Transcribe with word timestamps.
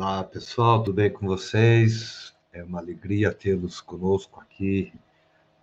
Olá, 0.00 0.22
pessoal, 0.22 0.84
tudo 0.84 0.94
bem 0.94 1.10
com 1.12 1.26
vocês? 1.26 2.32
É 2.52 2.62
uma 2.62 2.78
alegria 2.78 3.34
tê-los 3.34 3.80
conosco 3.80 4.40
aqui 4.40 4.92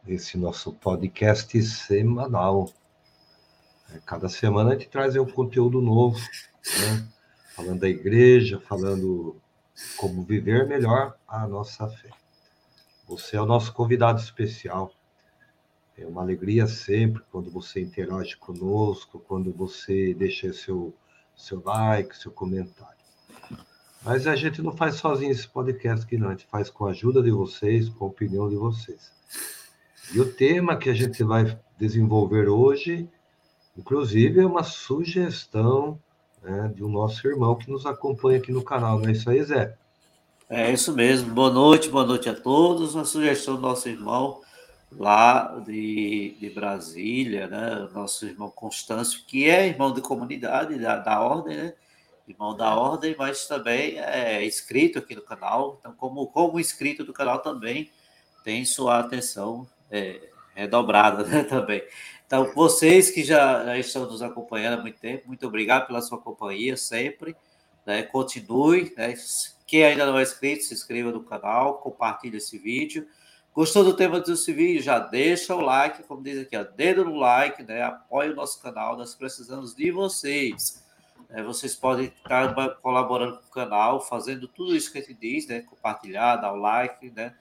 nesse 0.05 0.37
nosso 0.37 0.73
podcast 0.73 1.63
semanal. 1.63 2.69
É, 3.93 3.99
cada 4.05 4.27
semana 4.27 4.71
a 4.71 4.73
gente 4.73 4.89
traz 4.89 5.15
um 5.15 5.25
conteúdo 5.25 5.81
novo, 5.81 6.19
né? 6.19 7.07
falando 7.55 7.79
da 7.79 7.87
igreja, 7.87 8.59
falando 8.59 9.37
como 9.95 10.21
viver 10.25 10.67
melhor 10.67 11.17
a 11.25 11.47
nossa 11.47 11.87
fé. 11.87 12.09
Você 13.07 13.37
é 13.37 13.41
o 13.41 13.45
nosso 13.45 13.71
convidado 13.71 14.19
especial. 14.19 14.91
É 15.97 16.05
uma 16.05 16.21
alegria 16.21 16.67
sempre 16.67 17.23
quando 17.31 17.49
você 17.49 17.79
interage 17.79 18.35
conosco, 18.35 19.17
quando 19.17 19.53
você 19.53 20.13
deixa 20.13 20.51
seu, 20.51 20.93
seu 21.37 21.63
like, 21.63 22.17
seu 22.17 22.33
comentário. 22.33 22.94
Mas 24.05 24.27
a 24.27 24.35
gente 24.35 24.61
não 24.61 24.71
faz 24.71 24.97
sozinho 24.97 25.31
esse 25.31 25.47
podcast 25.47 26.05
aqui, 26.05 26.15
não. 26.15 26.27
A 26.27 26.31
gente 26.31 26.45
faz 26.45 26.69
com 26.69 26.85
a 26.85 26.91
ajuda 26.91 27.23
de 27.23 27.31
vocês, 27.31 27.89
com 27.89 28.05
a 28.05 28.07
opinião 28.07 28.47
de 28.47 28.55
vocês. 28.55 29.11
E 30.13 30.19
o 30.19 30.31
tema 30.31 30.77
que 30.77 30.91
a 30.91 30.93
gente 30.93 31.23
vai 31.23 31.57
desenvolver 31.79 32.47
hoje, 32.47 33.09
inclusive, 33.75 34.41
é 34.41 34.45
uma 34.45 34.61
sugestão 34.61 35.99
né, 36.43 36.71
de 36.75 36.83
um 36.83 36.87
nosso 36.87 37.27
irmão 37.27 37.55
que 37.55 37.71
nos 37.71 37.87
acompanha 37.87 38.37
aqui 38.37 38.51
no 38.51 38.63
canal. 38.63 38.99
Não 38.99 39.09
é 39.09 39.13
isso 39.13 39.27
aí, 39.27 39.41
Zé? 39.41 39.75
É 40.47 40.71
isso 40.71 40.93
mesmo. 40.93 41.33
Boa 41.33 41.49
noite, 41.49 41.89
boa 41.89 42.05
noite 42.05 42.29
a 42.29 42.35
todos. 42.35 42.93
Uma 42.93 43.05
sugestão 43.05 43.55
do 43.55 43.61
nosso 43.61 43.89
irmão 43.89 44.41
lá 44.91 45.59
de, 45.65 46.37
de 46.39 46.51
Brasília, 46.51 47.47
né? 47.47 47.89
Nosso 47.91 48.27
irmão 48.27 48.51
Constâncio, 48.51 49.21
que 49.25 49.49
é 49.49 49.67
irmão 49.67 49.91
de 49.91 50.01
comunidade 50.01 50.77
da, 50.77 50.97
da 50.97 51.19
ordem, 51.19 51.57
né? 51.57 51.73
Irmão 52.27 52.55
da 52.55 52.75
ordem, 52.75 53.15
mas 53.17 53.47
também 53.47 53.99
é 53.99 54.43
inscrito 54.45 54.99
aqui 54.99 55.15
no 55.15 55.21
canal. 55.21 55.77
Então, 55.79 55.93
como, 55.93 56.27
como 56.27 56.59
inscrito 56.59 57.03
do 57.03 57.13
canal 57.13 57.39
também 57.39 57.91
tem 58.43 58.65
sua 58.65 58.99
atenção 58.99 59.67
é, 59.91 60.21
redobrada 60.55 61.23
né, 61.27 61.43
também. 61.43 61.83
Então, 62.25 62.51
vocês 62.53 63.11
que 63.11 63.23
já, 63.23 63.63
já, 63.65 63.77
estão 63.77 64.05
nos 64.05 64.21
acompanhando 64.21 64.79
há 64.79 64.81
muito 64.81 64.99
tempo, 64.99 65.27
muito 65.27 65.45
obrigado 65.45 65.85
pela 65.85 66.01
sua 66.01 66.17
companhia 66.17 66.75
sempre. 66.75 67.35
Né, 67.85 68.01
continue. 68.01 68.91
Né, 68.97 69.13
quem 69.67 69.83
ainda 69.83 70.05
não 70.05 70.17
é 70.17 70.23
inscrito, 70.23 70.63
se 70.63 70.73
inscreva 70.73 71.11
no 71.11 71.23
canal, 71.23 71.79
compartilhe 71.79 72.37
esse 72.37 72.57
vídeo. 72.57 73.07
Gostou 73.53 73.83
do 73.83 73.95
tema 73.95 74.19
desse 74.19 74.51
vídeo? 74.51 74.81
Já 74.81 74.99
deixa 74.99 75.55
o 75.55 75.61
like, 75.61 76.03
como 76.03 76.21
diz 76.21 76.39
aqui, 76.39 76.57
ó, 76.57 76.63
dedo 76.63 77.05
no 77.05 77.15
like, 77.15 77.63
né? 77.63 77.83
Apoie 77.83 78.29
o 78.29 78.35
nosso 78.35 78.61
canal, 78.61 78.97
nós 78.97 79.15
precisamos 79.15 79.73
de 79.73 79.91
vocês. 79.91 80.84
É, 81.29 81.43
vocês 81.43 81.75
podem 81.75 82.05
estar 82.05 82.53
colaborando 82.81 83.37
com 83.37 83.47
o 83.47 83.51
canal, 83.51 84.01
fazendo 84.01 84.47
tudo 84.47 84.75
isso 84.75 84.91
que 84.91 84.97
a 84.97 85.01
gente 85.01 85.13
diz, 85.15 85.47
né? 85.47 85.61
Compartilhar, 85.61 86.37
dar 86.37 86.53
o 86.53 86.57
like, 86.57 87.11
né? 87.11 87.35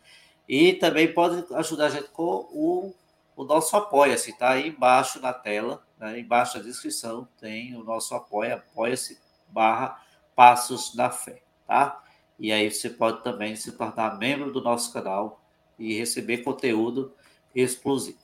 E 0.48 0.74
também 0.74 1.12
pode 1.12 1.44
ajudar 1.54 1.86
a 1.86 1.90
gente 1.90 2.08
com 2.08 2.48
o, 2.50 2.94
o 3.36 3.44
nosso 3.44 3.76
apoia-se, 3.76 4.36
tá 4.36 4.50
aí 4.50 4.68
embaixo 4.68 5.20
na 5.20 5.32
tela, 5.32 5.82
né? 5.98 6.18
embaixo 6.18 6.58
da 6.58 6.64
descrição 6.64 7.26
tem 7.40 7.74
o 7.76 7.82
nosso 7.82 8.14
apoia, 8.14 8.56
apoia-se 8.56 9.18
barra 9.48 10.00
Passos 10.36 10.94
da 10.94 11.10
Fé, 11.10 11.42
tá? 11.66 12.02
E 12.38 12.52
aí 12.52 12.70
você 12.70 12.90
pode 12.90 13.22
também 13.22 13.54
se 13.56 13.72
tornar 13.72 14.18
membro 14.18 14.52
do 14.52 14.60
nosso 14.60 14.92
canal 14.92 15.40
e 15.78 15.96
receber 15.96 16.38
conteúdo 16.38 17.14
exclusivo. 17.54 18.18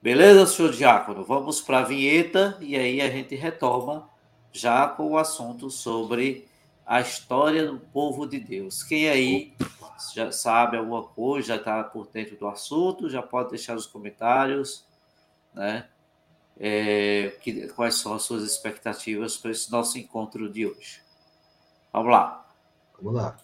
Beleza, 0.00 0.46
senhor 0.46 0.72
Diácono? 0.72 1.24
Vamos 1.24 1.60
para 1.60 1.80
a 1.80 1.84
vinheta 1.84 2.56
e 2.60 2.76
aí 2.76 3.00
a 3.00 3.10
gente 3.10 3.34
retoma 3.34 4.08
já 4.52 4.88
com 4.88 5.12
o 5.12 5.18
assunto 5.18 5.70
sobre 5.70 6.48
a 6.86 7.00
história 7.00 7.66
do 7.66 7.78
povo 7.78 8.26
de 8.26 8.40
Deus. 8.40 8.82
Quem 8.82 9.08
aí 9.08 9.52
já 10.14 10.32
sabe 10.32 10.76
alguma 10.76 11.02
coisa, 11.02 11.48
já 11.48 11.56
está 11.56 11.84
por 11.84 12.08
dentro 12.08 12.36
do 12.36 12.48
assunto, 12.48 13.10
já 13.10 13.22
pode 13.22 13.50
deixar 13.50 13.74
nos 13.74 13.86
comentários, 13.86 14.84
né? 15.52 15.88
É, 16.60 17.36
que, 17.40 17.68
quais 17.68 17.96
são 17.96 18.14
as 18.14 18.22
suas 18.22 18.42
expectativas 18.42 19.36
para 19.36 19.52
esse 19.52 19.70
nosso 19.70 19.96
encontro 19.98 20.50
de 20.50 20.66
hoje? 20.66 21.00
Vamos 21.92 22.10
lá. 22.10 22.46
Vamos 23.00 23.14
lá. 23.14 23.36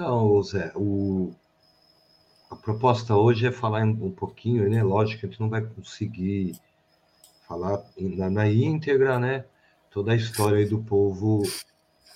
Então, 0.00 0.42
Zé, 0.42 0.72
o, 0.74 1.30
a 2.50 2.56
proposta 2.56 3.14
hoje 3.14 3.46
é 3.46 3.52
falar 3.52 3.84
um 3.84 4.10
pouquinho, 4.10 4.66
né? 4.66 4.82
Lógico 4.82 5.20
que 5.20 5.26
a 5.26 5.28
gente 5.28 5.38
não 5.38 5.50
vai 5.50 5.60
conseguir 5.60 6.58
falar 7.46 7.84
na, 7.98 8.30
na 8.30 8.48
íntegra, 8.48 9.18
né? 9.18 9.44
Toda 9.90 10.12
a 10.12 10.16
história 10.16 10.66
do 10.66 10.78
povo 10.78 11.42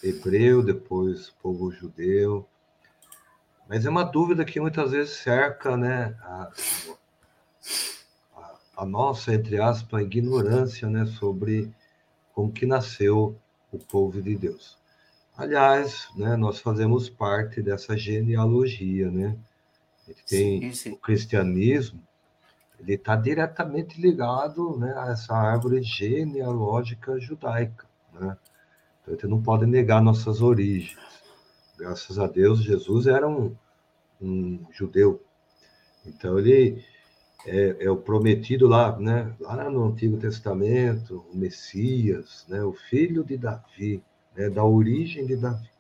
hebreu, 0.03 0.63
depois 0.63 1.29
povo 1.43 1.71
judeu. 1.71 2.49
Mas 3.69 3.85
é 3.85 3.91
uma 3.91 4.05
dúvida 4.05 4.47
que 4.47 4.59
muitas 4.59 4.93
vezes 4.93 5.19
cerca, 5.19 5.77
né? 5.77 6.17
A, 6.23 6.53
a, 8.35 8.55
a 8.79 8.87
nossa, 8.87 9.35
entre 9.35 9.61
aspas, 9.61 10.01
ignorância, 10.01 10.89
né? 10.89 11.05
Sobre 11.05 11.71
como 12.33 12.51
que 12.51 12.65
nasceu 12.65 13.39
o 13.71 13.79
povo 13.79 14.23
de 14.23 14.35
Deus. 14.37 14.83
Aliás, 15.37 16.09
né, 16.17 16.37
nós 16.37 16.61
fazemos 16.61 17.11
parte 17.11 17.61
dessa 17.61 17.97
genealogia, 17.97 19.11
né? 19.11 19.37
Ele 20.07 20.19
tem 20.29 20.61
sim, 20.61 20.73
sim. 20.73 20.93
o 20.93 20.97
cristianismo, 20.97 22.01
ele 22.79 22.95
está 22.95 23.17
diretamente 23.17 24.01
ligado 24.01 24.77
né, 24.79 24.95
a 24.97 25.11
essa 25.11 25.35
árvore 25.35 25.83
genealógica 25.83 27.19
judaica. 27.19 27.87
Né? 28.13 28.37
Então, 29.03 29.15
a 29.15 29.17
gente 29.17 29.27
não 29.27 29.43
pode 29.43 29.67
negar 29.67 30.03
nossas 30.03 30.43
origens. 30.43 30.99
Graças 31.79 32.19
a 32.19 32.27
Deus, 32.27 32.63
Jesus 32.63 33.07
era 33.07 33.29
um, 33.29 33.57
um 34.21 34.61
judeu. 34.71 35.23
Então, 36.07 36.39
ele 36.39 36.85
é, 37.47 37.85
é, 37.85 37.91
o 37.91 37.97
prometido 37.97 38.67
lá, 38.67 38.99
né? 38.99 39.35
lá 39.41 39.69
no 39.71 39.85
Antigo 39.85 40.19
Testamento, 40.19 41.25
o 41.33 41.37
Messias, 41.37 42.45
né? 42.49 42.63
o 42.63 42.73
filho 42.73 43.25
de 43.25 43.37
Davi, 43.37 44.03
né? 44.37 44.51
da 44.51 44.65
origem 44.65 45.27
de 45.27 45.37
Davi. 45.37 45.71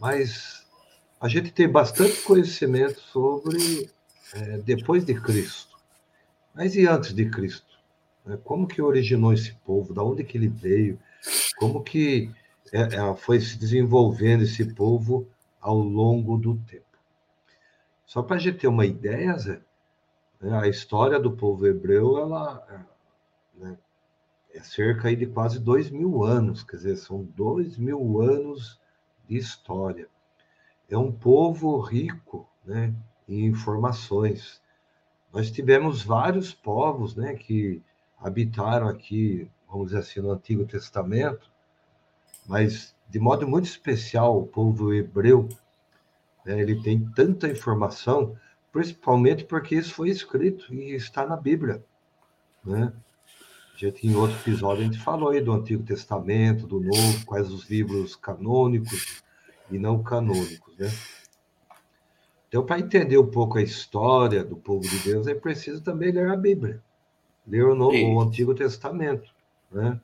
Mas 0.00 0.66
a 1.20 1.28
gente 1.28 1.52
tem 1.52 1.68
bastante 1.68 2.22
conhecimento 2.22 3.00
sobre 3.00 3.90
é, 4.34 4.58
depois 4.58 5.04
de 5.04 5.14
Cristo. 5.20 5.78
Mas 6.54 6.74
e 6.74 6.86
antes 6.86 7.12
de 7.12 7.28
Cristo? 7.28 7.78
É, 8.26 8.36
como 8.36 8.66
que 8.66 8.80
originou 8.82 9.32
esse 9.32 9.52
povo? 9.64 9.92
Da 9.92 10.02
onde 10.02 10.24
que 10.24 10.38
ele 10.38 10.48
veio? 10.48 10.98
Como 11.58 11.82
que 11.82 12.30
é, 12.72 12.80
é, 12.80 13.14
foi 13.16 13.40
se 13.40 13.58
desenvolvendo 13.58 14.42
esse 14.42 14.64
povo 14.74 15.26
ao 15.60 15.78
longo 15.78 16.38
do 16.38 16.56
tempo? 16.56 16.84
Só 18.06 18.22
para 18.22 18.36
a 18.36 18.38
gente 18.38 18.58
ter 18.58 18.68
uma 18.68 18.86
ideia, 18.86 19.36
Zé, 19.38 19.60
né, 20.40 20.58
a 20.58 20.66
história 20.68 21.18
do 21.18 21.32
povo 21.32 21.66
hebreu 21.66 22.18
ela 22.18 22.66
é, 22.68 23.62
né, 23.62 23.78
é 24.54 24.60
cerca 24.60 25.14
de 25.14 25.26
quase 25.26 25.58
dois 25.58 25.90
mil 25.90 26.24
anos, 26.24 26.62
quer 26.62 26.76
dizer, 26.76 26.96
são 26.96 27.22
dois 27.22 27.76
mil 27.78 28.20
anos 28.20 28.80
de 29.28 29.36
história 29.36 30.08
é 30.90 30.98
um 30.98 31.12
povo 31.12 31.78
rico 31.80 32.48
né, 32.64 32.92
em 33.28 33.46
informações. 33.46 34.60
Nós 35.32 35.50
tivemos 35.50 36.02
vários 36.02 36.52
povos 36.52 37.14
né, 37.14 37.34
que 37.34 37.80
habitaram 38.18 38.88
aqui, 38.88 39.48
vamos 39.70 39.86
dizer 39.88 40.00
assim, 40.00 40.20
no 40.20 40.32
Antigo 40.32 40.66
Testamento, 40.66 41.50
mas 42.46 42.94
de 43.08 43.20
modo 43.20 43.46
muito 43.46 43.66
especial 43.66 44.36
o 44.36 44.46
povo 44.46 44.92
hebreu, 44.92 45.48
né, 46.44 46.60
ele 46.60 46.82
tem 46.82 47.08
tanta 47.14 47.48
informação, 47.48 48.36
principalmente 48.72 49.44
porque 49.44 49.76
isso 49.76 49.94
foi 49.94 50.10
escrito 50.10 50.74
e 50.74 50.94
está 50.94 51.24
na 51.24 51.36
Bíblia. 51.36 51.84
Né? 52.64 52.92
Já 53.80 53.88
em 54.02 54.14
outro 54.14 54.36
episódio 54.36 54.82
a 54.82 54.84
gente 54.84 54.98
falou 54.98 55.30
aí 55.30 55.40
do 55.40 55.54
Antigo 55.54 55.82
Testamento, 55.82 56.66
do 56.66 56.80
Novo, 56.80 57.24
quais 57.24 57.50
os 57.50 57.70
livros 57.70 58.14
canônicos, 58.14 59.22
e 59.70 59.78
não 59.78 60.02
canônicos, 60.02 60.76
né? 60.76 60.92
Então, 62.46 62.66
para 62.66 62.78
entender 62.78 63.16
um 63.16 63.30
pouco 63.30 63.56
a 63.56 63.62
história 63.62 64.44
do 64.44 64.54
povo 64.54 64.86
de 64.86 64.98
Deus, 64.98 65.26
é 65.26 65.34
preciso 65.34 65.82
também 65.82 66.12
ler 66.12 66.28
a 66.28 66.36
Bíblia, 66.36 66.82
ler 67.46 67.64
o, 67.64 67.74
Novo, 67.74 67.96
o 67.96 68.20
Antigo 68.20 68.54
Testamento, 68.54 69.32
né? 69.72 69.98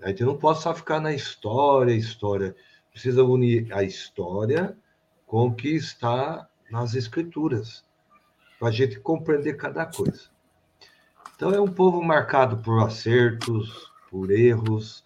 A 0.00 0.10
gente 0.10 0.22
não 0.22 0.38
pode 0.38 0.62
só 0.62 0.72
ficar 0.72 1.00
na 1.00 1.12
história, 1.12 1.92
história. 1.92 2.54
Precisa 2.92 3.24
unir 3.24 3.72
a 3.72 3.82
história 3.82 4.78
com 5.26 5.48
o 5.48 5.52
que 5.52 5.74
está 5.74 6.48
nas 6.70 6.94
Escrituras, 6.94 7.84
para 8.56 8.68
a 8.68 8.70
gente 8.72 9.00
compreender 9.00 9.56
cada 9.56 9.84
coisa. 9.84 10.37
Então, 11.38 11.52
é 11.52 11.60
um 11.60 11.68
povo 11.68 12.02
marcado 12.02 12.58
por 12.58 12.82
acertos, 12.82 13.92
por 14.10 14.28
erros, 14.28 15.04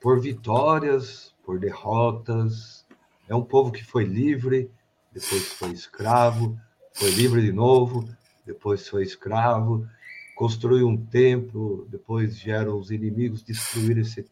por 0.00 0.20
vitórias, 0.20 1.32
por 1.44 1.60
derrotas, 1.60 2.84
é 3.28 3.34
um 3.36 3.44
povo 3.44 3.70
que 3.70 3.84
foi 3.84 4.02
livre, 4.02 4.68
depois 5.12 5.52
foi 5.52 5.70
escravo, 5.70 6.58
foi 6.92 7.12
livre 7.12 7.40
de 7.42 7.52
novo, 7.52 8.08
depois 8.44 8.88
foi 8.88 9.04
escravo, 9.04 9.88
construiu 10.34 10.88
um 10.88 10.96
templo, 10.96 11.86
depois 11.88 12.36
vieram 12.40 12.76
os 12.76 12.90
inimigos 12.90 13.44
destruir 13.44 13.98
esse 13.98 14.28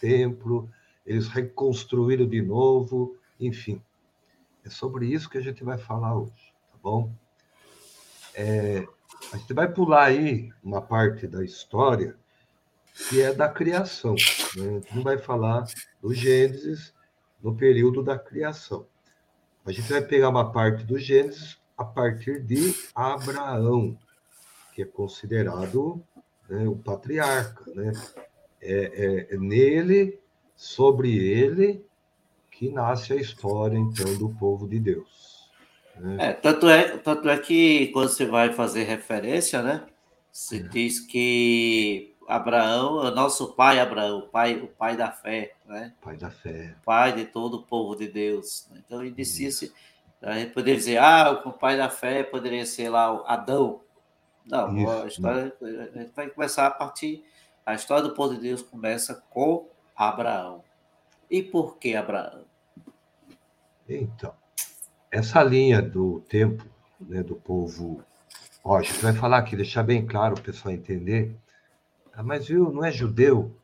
templo, 0.00 0.66
eles 1.04 1.28
reconstruíram 1.28 2.26
de 2.26 2.40
novo, 2.40 3.18
enfim. 3.38 3.82
É 4.64 4.70
sobre 4.70 5.08
isso 5.08 5.28
que 5.28 5.36
a 5.36 5.42
gente 5.42 5.62
vai 5.62 5.76
falar 5.76 6.16
hoje, 6.16 6.54
tá 6.72 6.78
bom? 6.82 7.12
É, 8.34 8.88
a 9.32 9.36
gente 9.36 9.52
vai 9.52 9.70
pular 9.70 10.04
aí 10.04 10.50
uma 10.62 10.80
parte 10.80 11.26
da 11.26 11.44
história 11.44 12.16
que 13.08 13.20
é 13.20 13.32
da 13.32 13.48
criação. 13.48 14.14
Né? 14.56 14.68
A 14.68 14.72
gente 14.72 14.96
não 14.96 15.02
vai 15.02 15.18
falar 15.18 15.66
do 16.00 16.14
Gênesis 16.14 16.94
no 17.42 17.54
período 17.54 18.02
da 18.02 18.18
criação. 18.18 18.86
A 19.64 19.72
gente 19.72 19.90
vai 19.90 20.00
pegar 20.00 20.28
uma 20.28 20.50
parte 20.52 20.84
do 20.84 20.98
Gênesis 20.98 21.58
a 21.76 21.84
partir 21.84 22.42
de 22.42 22.74
Abraão, 22.94 23.98
que 24.72 24.82
é 24.82 24.86
considerado 24.86 26.02
né, 26.48 26.66
o 26.66 26.76
patriarca. 26.76 27.64
Né? 27.74 27.92
É, 28.60 29.26
é, 29.30 29.34
é 29.34 29.36
nele, 29.36 30.18
sobre 30.54 31.14
ele, 31.14 31.84
que 32.50 32.70
nasce 32.70 33.12
a 33.12 33.16
história, 33.16 33.76
então, 33.76 34.16
do 34.16 34.30
povo 34.30 34.66
de 34.66 34.80
Deus. 34.80 35.35
Né? 35.98 36.28
É, 36.28 36.32
tanto, 36.32 36.68
é, 36.68 36.98
tanto 36.98 37.28
é 37.28 37.38
que 37.38 37.88
quando 37.88 38.08
você 38.08 38.26
vai 38.26 38.52
fazer 38.52 38.84
referência, 38.84 39.62
né? 39.62 39.86
Você 40.30 40.56
é. 40.58 40.62
diz 40.62 41.00
que 41.00 42.14
Abraão, 42.28 42.96
o 42.96 43.10
nosso 43.10 43.54
pai 43.54 43.78
Abraão, 43.78 44.18
o 44.18 44.28
pai, 44.28 44.56
o 44.56 44.66
pai 44.66 44.96
da 44.96 45.10
fé, 45.10 45.54
né? 45.64 45.94
Pai 46.00 46.16
da 46.16 46.30
fé. 46.30 46.74
Pai 46.84 47.12
de 47.12 47.24
todo 47.24 47.58
o 47.58 47.62
povo 47.62 47.96
de 47.96 48.08
Deus. 48.08 48.68
Então 48.76 49.00
ele 49.02 49.12
disse 49.12 49.44
isso. 49.44 49.72
A 50.20 50.34
gente 50.34 50.52
poderia 50.52 50.76
dizer, 50.76 50.98
ah, 50.98 51.42
o 51.44 51.52
pai 51.52 51.76
da 51.76 51.88
fé 51.88 52.22
poderia 52.22 52.66
ser 52.66 52.88
lá 52.88 53.12
o 53.12 53.24
Adão. 53.26 53.80
Não, 54.44 54.76
isso, 54.76 54.90
a 54.90 55.06
história 55.06 55.56
não. 55.60 55.82
a 55.82 55.98
gente 55.98 56.12
vai 56.14 56.28
começar 56.28 56.66
a 56.66 56.70
partir. 56.70 57.24
A 57.64 57.74
história 57.74 58.02
do 58.02 58.14
povo 58.14 58.34
de 58.34 58.40
Deus 58.40 58.62
começa 58.62 59.14
com 59.30 59.68
Abraão. 59.94 60.64
E 61.30 61.42
por 61.42 61.78
que 61.78 61.94
Abraão? 61.94 62.44
Então, 63.88 64.34
essa 65.16 65.42
linha 65.42 65.82
do 65.82 66.20
tempo 66.28 66.64
né, 67.00 67.22
do 67.22 67.34
povo. 67.34 68.02
Gente 68.82 69.02
vai 69.02 69.12
falar 69.12 69.38
aqui, 69.38 69.54
deixar 69.54 69.82
bem 69.82 70.04
claro 70.04 70.34
o 70.34 70.40
pessoal 70.40 70.74
entender 70.74 71.36
ah, 72.16 72.22
mas 72.22 72.48
viu, 72.48 72.72
não 72.72 72.82
é 72.82 72.90
judeu? 72.90 73.54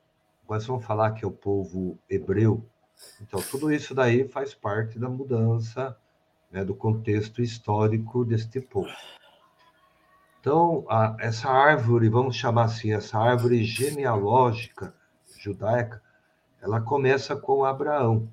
Nós 0.46 0.66
vamos 0.66 0.84
falar 0.84 1.12
que 1.12 1.24
é 1.24 1.28
o 1.28 1.30
povo 1.30 1.98
hebreu. 2.08 2.62
Então, 3.22 3.40
tudo 3.40 3.72
isso 3.72 3.94
daí 3.94 4.28
faz 4.28 4.52
parte 4.52 4.98
da 4.98 5.08
mudança 5.08 5.96
né, 6.50 6.62
do 6.62 6.74
contexto 6.74 7.40
histórico 7.40 8.26
deste 8.26 8.60
povo. 8.60 8.92
Então, 10.38 10.84
a, 10.86 11.16
essa 11.18 11.48
árvore, 11.48 12.10
vamos 12.10 12.36
chamar 12.36 12.64
assim, 12.64 12.92
essa 12.92 13.18
árvore 13.18 13.64
genealógica 13.64 14.94
judaica, 15.38 16.02
ela 16.60 16.78
começa 16.78 17.34
com 17.34 17.64
Abraão. 17.64 18.28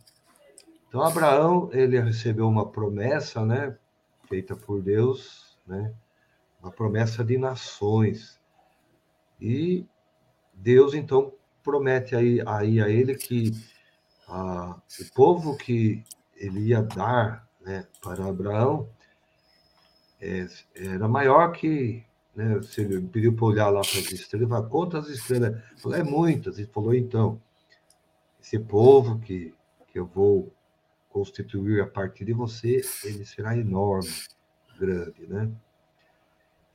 Então, 0.90 1.04
Abraão, 1.04 1.70
ele 1.72 2.02
recebeu 2.02 2.48
uma 2.48 2.68
promessa, 2.68 3.46
né, 3.46 3.78
feita 4.28 4.56
por 4.56 4.82
Deus, 4.82 5.56
né, 5.66 5.94
uma 6.60 6.72
promessa 6.72 7.24
de 7.24 7.38
nações. 7.38 8.42
E 9.40 9.86
Deus 10.52 10.96
então 10.96 11.32
promete 11.64 12.16
aí, 12.16 12.42
aí 12.44 12.82
a 12.82 12.90
ele 12.90 13.14
que 13.14 13.52
a, 14.28 14.82
o 15.00 15.14
povo 15.14 15.56
que 15.56 16.04
ele 16.36 16.60
ia 16.70 16.82
dar 16.82 17.48
né, 17.62 17.86
para 18.02 18.26
Abraão 18.26 18.90
é, 20.20 20.48
era 20.76 21.08
maior 21.08 21.52
que. 21.52 22.04
Né, 22.36 22.56
você 22.56 22.84
pediu 23.12 23.36
para 23.36 23.46
olhar 23.46 23.70
lá 23.70 23.82
para 23.82 24.00
as 24.00 24.12
estrelas, 24.12 24.50
falou, 24.50 24.70
quantas 24.70 25.08
estrelas? 25.08 25.62
Falou, 25.78 25.98
é 26.00 26.04
muitas. 26.04 26.58
Ele 26.58 26.68
falou, 26.68 26.96
então, 26.96 27.40
esse 28.42 28.58
povo 28.58 29.20
que, 29.20 29.54
que 29.88 30.00
eu 30.00 30.08
vou 30.08 30.52
constituir 31.10 31.82
a 31.82 31.88
partir 31.88 32.26
de 32.26 32.34
você, 32.34 32.82
ele 33.04 33.26
será 33.26 33.58
enorme, 33.58 34.10
grande, 34.80 35.28
né? 35.28 35.52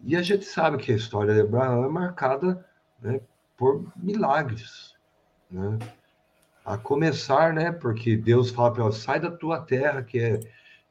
E 0.01 0.17
a 0.17 0.23
gente 0.23 0.45
sabe 0.45 0.77
que 0.77 0.93
a 0.93 0.97
história 0.97 1.33
de 1.33 1.41
Abraão 1.41 1.85
é 1.85 1.89
marcada 1.89 2.67
né, 3.01 3.21
por 3.57 3.91
milagres, 3.97 4.95
né? 5.51 5.79
A 6.65 6.77
começar, 6.77 7.55
né? 7.55 7.73
Porque 7.73 8.17
Deus 8.17 8.51
fala 8.51 8.73
para 8.73 8.83
ela, 8.83 8.93
sai 8.93 9.21
da 9.21 9.31
tua 9.31 9.61
terra, 9.61 10.03
que 10.03 10.19
é, 10.19 10.41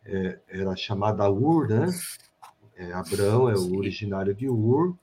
é 0.06 0.39
era 0.48 0.75
chamada 0.75 1.30
Ur, 1.30 1.68
né? 1.68 1.88
É, 2.75 2.92
Abraão 2.94 3.50
é 3.50 3.56
o 3.56 3.78
originário 3.78 4.34
de 4.34 4.50
Ur, 4.50 4.96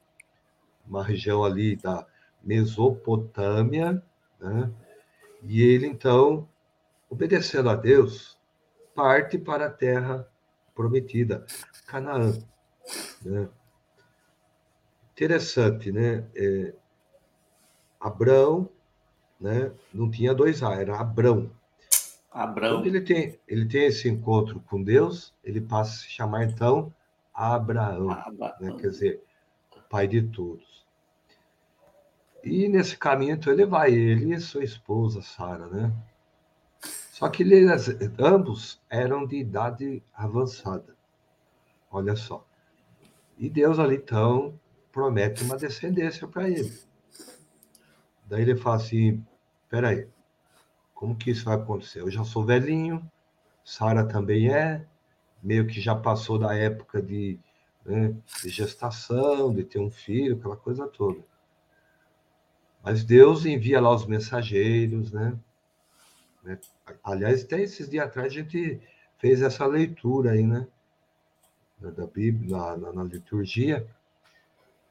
uma 0.86 1.04
região 1.04 1.44
ali 1.44 1.76
da 1.76 2.06
Mesopotâmia, 2.42 4.02
né? 4.40 4.70
E 5.42 5.62
ele 5.62 5.86
então, 5.86 6.48
obedecendo 7.10 7.68
a 7.68 7.74
Deus, 7.74 8.38
parte 8.94 9.36
para 9.36 9.66
a 9.66 9.70
terra 9.70 10.26
prometida, 10.74 11.44
Canaã. 11.86 12.32
Né? 13.22 13.48
Interessante, 15.12 15.92
né? 15.92 16.26
É, 16.34 16.72
Abrão, 18.00 18.70
né? 19.38 19.72
Não 19.92 20.10
tinha 20.10 20.32
dois 20.32 20.62
A, 20.62 20.74
era 20.80 20.98
Abrão. 20.98 21.50
Abrão. 22.30 22.76
Quando 22.76 22.86
ele 22.86 23.00
tem, 23.00 23.38
ele 23.46 23.66
tem 23.66 23.86
esse 23.86 24.08
encontro 24.08 24.60
com 24.60 24.82
Deus, 24.82 25.34
ele 25.44 25.60
passa 25.60 25.90
a 25.90 25.96
se 25.96 26.10
chamar 26.10 26.44
então 26.44 26.94
Abraão, 27.34 28.10
Abraão. 28.10 28.54
Né? 28.60 28.76
quer 28.80 28.88
dizer, 28.88 29.22
pai 29.90 30.06
de 30.06 30.22
todos. 30.22 30.86
E 32.42 32.68
nesse 32.68 32.96
caminho, 32.96 33.34
então, 33.34 33.52
ele 33.52 33.66
vai, 33.66 33.92
ele 33.92 34.34
e 34.34 34.40
sua 34.40 34.64
esposa, 34.64 35.20
Sara, 35.20 35.66
né? 35.66 35.92
Só 37.20 37.28
que 37.28 37.42
eles, 37.42 37.86
ambos 38.18 38.80
eram 38.88 39.26
de 39.26 39.36
idade 39.36 40.02
avançada. 40.14 40.96
Olha 41.90 42.16
só. 42.16 42.42
E 43.36 43.46
Deus 43.46 43.78
ali, 43.78 43.96
então, 43.96 44.58
promete 44.90 45.44
uma 45.44 45.58
descendência 45.58 46.26
para 46.26 46.48
ele. 46.48 46.72
Daí 48.24 48.40
ele 48.40 48.56
fala 48.56 48.76
assim: 48.76 49.22
peraí, 49.68 50.08
como 50.94 51.14
que 51.14 51.30
isso 51.30 51.44
vai 51.44 51.56
acontecer? 51.56 52.00
Eu 52.00 52.10
já 52.10 52.24
sou 52.24 52.42
velhinho, 52.42 53.06
Sara 53.62 54.02
também 54.06 54.50
é, 54.50 54.86
meio 55.42 55.66
que 55.66 55.78
já 55.78 55.94
passou 55.94 56.38
da 56.38 56.54
época 56.54 57.02
de, 57.02 57.38
né, 57.84 58.16
de 58.42 58.48
gestação, 58.48 59.52
de 59.52 59.62
ter 59.62 59.78
um 59.78 59.90
filho, 59.90 60.36
aquela 60.38 60.56
coisa 60.56 60.88
toda. 60.88 61.20
Mas 62.82 63.04
Deus 63.04 63.44
envia 63.44 63.78
lá 63.78 63.94
os 63.94 64.06
mensageiros, 64.06 65.12
né? 65.12 65.38
Né? 66.42 66.58
Aliás, 67.02 67.44
até 67.44 67.60
esses 67.60 67.88
dias 67.88 68.06
atrás 68.06 68.28
a 68.28 68.34
gente 68.34 68.80
fez 69.18 69.42
essa 69.42 69.66
leitura 69.66 70.32
aí, 70.32 70.46
né? 70.46 70.66
Da 71.80 72.06
Bíblia, 72.06 72.76
na, 72.76 72.92
na, 72.92 73.04
liturgia 73.04 73.86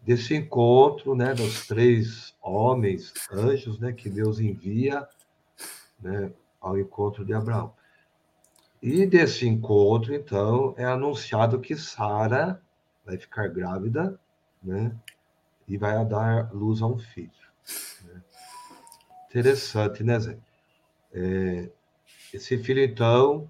desse 0.01 0.35
encontro, 0.35 1.13
né, 1.13 1.35
dos 1.35 1.67
três 1.67 2.35
homens, 2.41 3.13
anjos, 3.31 3.77
né, 3.79 3.93
que 3.93 4.09
Deus 4.09 4.39
envia, 4.39 5.07
né, 5.99 6.31
ao 6.59 6.79
encontro 6.79 7.23
de 7.23 7.31
Abraão. 7.31 7.71
E 8.81 9.05
desse 9.05 9.47
encontro, 9.47 10.15
então, 10.15 10.73
é 10.77 10.85
anunciado 10.85 11.59
que 11.59 11.75
Sara 11.75 12.59
vai 13.05 13.17
ficar 13.17 13.49
grávida, 13.49 14.19
né, 14.63 14.95
e 15.67 15.77
vai 15.77 16.03
dar 16.05 16.51
luz 16.51 16.81
a 16.81 16.87
um 16.87 16.97
filho. 16.97 17.29
Né? 18.03 18.23
Interessante, 19.29 20.03
né, 20.03 20.19
Zé? 20.19 20.39
É, 21.13 21.69
esse 22.33 22.57
filho, 22.57 22.83
então, 22.83 23.49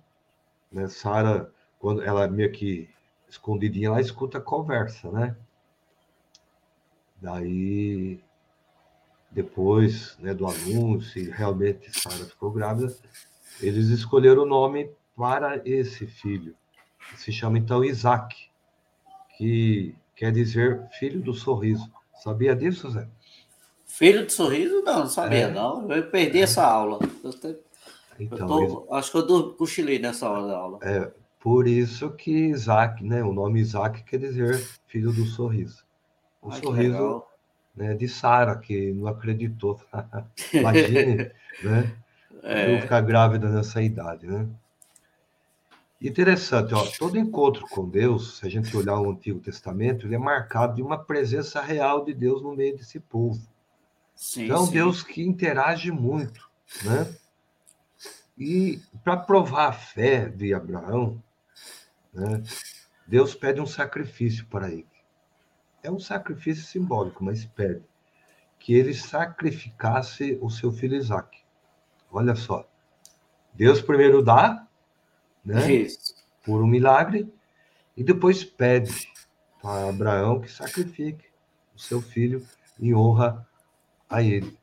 né, 0.71 0.87
Sara, 0.87 1.51
quando 1.79 2.01
ela 2.01 2.27
meio 2.27 2.51
que 2.51 2.89
escondidinha, 3.27 3.87
ela 3.87 4.01
escuta 4.01 4.37
a 4.37 4.41
conversa, 4.41 5.11
né? 5.11 5.35
Daí, 7.21 8.21
depois 9.29 10.17
né, 10.19 10.33
do 10.33 10.47
anúncio, 10.47 11.21
e 11.21 11.29
realmente 11.29 11.91
Sara 11.99 12.25
ficou 12.25 12.51
grávida, 12.51 12.95
eles 13.61 13.87
escolheram 13.89 14.43
o 14.43 14.47
nome 14.47 14.89
para 15.15 15.61
esse 15.65 16.07
filho. 16.07 16.55
Se 17.17 17.31
chama 17.31 17.57
então 17.57 17.83
Isaac, 17.83 18.49
que 19.37 19.95
quer 20.15 20.31
dizer 20.31 20.87
filho 20.97 21.21
do 21.21 21.33
sorriso. 21.33 21.91
Sabia 22.13 22.55
disso, 22.55 22.89
Zé? 22.89 23.07
Filho 23.89 24.25
do 24.25 24.31
sorriso? 24.31 24.81
Não, 24.83 24.99
não 24.99 25.09
sabia, 25.09 25.47
é. 25.47 25.51
não. 25.51 25.91
Eu 25.91 26.09
perdi 26.09 26.39
é. 26.39 26.43
essa 26.43 26.63
aula. 26.63 26.99
Eu 27.21 27.31
te... 27.31 27.57
então, 28.17 28.61
eu 28.61 28.67
tô... 28.67 28.93
Acho 28.93 29.11
que 29.11 29.17
eu 29.17 29.53
cochilei 29.55 29.99
nessa 29.99 30.29
hora 30.29 30.47
da 30.47 30.57
aula. 30.57 30.79
É, 30.81 31.11
por 31.39 31.67
isso 31.67 32.09
que 32.11 32.31
Isaac, 32.31 33.03
né? 33.03 33.21
O 33.23 33.33
nome 33.33 33.59
Isaac 33.59 34.03
quer 34.03 34.19
dizer 34.19 34.57
filho 34.87 35.11
do 35.11 35.25
sorriso 35.25 35.83
o 36.41 36.51
Ai, 36.51 36.61
sorriso 36.61 37.23
né, 37.75 37.93
de 37.93 38.07
Sara, 38.07 38.57
que 38.57 38.91
não 38.93 39.07
acreditou. 39.07 39.79
Imagine, 40.53 41.31
né? 41.63 41.95
É. 42.41 42.81
Ficar 42.81 43.01
grávida 43.01 43.49
nessa 43.49 43.81
idade, 43.81 44.25
né? 44.25 44.47
Interessante, 46.01 46.73
ó, 46.73 46.85
todo 46.97 47.17
encontro 47.17 47.67
com 47.67 47.89
Deus, 47.89 48.37
se 48.37 48.47
a 48.47 48.49
gente 48.49 48.75
olhar 48.75 48.97
o 49.01 49.11
Antigo 49.11 49.41
Testamento, 49.41 50.07
ele 50.07 50.15
é 50.15 50.17
marcado 50.17 50.75
de 50.75 50.81
uma 50.81 50.97
presença 50.97 51.61
real 51.61 52.05
de 52.05 52.13
Deus 52.13 52.41
no 52.41 52.55
meio 52.55 52.77
desse 52.77 53.01
povo. 53.01 53.41
Sim, 54.19 54.43
então, 54.43 54.57
é 54.57 54.59
um 54.59 54.69
Deus 54.69 55.01
que 55.01 55.23
interage 55.23 55.93
muito, 55.93 56.51
né? 56.83 57.15
E 58.37 58.81
para 59.01 59.15
provar 59.15 59.69
a 59.69 59.71
fé 59.71 60.27
de 60.27 60.53
Abraão, 60.53 61.23
né, 62.13 62.43
Deus 63.07 63.33
pede 63.33 63.61
um 63.61 63.65
sacrifício 63.65 64.45
para 64.47 64.69
ele. 64.69 64.85
É 65.81 65.89
um 65.89 66.01
sacrifício 66.01 66.65
simbólico, 66.65 67.23
mas 67.23 67.45
pede 67.45 67.81
que 68.59 68.73
ele 68.73 68.93
sacrificasse 68.93 70.37
o 70.41 70.49
seu 70.49 70.69
filho 70.69 70.97
Isaac. 70.97 71.39
Olha 72.11 72.35
só. 72.35 72.69
Deus 73.53 73.81
primeiro 73.81 74.21
dá, 74.21 74.67
né? 75.45 75.71
Isso. 75.71 76.13
Por 76.43 76.61
um 76.61 76.67
milagre, 76.67 77.33
e 77.95 78.03
depois 78.03 78.43
pede 78.43 79.09
para 79.61 79.87
Abraão 79.87 80.41
que 80.41 80.51
sacrifique 80.51 81.25
o 81.73 81.79
seu 81.79 82.01
filho 82.01 82.45
em 82.77 82.93
honra 82.93 83.47
a 84.09 84.23
ele. 84.23 84.57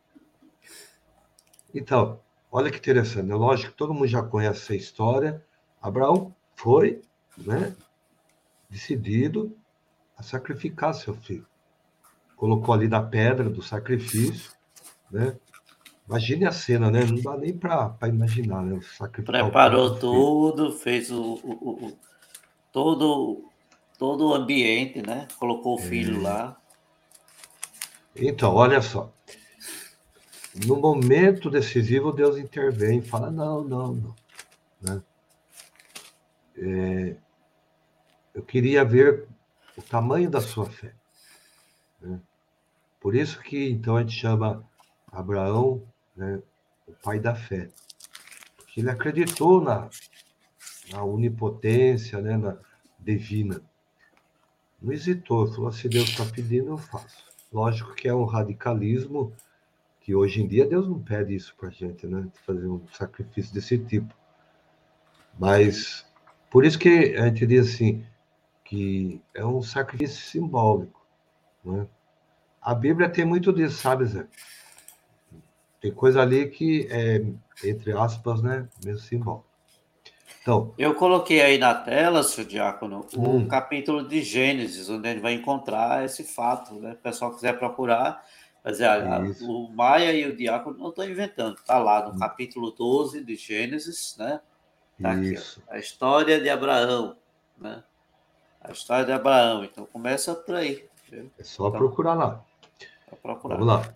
Então, 1.74 2.20
olha 2.50 2.70
que 2.70 2.78
interessante, 2.78 3.30
é 3.30 3.34
lógico 3.34 3.72
que 3.72 3.78
todo 3.78 3.94
mundo 3.94 4.06
já 4.06 4.22
conhece 4.22 4.60
essa 4.62 4.74
história. 4.74 5.44
Abraão 5.80 6.34
foi, 6.54 7.02
né, 7.36 7.74
decidido 8.68 9.56
a 10.16 10.22
sacrificar 10.22 10.94
seu 10.94 11.14
filho. 11.14 11.46
Colocou 12.34 12.74
ali 12.74 12.88
na 12.88 13.02
pedra 13.02 13.48
do 13.48 13.62
sacrifício, 13.62 14.52
né? 15.10 15.36
Imagine 16.08 16.46
a 16.46 16.52
cena, 16.52 16.90
né? 16.90 17.04
Não 17.04 17.20
dá 17.20 17.36
nem 17.36 17.56
para 17.56 17.96
imaginar, 18.04 18.62
né? 18.62 18.78
Preparou 19.24 19.98
tudo, 19.98 20.72
fez 20.72 21.10
o, 21.10 21.34
o, 21.42 21.86
o, 21.86 21.98
todo, 22.70 23.50
todo 23.98 24.28
o 24.28 24.34
ambiente, 24.34 25.02
né? 25.02 25.26
Colocou 25.38 25.74
o 25.74 25.78
filho 25.78 26.20
é. 26.20 26.22
lá. 26.22 26.56
Então, 28.14 28.54
olha 28.54 28.80
só. 28.80 29.12
No 30.64 30.76
momento 30.76 31.50
decisivo, 31.50 32.12
Deus 32.12 32.38
intervém 32.38 33.00
e 33.00 33.02
fala: 33.02 33.30
não, 33.30 33.62
não, 33.62 33.94
não. 33.94 34.14
Né? 34.80 35.02
É, 36.56 37.16
eu 38.34 38.42
queria 38.42 38.84
ver 38.84 39.26
o 39.76 39.82
tamanho 39.82 40.30
da 40.30 40.40
sua 40.40 40.64
fé. 40.64 40.94
Né? 42.00 42.18
Por 43.00 43.14
isso 43.14 43.40
que 43.40 43.68
então 43.68 43.96
a 43.96 44.00
gente 44.00 44.18
chama 44.18 44.64
Abraão 45.12 45.82
né, 46.16 46.40
o 46.86 46.92
pai 46.92 47.20
da 47.20 47.34
fé. 47.34 47.68
Porque 48.56 48.80
ele 48.80 48.90
acreditou 48.90 49.60
na, 49.60 49.90
na 50.90 51.04
onipotência, 51.04 52.20
né, 52.22 52.38
na 52.38 52.56
divina. 52.98 53.60
Não 54.80 54.90
hesitou, 54.90 55.52
falou: 55.52 55.70
se 55.70 55.86
Deus 55.86 56.08
está 56.08 56.24
pedindo, 56.24 56.70
eu 56.70 56.78
faço. 56.78 57.26
Lógico 57.52 57.94
que 57.94 58.08
é 58.08 58.14
um 58.14 58.24
radicalismo 58.24 59.32
que 60.06 60.14
hoje 60.14 60.40
em 60.40 60.46
dia 60.46 60.64
Deus 60.64 60.88
não 60.88 61.00
pede 61.00 61.34
isso 61.34 61.52
para 61.58 61.68
gente, 61.68 62.06
né? 62.06 62.28
Fazer 62.46 62.68
um 62.68 62.80
sacrifício 62.92 63.52
desse 63.52 63.76
tipo. 63.76 64.14
Mas 65.36 66.06
por 66.48 66.64
isso 66.64 66.78
que 66.78 67.16
a 67.16 67.26
gente 67.26 67.44
diz 67.44 67.74
assim 67.74 68.06
que 68.64 69.20
é 69.34 69.44
um 69.44 69.60
sacrifício 69.60 70.24
simbólico, 70.30 71.04
né? 71.64 71.88
A 72.62 72.72
Bíblia 72.72 73.08
tem 73.08 73.24
muito 73.24 73.52
disso, 73.52 73.78
sabe, 73.78 74.04
Zé? 74.04 74.28
Tem 75.80 75.92
coisa 75.92 76.22
ali 76.22 76.50
que 76.50 76.86
é, 76.88 77.24
entre 77.64 77.92
aspas, 77.92 78.40
né, 78.42 78.68
mesmo 78.84 79.00
simbólico. 79.00 79.46
Então, 80.40 80.72
eu 80.78 80.94
coloquei 80.94 81.42
aí 81.42 81.58
na 81.58 81.74
tela, 81.74 82.22
seu 82.22 82.44
Diácono, 82.44 83.04
hum. 83.16 83.38
o 83.38 83.48
capítulo 83.48 84.06
de 84.06 84.22
Gênesis, 84.22 84.88
onde 84.88 85.08
a 85.08 85.12
gente 85.12 85.22
vai 85.22 85.34
encontrar 85.34 86.04
esse 86.04 86.22
fato, 86.22 86.74
né? 86.74 86.92
O 86.92 86.96
pessoal 86.96 87.32
quiser 87.34 87.58
procurar, 87.58 88.24
mas 88.66 88.80
é, 88.80 88.88
o 89.42 89.68
Maia 89.68 90.12
e 90.12 90.28
o 90.28 90.36
Diácono 90.36 90.76
não 90.76 90.88
estão 90.88 91.08
inventando, 91.08 91.54
está 91.54 91.78
lá 91.78 92.04
no 92.04 92.16
hum. 92.16 92.18
capítulo 92.18 92.72
12 92.72 93.22
de 93.22 93.36
Gênesis, 93.36 94.16
né? 94.18 94.40
Tá. 95.00 95.12
Aqui, 95.12 95.36
a 95.68 95.78
história 95.78 96.40
de 96.40 96.48
Abraão, 96.48 97.16
né? 97.56 97.84
A 98.60 98.72
história 98.72 99.04
de 99.04 99.12
Abraão. 99.12 99.62
Então 99.62 99.86
começa 99.86 100.34
por 100.34 100.56
aí. 100.56 100.84
Viu? 101.08 101.30
É 101.38 101.44
só 101.44 101.68
então, 101.68 101.78
procurar 101.78 102.14
lá. 102.14 102.44
Procurar. 103.22 103.54
Vamos 103.54 103.72
lá. 103.72 103.94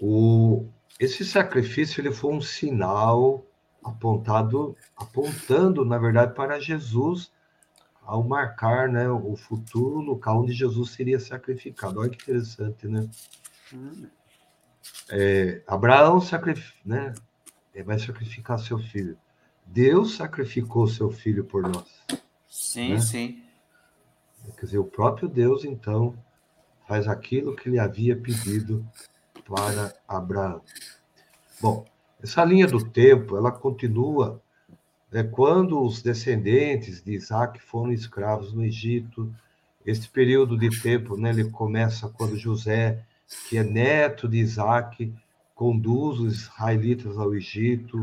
O, 0.00 0.64
esse 1.00 1.24
sacrifício 1.24 2.00
ele 2.00 2.12
foi 2.12 2.32
um 2.32 2.40
sinal 2.40 3.44
apontado, 3.82 4.76
apontando, 4.96 5.84
na 5.84 5.98
verdade, 5.98 6.34
para 6.34 6.60
Jesus 6.60 7.32
ao 8.04 8.22
marcar 8.22 8.88
né, 8.88 9.08
o 9.08 9.34
futuro 9.34 9.98
local 9.98 10.42
onde 10.42 10.52
Jesus 10.52 10.90
seria 10.90 11.18
sacrificado. 11.18 11.98
Olha 11.98 12.10
que 12.10 12.22
interessante, 12.22 12.86
né? 12.86 13.08
É, 15.10 15.62
Abraão 15.66 16.20
sacrif... 16.20 16.74
né, 16.84 17.12
vai 17.84 17.98
sacrificar 17.98 18.58
seu 18.58 18.78
filho. 18.78 19.16
Deus 19.66 20.16
sacrificou 20.16 20.86
seu 20.86 21.10
filho 21.10 21.44
por 21.44 21.62
nós. 21.62 21.88
Sim, 22.48 22.90
né? 22.90 23.00
sim. 23.00 23.42
Quer 24.58 24.66
dizer, 24.66 24.78
o 24.78 24.84
próprio 24.84 25.28
Deus, 25.28 25.64
então, 25.64 26.14
faz 26.86 27.06
aquilo 27.06 27.54
que 27.54 27.68
ele 27.68 27.78
havia 27.78 28.16
pedido 28.16 28.86
para 29.46 29.94
Abraão. 30.06 30.62
Bom, 31.60 31.84
essa 32.22 32.44
linha 32.44 32.66
do 32.66 32.84
tempo, 32.84 33.36
ela 33.36 33.50
continua 33.50 34.42
né, 35.10 35.22
quando 35.22 35.80
os 35.80 36.02
descendentes 36.02 37.02
de 37.02 37.12
Isaac 37.12 37.60
foram 37.60 37.92
escravos 37.92 38.52
no 38.52 38.64
Egito. 38.64 39.32
Este 39.84 40.08
período 40.08 40.58
de 40.58 40.70
tempo, 40.80 41.16
né, 41.16 41.30
ele 41.30 41.50
começa 41.50 42.08
quando 42.08 42.36
José, 42.36 43.04
que 43.48 43.58
é 43.58 43.64
neto 43.64 44.28
de 44.28 44.38
Isaac, 44.38 45.12
conduz 45.54 46.20
os 46.20 46.42
israelitas 46.42 47.16
ao 47.18 47.34
Egito, 47.34 47.98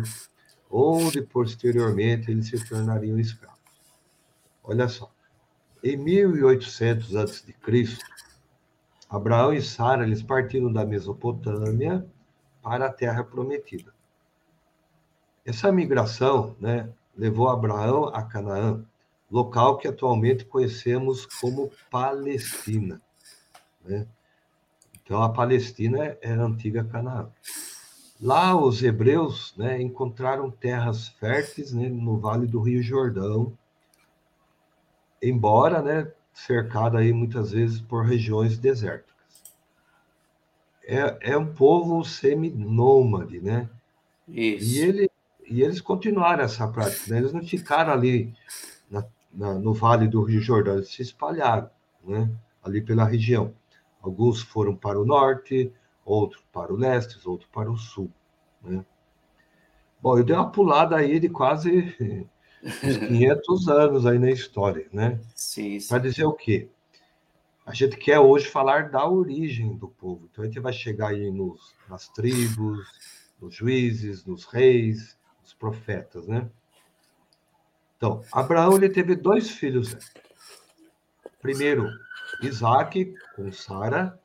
onde 0.70 1.22
posteriormente 1.22 2.32
eles 2.32 2.48
se 2.48 2.64
tornariam 2.68 3.20
escravos. 3.20 3.60
Olha 4.64 4.88
só, 4.88 5.12
em 5.84 5.98
1800 5.98 7.16
a.C., 7.16 7.56
Abraão 9.10 9.52
e 9.52 9.62
Sara 9.62 10.04
eles 10.04 10.22
partiram 10.22 10.72
da 10.72 10.86
Mesopotâmia 10.86 12.06
para 12.62 12.86
a 12.86 12.94
Terra 12.94 13.24
Prometida. 13.24 13.92
Essa 15.44 15.72
migração 15.72 16.56
né, 16.60 16.90
levou 17.18 17.50
Abraão 17.50 18.06
a 18.06 18.22
Canaã, 18.22 18.86
local 19.32 19.78
que 19.78 19.88
atualmente 19.88 20.46
conhecemos 20.46 21.26
como 21.26 21.72
Palestina. 21.90 23.02
Né? 23.84 24.06
Então, 25.10 25.24
a 25.24 25.30
Palestina 25.30 26.16
é 26.22 26.34
a 26.34 26.44
antiga 26.44 26.84
Canaã. 26.84 27.32
Lá, 28.22 28.56
os 28.56 28.84
hebreus 28.84 29.56
né, 29.58 29.82
encontraram 29.82 30.52
terras 30.52 31.08
férteis 31.08 31.74
né, 31.74 31.90
no 31.90 32.20
Vale 32.20 32.46
do 32.46 32.62
Rio 32.62 32.80
Jordão, 32.84 33.52
embora 35.20 35.82
né, 35.82 36.12
cercado 36.32 36.96
aí 36.96 37.12
muitas 37.12 37.54
vezes 37.54 37.82
por 37.82 38.06
regiões 38.06 38.60
desérticas. 38.60 39.16
É, 40.86 41.32
é 41.32 41.36
um 41.36 41.56
povo 41.56 42.04
seminômade, 42.04 43.42
né? 43.42 43.68
Isso. 44.28 44.76
E, 44.76 44.80
ele, 44.80 45.12
e 45.50 45.64
eles 45.64 45.82
continuaram 45.82 46.44
essa 46.44 46.68
prática, 46.68 47.12
né? 47.12 47.18
Eles 47.18 47.34
não 47.34 47.42
ficaram 47.42 47.94
ali 47.94 48.32
na, 48.92 49.04
na, 49.34 49.56
no 49.56 49.74
Vale 49.74 50.08
do 50.08 50.22
Rio 50.22 50.40
Jordão, 50.40 50.76
eles 50.76 50.90
se 50.90 51.02
espalharam, 51.02 51.68
né? 52.06 52.30
Ali 52.64 52.80
pela 52.80 53.06
região. 53.06 53.56
Alguns 54.02 54.42
foram 54.42 54.76
para 54.76 55.00
o 55.00 55.06
norte, 55.06 55.72
outros 56.06 56.44
para 56.52 56.74
o 56.74 56.78
leste, 56.78 57.20
outros 57.28 57.50
para 57.52 57.70
o 57.70 57.78
sul, 57.78 58.12
né? 58.62 58.86
Bom, 60.02 60.18
eu 60.18 60.24
dei 60.24 60.36
uma 60.36 60.50
pulada 60.50 60.96
aí 60.96 61.20
de 61.20 61.28
quase 61.28 62.28
uns 62.84 62.98
500 63.08 63.68
anos 63.68 64.06
aí 64.06 64.18
na 64.18 64.32
história, 64.32 64.88
né? 64.94 65.20
Sim, 65.36 65.80
sim. 65.80 65.90
Para 65.90 66.00
dizer 66.00 66.26
o 66.26 66.34
quê? 66.34 66.70
A 67.66 67.74
gente 67.74 67.98
quer 67.98 68.20
hoje 68.20 68.48
falar 68.48 68.90
da 68.90 69.08
origem 69.08 69.76
do 69.76 69.90
povo. 69.90 70.28
Então 70.32 70.44
a 70.44 70.48
gente 70.48 70.60
vai 70.60 70.74
chegar 70.74 71.10
aí 71.10 71.30
nos, 71.30 71.76
nas 71.88 72.08
tribos, 72.08 72.88
nos 73.40 73.54
juízes, 73.54 74.26
nos 74.26 74.46
reis, 74.46 75.18
nos 75.42 75.54
profetas, 75.54 76.26
né? 76.28 76.50
Então, 77.98 78.24
Abraão 78.32 78.78
ele 78.78 78.90
teve 78.90 79.16
dois 79.16 79.50
filhos. 79.50 79.94
Né? 79.94 80.00
Primeiro, 81.42 81.90
Isaac 82.42 83.14
com 83.36 83.52
Sara 83.52 84.20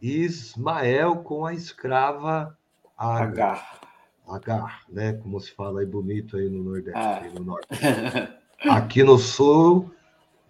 Ismael 0.00 1.16
com 1.16 1.44
a 1.44 1.52
escrava 1.52 2.56
Agar. 2.96 3.80
Agar, 4.26 4.82
né? 4.88 5.12
Como 5.14 5.40
se 5.40 5.52
fala 5.52 5.80
aí 5.80 5.86
bonito 5.86 6.36
aí 6.36 6.48
no 6.48 6.62
Nordeste, 6.62 6.98
ah. 6.98 7.20
aí 7.22 7.32
no 7.32 7.44
Norte. 7.44 7.68
Aqui 8.68 9.04
no 9.04 9.16
Sul, 9.18 9.94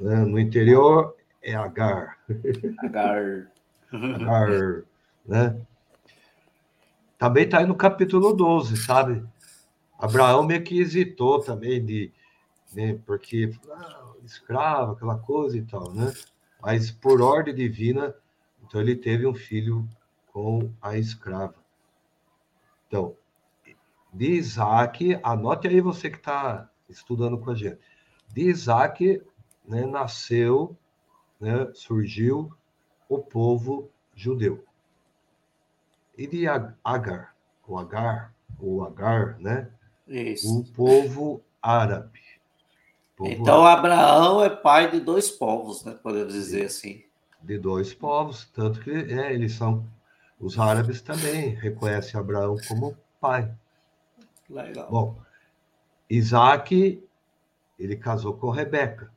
né, 0.01 0.17
no 0.17 0.39
interior, 0.39 1.15
é 1.43 1.55
Agar. 1.55 2.19
Agar. 2.83 3.51
Agar, 3.93 4.83
né? 5.27 5.61
Também 7.19 7.45
está 7.45 7.59
aí 7.59 7.67
no 7.67 7.75
capítulo 7.75 8.33
12, 8.33 8.77
sabe? 8.79 9.23
Abraão 9.99 10.43
meio 10.43 10.63
que 10.63 10.81
hesitou 10.81 11.41
também 11.41 11.85
de, 11.85 12.13
né? 12.73 12.99
Porque 13.05 13.53
ah, 13.71 14.13
escravo, 14.25 14.93
aquela 14.93 15.19
coisa 15.19 15.57
e 15.57 15.63
tal, 15.63 15.93
né? 15.93 16.13
Mas 16.61 16.91
por 16.91 17.21
ordem 17.21 17.55
divina, 17.55 18.15
então 18.63 18.81
ele 18.81 18.97
teve 18.97 19.27
um 19.27 19.35
filho 19.35 19.89
com 20.33 20.71
a 20.81 20.97
escrava. 20.97 21.55
Então, 22.87 23.17
de 24.13 24.33
Isaac, 24.33 25.19
anote 25.23 25.69
aí 25.69 25.81
você 25.81 26.11
que 26.11 26.17
está 26.17 26.71
estudando 26.89 27.39
com 27.39 27.51
a 27.51 27.55
gente. 27.55 27.79
De 28.33 28.43
Isaac 28.43 29.23
né, 29.67 29.87
nasceu, 29.87 30.77
né, 31.41 31.71
surgiu 31.75 32.53
o 33.09 33.19
povo 33.19 33.91
judeu. 34.15 34.65
E 36.17 36.27
de 36.27 36.49
Agar, 36.49 37.37
o 37.67 37.79
Agar, 37.79 38.35
o 38.59 38.83
Agar, 38.83 39.39
né? 39.39 39.71
Isso. 40.07 40.61
O 40.61 40.65
povo 40.73 41.43
árabe. 41.63 42.21
Povo 43.19 43.33
então. 43.33 43.67
Abraão 43.67 44.45
é 44.45 44.49
pai 44.49 44.93
de 44.93 45.01
dois 45.01 45.29
povos, 45.29 45.85
né? 45.85 45.93
Podemos 46.01 46.33
dizer 46.33 46.67
assim. 46.67 47.03
De 47.43 47.59
dois 47.59 47.93
povos, 47.93 48.45
tanto 48.55 48.81
que 48.81 48.91
é, 48.91 49.35
eles 49.35 49.55
são 49.55 49.85
os 50.41 50.57
árabes 50.57 51.03
também 51.03 51.49
reconhecem 51.49 52.19
Abraão 52.19 52.57
como 52.69 52.97
pai. 53.21 53.53
Legal. 54.49 54.89
Bom, 54.89 55.21
Isaac, 56.09 57.03
ele 57.77 57.97
casou 57.97 58.35
com 58.35 58.51
Rebeca, 58.51 59.13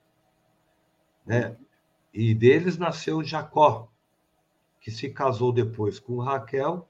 né? 1.24 1.55
E 2.12 2.34
deles 2.34 2.79
nasceu 2.79 3.24
Jacó, 3.24 3.88
que 4.79 4.89
se 4.89 5.12
casou 5.12 5.53
depois 5.53 6.00
com 6.00 6.17
Raquel, 6.17 6.88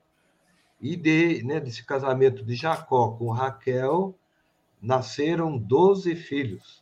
e 0.79 0.95
de, 0.95 1.43
né, 1.43 1.59
desse 1.59 1.85
casamento 1.85 2.43
de 2.43 2.55
Jacó 2.55 3.11
com 3.11 3.29
Raquel, 3.29 4.15
nasceram 4.81 5.57
doze 5.57 6.15
filhos, 6.15 6.80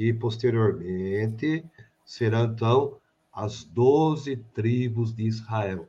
que 0.00 0.14
posteriormente 0.14 1.62
serão, 2.06 2.44
então, 2.44 2.96
as 3.30 3.64
doze 3.64 4.34
tribos 4.54 5.14
de 5.14 5.24
Israel. 5.24 5.86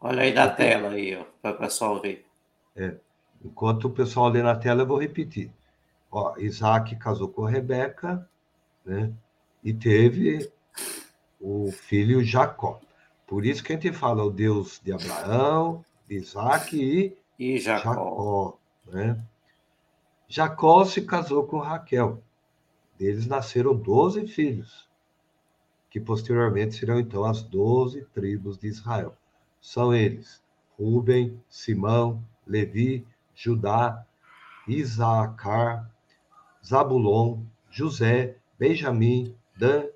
Olha 0.00 0.22
aí 0.22 0.32
na 0.32 0.48
tela 0.48 0.88
aí, 0.88 1.22
para 1.42 1.50
o 1.50 1.58
pessoal 1.58 2.00
ver. 2.00 2.24
É. 2.74 2.94
Enquanto 3.44 3.84
o 3.84 3.90
pessoal 3.90 4.30
lê 4.30 4.42
na 4.42 4.56
tela, 4.56 4.80
eu 4.80 4.86
vou 4.86 4.98
repetir. 4.98 5.52
Ó, 6.10 6.38
Isaac 6.38 6.96
casou 6.96 7.28
com 7.28 7.44
Rebeca, 7.44 8.26
né? 8.82 9.12
E 9.62 9.74
teve 9.74 10.50
o 11.38 11.70
filho 11.70 12.24
Jacó. 12.24 12.80
Por 13.26 13.44
isso 13.44 13.62
que 13.62 13.74
a 13.74 13.76
gente 13.76 13.92
fala 13.92 14.24
o 14.24 14.30
Deus 14.30 14.80
de 14.82 14.90
Abraão, 14.90 15.84
de 16.08 16.14
Isaac 16.14 16.74
e, 16.74 17.14
e 17.38 17.58
Jacó. 17.58 17.90
Jacó 17.90 18.58
né? 18.86 19.22
Jacó 20.26 20.82
se 20.86 21.02
casou 21.02 21.46
com 21.46 21.58
Raquel. 21.58 22.22
Deles 23.00 23.26
nasceram 23.26 23.74
doze 23.74 24.26
filhos, 24.26 24.86
que 25.88 25.98
posteriormente 25.98 26.74
serão 26.74 27.00
então 27.00 27.24
as 27.24 27.42
doze 27.42 28.04
tribos 28.12 28.58
de 28.58 28.66
Israel. 28.66 29.16
São 29.58 29.94
eles: 29.94 30.42
Ruben, 30.78 31.42
Simão, 31.48 32.22
Levi, 32.46 33.06
Judá, 33.34 34.06
Isacar, 34.68 35.90
Zabulon, 36.62 37.42
José, 37.70 38.36
Benjamim, 38.58 39.34
Dan, 39.56 39.86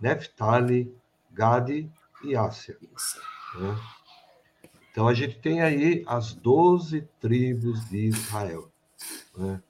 Neftali, 0.00 0.96
Gade 1.32 1.90
e 2.22 2.36
Ásia. 2.36 2.78
Né? 3.58 3.76
Então 4.92 5.08
a 5.08 5.14
gente 5.14 5.40
tem 5.40 5.60
aí 5.60 6.04
as 6.06 6.32
doze 6.32 7.08
tribos 7.20 7.84
de 7.88 8.06
Israel. 8.06 8.70
Né? 9.36 9.60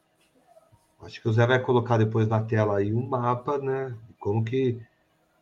Acho 1.05 1.21
que 1.21 1.29
o 1.29 1.33
Zé 1.33 1.47
vai 1.47 1.61
colocar 1.61 1.99
depois 1.99 2.27
na 2.27 2.43
tela 2.43 2.79
aí 2.79 2.95
um 2.95 3.07
mapa, 3.07 3.59
né? 3.59 3.97
Como 4.19 4.43
que 4.43 4.81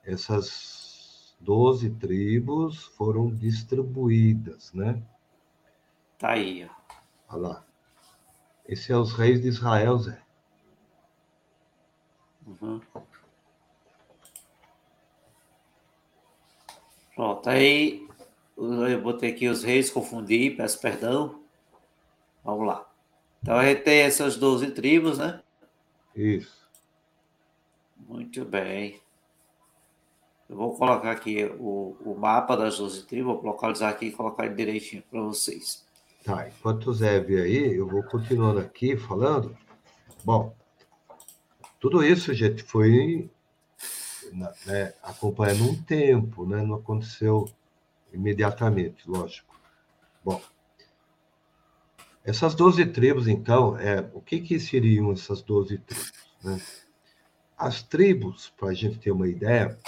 essas 0.05 1.37
doze 1.41 1.91
tribos 1.91 2.85
foram 2.97 3.33
distribuídas, 3.33 4.73
né? 4.73 5.01
Tá 6.19 6.33
aí, 6.33 6.69
ó. 6.69 7.35
Olha 7.35 7.49
lá. 7.49 7.65
Esse 8.69 8.93
é 8.93 8.97
os 8.97 9.13
reis 9.13 9.41
de 9.41 9.49
Israel, 9.49 9.99
Zé. 9.99 10.23
Uhum. 12.47 12.81
Pronto, 17.15 17.49
aí 17.49 18.09
eu 18.57 19.03
botei 19.03 19.31
aqui 19.31 19.49
os 19.49 19.63
reis, 19.63 19.91
confundi, 19.91 20.51
peço 20.51 20.81
perdão. 20.81 21.43
Vamos 22.43 22.67
lá. 22.67 22.89
Então 23.43 23.57
a 23.59 23.65
gente 23.65 23.83
tem 23.83 24.01
essas 24.01 24.37
12 24.37 24.71
tribos, 24.71 25.19
né? 25.19 25.42
Isso. 26.15 26.69
Muito 27.97 28.45
bem. 28.45 29.01
Eu 30.49 30.57
vou 30.57 30.77
colocar 30.77 31.13
aqui 31.13 31.45
o, 31.59 31.97
o 32.05 32.15
mapa 32.19 32.57
das 32.57 32.77
12 32.79 33.07
tribos, 33.07 33.35
vou 33.35 33.45
localizar 33.45 33.89
aqui 33.89 34.07
e 34.07 34.13
colocar 34.13 34.45
ele 34.45 34.55
direitinho 34.55 35.03
para 35.11 35.21
vocês. 35.23 35.85
Tá, 36.23 36.47
enquanto 36.49 36.89
o 36.89 36.95
Zé 36.95 37.21
vê 37.21 37.43
aí, 37.43 37.75
eu 37.75 37.87
vou 37.89 38.03
continuando 38.03 38.61
aqui 38.61 38.97
falando. 38.97 39.57
Bom, 40.25 40.55
tudo 41.81 42.05
isso, 42.05 42.33
gente, 42.35 42.63
foi 42.63 43.31
né, 44.67 44.95
acompanhando 45.03 45.65
um 45.65 45.83
tempo, 45.83 46.47
né? 46.47 46.63
Não 46.63 46.77
aconteceu 46.77 47.49
imediatamente, 48.13 49.09
lógico. 49.09 49.59
Bom, 50.25 50.41
essas 52.25 52.55
12 52.55 52.87
tribos, 52.87 53.27
então, 53.27 53.77
é, 53.77 54.09
o 54.13 54.21
que, 54.21 54.41
que 54.41 54.61
seriam 54.61 55.13
essas 55.13 55.43
12 55.43 55.79
tribos? 55.79 56.13
Né? 56.43 56.61
As 57.57 57.83
tribos, 57.83 58.53
para 58.57 58.71
a 58.71 58.75
gente 58.75 58.99
ter 58.99 59.11
uma 59.11 59.29
ideia, 59.29 59.79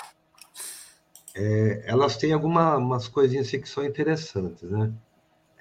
é, 1.34 1.84
elas 1.86 2.16
têm 2.16 2.32
algumas 2.32 3.08
coisinhas 3.08 3.46
assim 3.48 3.60
que 3.60 3.68
são 3.68 3.84
interessantes, 3.84 4.62
né? 4.68 4.92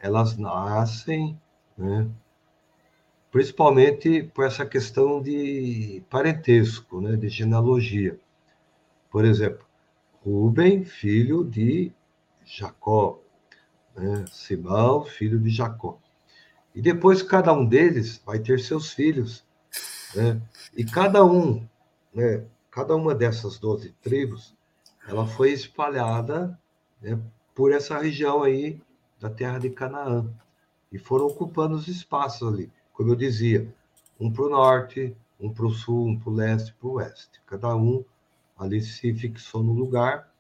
elas 0.02 0.38
nascem, 0.38 1.40
né? 1.78 2.08
principalmente 3.32 4.24
por 4.34 4.46
essa 4.46 4.66
questão 4.66 5.22
de 5.22 6.04
parentesco, 6.10 7.02
né? 7.02 7.16
de 7.16 7.30
genealogia. 7.30 8.20
Por 9.12 9.26
exemplo, 9.26 9.66
Rubem, 10.24 10.86
filho 10.86 11.44
de 11.44 11.92
Jacó, 12.46 13.20
né? 13.96 14.26
Simão, 14.32 15.04
filho 15.04 15.40
de 15.40 15.50
Jacó. 15.50 16.00
E 16.74 16.82
depois 16.82 17.22
cada 17.22 17.54
um 17.54 17.66
deles 17.66 18.22
vai 18.26 18.40
ter 18.40 18.60
seus 18.60 18.92
filhos, 18.92 19.44
né? 20.16 20.42
E 20.76 20.84
cada 20.84 21.24
um, 21.24 21.68
né? 22.14 22.46
Cada 22.72 22.96
uma 22.96 23.14
dessas 23.14 23.60
doze 23.60 23.94
tribos, 24.02 24.56
ela 25.08 25.28
foi 25.28 25.52
espalhada 25.52 26.60
né, 27.00 27.20
por 27.54 27.72
essa 27.72 28.00
região 28.00 28.42
aí 28.42 28.82
da 29.20 29.30
terra 29.30 29.60
de 29.60 29.70
Canaã. 29.70 30.28
E 30.92 30.98
foram 30.98 31.28
ocupando 31.28 31.76
os 31.76 31.88
espaços 31.88 32.48
ali, 32.48 32.72
como 32.92 33.12
eu 33.12 33.16
dizia, 33.16 33.72
um 34.20 34.32
para 34.32 34.46
o 34.46 34.50
norte, 34.50 35.16
um 35.40 35.54
para 35.54 35.66
o 35.66 35.72
sul, 35.72 36.08
um 36.08 36.20
para 36.20 36.30
o 36.30 36.34
leste, 36.34 36.74
para 36.74 36.88
o 36.88 36.94
oeste. 36.94 37.42
Cada 37.46 37.76
um 37.76 38.04
ali 38.58 38.82
se 38.82 39.14
fixou 39.14 39.62
no 39.62 39.74
lugar 39.74 40.32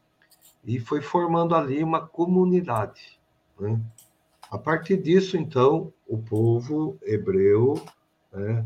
e 0.63 0.80
foi 0.80 1.02
formando 1.02 1.54
ali 1.54 1.84
uma 1.84 2.08
comunidade. 2.08 3.19
Né? 3.60 3.80
A 4.53 4.57
partir 4.59 4.97
disso, 4.97 5.35
então, 5.35 5.91
o 6.07 6.15
povo 6.15 6.95
hebreu, 7.01 7.83
né, 8.31 8.63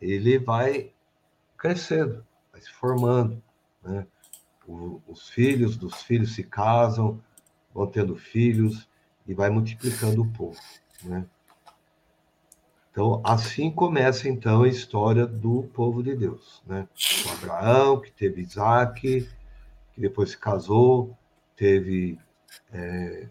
ele 0.00 0.36
vai 0.36 0.90
crescendo, 1.56 2.26
vai 2.50 2.60
se 2.60 2.72
formando. 2.72 3.40
Né? 3.84 4.04
O, 4.66 5.00
os 5.06 5.28
filhos 5.28 5.76
dos 5.76 6.02
filhos 6.02 6.34
se 6.34 6.42
casam, 6.42 7.22
vão 7.72 7.86
tendo 7.86 8.16
filhos, 8.16 8.88
e 9.24 9.32
vai 9.32 9.48
multiplicando 9.48 10.22
o 10.22 10.32
povo, 10.32 10.58
né? 11.04 11.24
Então, 12.90 13.22
assim 13.24 13.70
começa 13.70 14.28
então 14.28 14.64
a 14.64 14.68
história 14.68 15.24
do 15.24 15.62
povo 15.72 16.02
de 16.02 16.16
Deus, 16.16 16.60
né? 16.66 16.88
Abraão, 17.32 18.00
que 18.00 18.10
teve 18.10 18.42
Isaac, 18.42 19.28
que 19.92 20.00
depois 20.00 20.30
se 20.30 20.38
casou, 20.38 21.16
teve 21.54 22.18
é, 22.72 23.28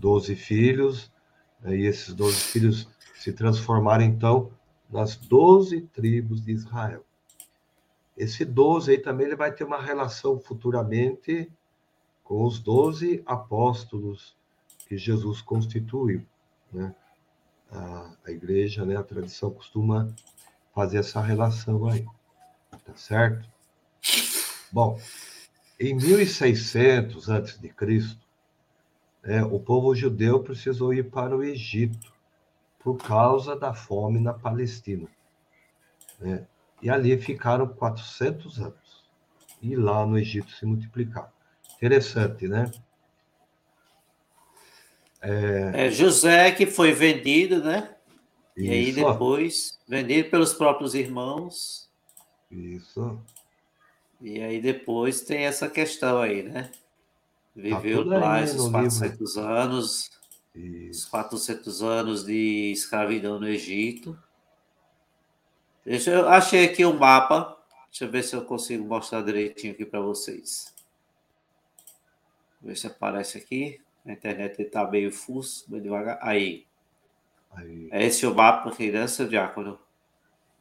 doze 0.00 0.34
filhos, 0.34 1.12
né? 1.60 1.76
e 1.76 1.86
esses 1.86 2.14
doze 2.14 2.40
filhos 2.40 2.88
se 3.14 3.32
transformaram 3.32 4.04
então 4.04 4.50
nas 4.90 5.14
doze 5.14 5.82
tribos 5.82 6.42
de 6.42 6.52
Israel. 6.52 7.04
Esse 8.16 8.44
doze 8.44 8.92
aí 8.92 8.98
também 8.98 9.26
ele 9.26 9.36
vai 9.36 9.52
ter 9.52 9.64
uma 9.64 9.80
relação 9.80 10.40
futuramente 10.40 11.50
com 12.24 12.44
os 12.44 12.58
doze 12.58 13.22
apóstolos 13.26 14.36
que 14.88 14.96
Jesus 14.96 15.40
constituiu, 15.40 16.26
né? 16.72 16.94
A, 17.70 18.12
a 18.26 18.30
igreja, 18.32 18.84
né, 18.84 18.96
a 18.96 19.02
tradição 19.02 19.50
costuma 19.52 20.12
fazer 20.74 20.98
essa 20.98 21.20
relação 21.20 21.86
aí, 21.86 22.04
tá 22.84 22.96
certo? 22.96 23.48
Bom, 24.72 24.98
em 25.78 25.94
1600 25.94 27.28
antes 27.28 27.58
de 27.58 27.68
Cristo, 27.68 28.29
né, 29.22 29.42
o 29.44 29.60
povo 29.60 29.94
judeu 29.94 30.42
precisou 30.42 30.94
ir 30.94 31.10
para 31.10 31.36
o 31.36 31.42
Egito 31.42 32.12
por 32.78 32.96
causa 32.96 33.54
da 33.54 33.74
fome 33.74 34.20
na 34.20 34.32
Palestina. 34.32 35.06
Né? 36.18 36.46
E 36.82 36.88
ali 36.88 37.18
ficaram 37.20 37.66
400 37.66 38.60
anos. 38.60 39.04
E 39.60 39.76
lá 39.76 40.06
no 40.06 40.18
Egito 40.18 40.50
se 40.52 40.64
multiplicaram. 40.64 41.30
Interessante, 41.76 42.48
né? 42.48 42.70
É... 45.20 45.86
é 45.86 45.90
José 45.90 46.50
que 46.52 46.66
foi 46.66 46.92
vendido, 46.92 47.62
né? 47.62 47.94
Isso. 48.56 48.66
E 48.66 48.70
aí 48.70 48.92
depois 48.92 49.78
vendido 49.86 50.30
pelos 50.30 50.54
próprios 50.54 50.94
irmãos. 50.94 51.90
Isso. 52.50 53.20
E 54.20 54.40
aí 54.40 54.60
depois 54.60 55.20
tem 55.20 55.44
essa 55.44 55.68
questão 55.68 56.20
aí, 56.20 56.42
né? 56.42 56.70
Viveu 57.54 58.08
tá 58.08 58.18
lá 58.18 58.42
esses 58.42 58.68
400 58.68 59.36
livro. 59.36 59.50
anos, 59.50 60.10
Isso. 60.54 61.10
400 61.10 61.82
anos 61.82 62.24
de 62.24 62.72
escravidão 62.72 63.38
no 63.38 63.48
Egito. 63.48 64.18
Deixa 65.84 66.10
eu 66.10 66.28
achei 66.28 66.64
aqui 66.64 66.84
o 66.84 66.90
um 66.90 66.98
mapa. 66.98 67.56
Deixa 67.90 68.04
eu 68.04 68.10
ver 68.10 68.22
se 68.22 68.36
eu 68.36 68.44
consigo 68.44 68.84
mostrar 68.84 69.22
direitinho 69.22 69.72
aqui 69.72 69.84
para 69.84 70.00
vocês. 70.00 70.74
Ver 72.62 72.76
se 72.76 72.86
aparece 72.86 73.38
aqui. 73.38 73.80
A 74.06 74.12
internet 74.12 74.60
está 74.62 74.88
meio 74.88 75.12
fuso, 75.12 75.64
meio 75.68 75.82
devagar. 75.82 76.18
Aí. 76.22 76.66
Aí. 77.50 77.88
É 77.90 78.04
esse 78.04 78.24
o 78.26 78.34
mapa 78.34 78.70
aqui, 78.70 78.90
né, 78.90 79.06
seu 79.06 79.28
Diácono? 79.28 79.78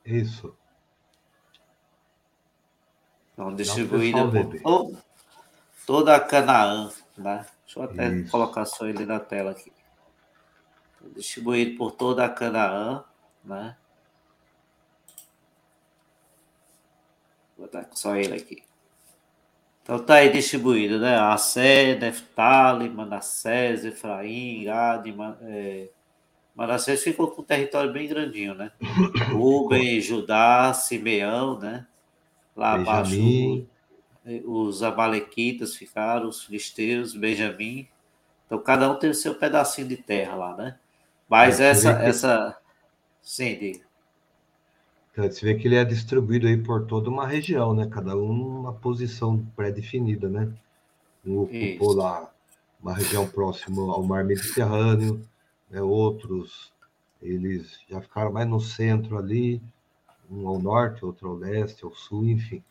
Isso. 0.04 0.56
Então, 3.34 3.56
distribuída 3.56 4.28
por 4.28 4.62
todo, 4.62 4.98
toda 5.90 6.16
a 6.16 6.20
Canaã, 6.20 6.92
né? 7.18 7.44
Deixa 7.66 7.80
eu 7.80 7.84
até 7.84 8.10
Isso. 8.10 8.30
colocar 8.30 8.64
só 8.64 8.86
ele 8.86 9.08
na 9.08 9.20
tela 9.20 9.50
aqui. 9.50 9.74
Distribuído 11.16 11.76
por 11.80 11.94
toda 11.94 12.24
a 12.24 12.30
Canaã, 12.30 13.04
né? 13.44 13.76
Vou 17.58 17.66
botar 17.66 17.90
só 17.94 18.16
ele 18.16 18.36
aqui. 18.36 18.62
Então 19.82 19.98
tá 19.98 20.18
aí 20.18 20.32
distribuído, 20.32 21.00
né? 21.00 21.18
Assé, 21.18 21.96
Neftali, 21.96 22.88
Manassés, 22.88 23.84
Efraim, 23.84 24.66
Gad, 24.66 25.08
é... 25.42 25.90
Manassés 26.54 27.02
ficou 27.02 27.32
com 27.32 27.42
um 27.42 27.46
território 27.46 27.92
bem 27.92 28.08
grandinho, 28.08 28.54
né? 28.54 28.72
Rubem, 29.34 30.00
Judá, 30.00 30.72
Simeão, 30.72 31.58
né? 31.58 31.88
Lá 32.56 32.74
abaixo, 32.74 33.66
os 34.46 34.84
Amalequitas 34.84 35.76
ficaram, 35.76 36.28
os 36.28 36.44
filisteus, 36.44 37.16
Benjamim. 37.16 37.88
Então, 38.46 38.60
cada 38.62 38.92
um 38.92 38.96
tem 38.96 39.10
o 39.10 39.16
seu 39.16 39.36
pedacinho 39.36 39.88
de 39.88 39.98
terra 39.98 40.36
lá, 40.36 40.56
né? 40.56 40.78
Mas 41.28 41.60
é, 41.60 41.70
essa, 41.70 41.90
essa... 41.92 42.58
Sim, 43.22 43.58
diga. 43.58 43.82
Então, 45.12 45.26
você 45.26 45.46
vê 45.46 45.56
que 45.56 45.68
ele 45.68 45.76
é 45.76 45.84
distribuído 45.84 46.48
aí 46.48 46.58
por 46.58 46.86
toda 46.86 47.10
uma 47.10 47.28
região, 47.28 47.74
né? 47.74 47.88
Cada 47.92 48.16
um 48.16 48.60
uma 48.62 48.74
posição 48.74 49.46
pré-definida, 49.56 50.30
né? 50.30 50.52
Um 51.26 51.42
ocupou 51.42 51.94
lá 51.94 52.32
uma 52.82 52.94
região 52.94 53.28
próxima 53.28 53.82
ao 53.82 54.02
mar 54.02 54.24
Mediterrâneo, 54.24 55.22
né? 55.70 55.82
outros 55.82 56.72
eles 57.22 57.80
já 57.90 58.02
ficaram 58.02 58.32
mais 58.32 58.48
no 58.48 58.62
centro 58.62 59.18
ali, 59.18 59.62
um 60.32 60.48
ao 60.48 60.60
norte, 60.60 61.04
outro 61.04 61.30
ao 61.30 61.36
leste, 61.36 61.84
ao 61.84 61.94
sul, 61.94 62.26
enfim. 62.26 62.64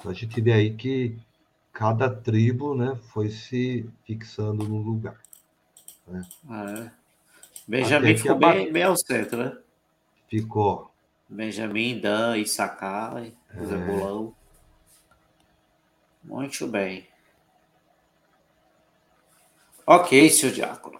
Então, 0.00 0.10
a 0.10 0.14
gente 0.14 0.40
vê 0.40 0.52
aí 0.52 0.74
que 0.74 1.16
cada 1.72 2.10
tribo 2.10 2.74
né, 2.74 2.98
foi 3.12 3.28
se 3.28 3.88
fixando 4.04 4.66
no 4.66 4.78
lugar. 4.78 5.20
Né? 6.06 6.26
Ah, 6.48 6.74
é. 6.78 6.92
Benjamin 7.68 8.16
ficou 8.16 8.36
bem, 8.36 8.72
bem 8.72 8.82
ao 8.82 8.96
centro, 8.96 9.36
né? 9.36 9.56
Ficou. 10.28 10.90
Benjamin, 11.28 12.00
Dan, 12.00 12.38
Issacar, 12.38 13.24
é. 13.24 13.64
Zebulão. 13.64 14.34
Muito 16.24 16.66
bem. 16.66 17.06
Ok, 19.86 20.30
seu 20.30 20.50
Diácono. 20.50 20.98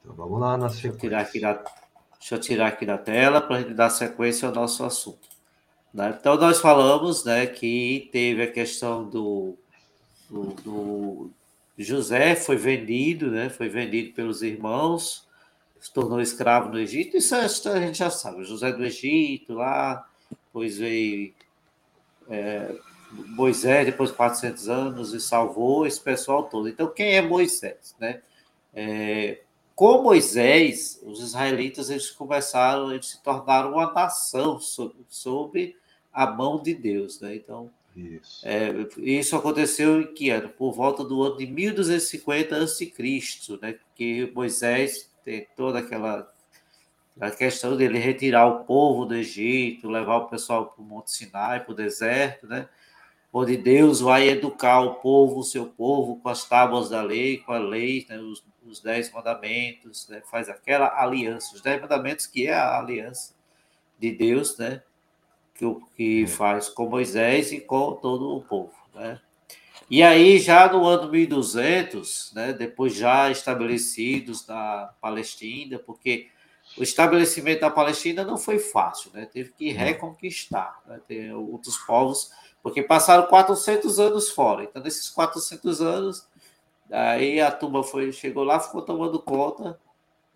Então 0.00 0.14
vamos 0.14 0.40
lá 0.40 0.56
na 0.56 0.68
sequência. 0.68 0.92
Deixa 0.92 0.96
eu 0.96 0.98
tirar 0.98 1.20
aqui 1.20 1.40
da, 1.40 1.78
Deixa 2.18 2.34
eu 2.34 2.40
tirar 2.40 2.66
aqui 2.66 2.84
da 2.84 2.98
tela 2.98 3.40
para 3.40 3.56
a 3.56 3.60
gente 3.60 3.74
dar 3.74 3.90
sequência 3.90 4.48
ao 4.48 4.54
nosso 4.54 4.84
assunto. 4.84 5.27
Né? 5.92 6.16
Então, 6.18 6.36
nós 6.36 6.60
falamos 6.60 7.24
né, 7.24 7.46
que 7.46 8.08
teve 8.12 8.42
a 8.42 8.50
questão 8.50 9.08
do, 9.08 9.56
do, 10.28 10.42
do, 10.62 11.30
José, 11.76 12.34
foi 12.34 12.56
vendido, 12.56 13.30
né, 13.30 13.48
foi 13.48 13.68
vendido 13.68 14.12
pelos 14.12 14.42
irmãos, 14.42 15.26
se 15.80 15.92
tornou 15.92 16.20
escravo 16.20 16.70
no 16.70 16.78
Egito. 16.78 17.16
Isso 17.16 17.34
a 17.34 17.46
gente 17.80 17.98
já 17.98 18.10
sabe. 18.10 18.44
José 18.44 18.72
do 18.72 18.84
Egito, 18.84 19.54
lá, 19.54 20.06
depois 20.46 20.78
veio 20.78 21.32
é, 22.28 22.74
Moisés, 23.10 23.86
depois 23.86 24.10
de 24.10 24.16
400 24.16 24.68
anos, 24.68 25.14
e 25.14 25.20
salvou 25.20 25.86
esse 25.86 26.00
pessoal 26.00 26.44
todo. 26.44 26.68
Então, 26.68 26.88
quem 26.88 27.14
é 27.14 27.22
Moisés? 27.22 27.94
Né? 27.98 28.20
É, 28.74 29.40
com 29.78 30.02
Moisés, 30.02 31.00
os 31.04 31.20
israelitas 31.20 31.88
eles 31.88 32.10
começaram, 32.10 32.90
eles 32.90 33.10
se 33.10 33.22
tornaram 33.22 33.74
uma 33.74 33.92
nação 33.92 34.58
sob, 34.58 34.92
sob 35.08 35.76
a 36.12 36.26
mão 36.26 36.60
de 36.60 36.74
Deus, 36.74 37.20
né? 37.20 37.36
Então, 37.36 37.70
isso. 37.94 38.40
É, 38.44 38.72
isso 38.96 39.36
aconteceu 39.36 40.00
em 40.00 40.12
que 40.12 40.30
ano? 40.30 40.48
Por 40.48 40.72
volta 40.72 41.04
do 41.04 41.22
ano 41.22 41.36
de 41.36 41.46
1250 41.46 42.56
a.C., 42.56 42.92
né? 43.62 43.78
Que 43.94 44.28
Moisés 44.34 45.12
tem 45.24 45.46
toda 45.56 45.78
aquela 45.78 46.28
a 47.20 47.30
questão 47.30 47.76
dele 47.76 48.00
retirar 48.00 48.48
o 48.48 48.64
povo 48.64 49.06
do 49.06 49.14
Egito, 49.14 49.88
levar 49.88 50.16
o 50.16 50.28
pessoal 50.28 50.66
para 50.66 50.82
o 50.82 50.84
Monte 50.84 51.12
Sinai, 51.12 51.62
para 51.62 51.70
o 51.70 51.76
deserto, 51.76 52.48
né? 52.48 52.68
Onde 53.32 53.56
Deus 53.56 54.00
vai 54.00 54.28
educar 54.28 54.80
o 54.80 54.96
povo, 54.96 55.38
o 55.38 55.44
seu 55.44 55.66
povo, 55.66 56.16
com 56.16 56.28
as 56.28 56.48
tábuas 56.48 56.88
da 56.88 57.00
lei, 57.00 57.36
com 57.36 57.52
a 57.52 57.58
lei, 57.58 58.04
né? 58.08 58.18
os 58.18 58.42
os 58.68 58.80
dez 58.80 59.12
mandamentos, 59.12 60.08
né? 60.08 60.22
faz 60.30 60.48
aquela 60.48 61.00
aliança, 61.00 61.54
os 61.54 61.60
dez 61.60 61.80
mandamentos 61.80 62.26
que 62.26 62.46
é 62.46 62.54
a 62.54 62.78
aliança 62.78 63.34
de 63.98 64.12
Deus, 64.12 64.56
né? 64.58 64.82
Que, 65.54 65.64
que 65.96 66.26
faz 66.26 66.68
com 66.68 66.88
Moisés 66.88 67.50
e 67.50 67.60
com 67.60 67.94
todo 67.94 68.36
o 68.36 68.42
povo, 68.42 68.72
né? 68.94 69.20
E 69.90 70.02
aí, 70.02 70.38
já 70.38 70.70
no 70.70 70.86
ano 70.86 71.10
1200, 71.10 72.32
né, 72.34 72.52
depois 72.52 72.94
já 72.94 73.30
estabelecidos 73.30 74.46
na 74.46 74.92
Palestina, 75.00 75.78
porque 75.78 76.28
o 76.76 76.82
estabelecimento 76.82 77.60
da 77.60 77.70
Palestina 77.70 78.22
não 78.22 78.36
foi 78.36 78.58
fácil, 78.58 79.10
né? 79.14 79.24
teve 79.24 79.50
que 79.56 79.70
reconquistar. 79.70 80.78
Né? 80.86 81.34
Outros 81.34 81.78
povos, 81.78 82.30
porque 82.62 82.82
passaram 82.82 83.26
400 83.26 83.98
anos 83.98 84.28
fora. 84.28 84.64
Então, 84.64 84.82
nesses 84.82 85.08
400 85.08 85.80
anos, 85.80 86.28
Aí 86.90 87.40
a 87.40 87.50
turma 87.50 87.82
foi, 87.82 88.12
chegou 88.12 88.44
lá, 88.44 88.58
ficou 88.58 88.82
tomando 88.82 89.20
conta, 89.20 89.78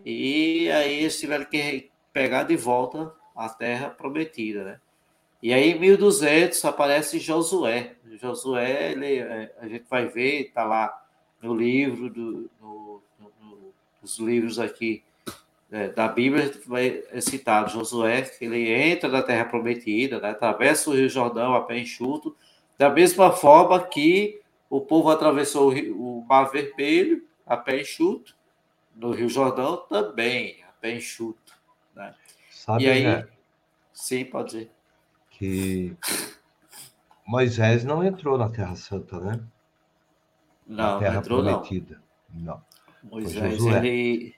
e 0.05 0.71
aí 0.71 1.01
eles 1.01 1.19
tiveram 1.19 1.45
que 1.45 1.91
pegar 2.13 2.45
de 2.45 2.57
volta 2.57 3.13
a 3.35 3.49
terra 3.49 3.89
prometida, 3.89 4.65
né? 4.65 4.81
E 5.43 5.53
aí 5.53 5.73
em 5.73 5.79
1200 5.79 6.65
aparece 6.65 7.19
Josué. 7.19 7.97
Josué, 8.21 8.93
ele, 8.93 9.19
é, 9.19 9.53
a 9.59 9.67
gente 9.67 9.85
vai 9.89 10.07
ver, 10.07 10.43
está 10.43 10.65
lá 10.65 11.03
no 11.43 11.55
livro, 11.55 12.09
do, 12.09 12.51
no, 12.61 13.03
no, 13.19 13.75
nos 14.01 14.19
livros 14.19 14.59
aqui 14.61 15.03
é, 15.73 15.89
da 15.89 16.07
Bíblia, 16.07 16.53
é 17.11 17.21
citado 17.21 17.71
Josué, 17.71 18.23
que 18.23 18.45
ele 18.45 18.71
entra 18.71 19.09
na 19.09 19.23
terra 19.23 19.47
prometida, 19.47 20.21
né? 20.21 20.31
atravessa 20.31 20.91
o 20.91 20.95
Rio 20.95 21.09
Jordão 21.09 21.55
a 21.55 21.63
pé 21.63 21.79
enxuto, 21.79 22.37
da 22.79 22.91
mesma 22.91 23.33
forma 23.33 23.81
que 23.81 24.42
o 24.73 24.81
povo 24.81 25.11
atravessou 25.11 25.67
o, 25.67 25.71
rio, 25.71 26.01
o 26.01 26.25
Mar 26.25 26.51
Vermelho 26.51 27.29
a 27.47 27.59
pé 27.59 27.83
enxuto, 27.83 28.35
no 28.97 29.11
Rio 29.11 29.29
Jordão 29.29 29.77
também, 29.77 30.65
a 30.65 30.73
pé 30.81 30.97
enxuto. 30.97 31.53
Né? 31.95 32.15
Sabe, 32.51 32.85
e 32.85 32.89
aí, 32.89 33.05
né? 33.05 33.29
sim, 33.93 34.25
pode 34.25 34.49
dizer. 34.49 34.71
Que 35.29 35.95
Moisés 37.27 37.85
não 37.85 38.03
entrou 38.03 38.39
na 38.39 38.49
Terra 38.49 38.75
Santa, 38.75 39.21
né? 39.21 39.45
Não, 40.67 40.95
na 40.95 40.99
Terra 40.99 41.13
não 41.13 41.21
entrou, 41.21 41.43
Prometida. 41.43 42.03
Não. 42.33 42.55
não. 42.55 43.11
Moisés, 43.11 43.63
ele, 43.67 44.35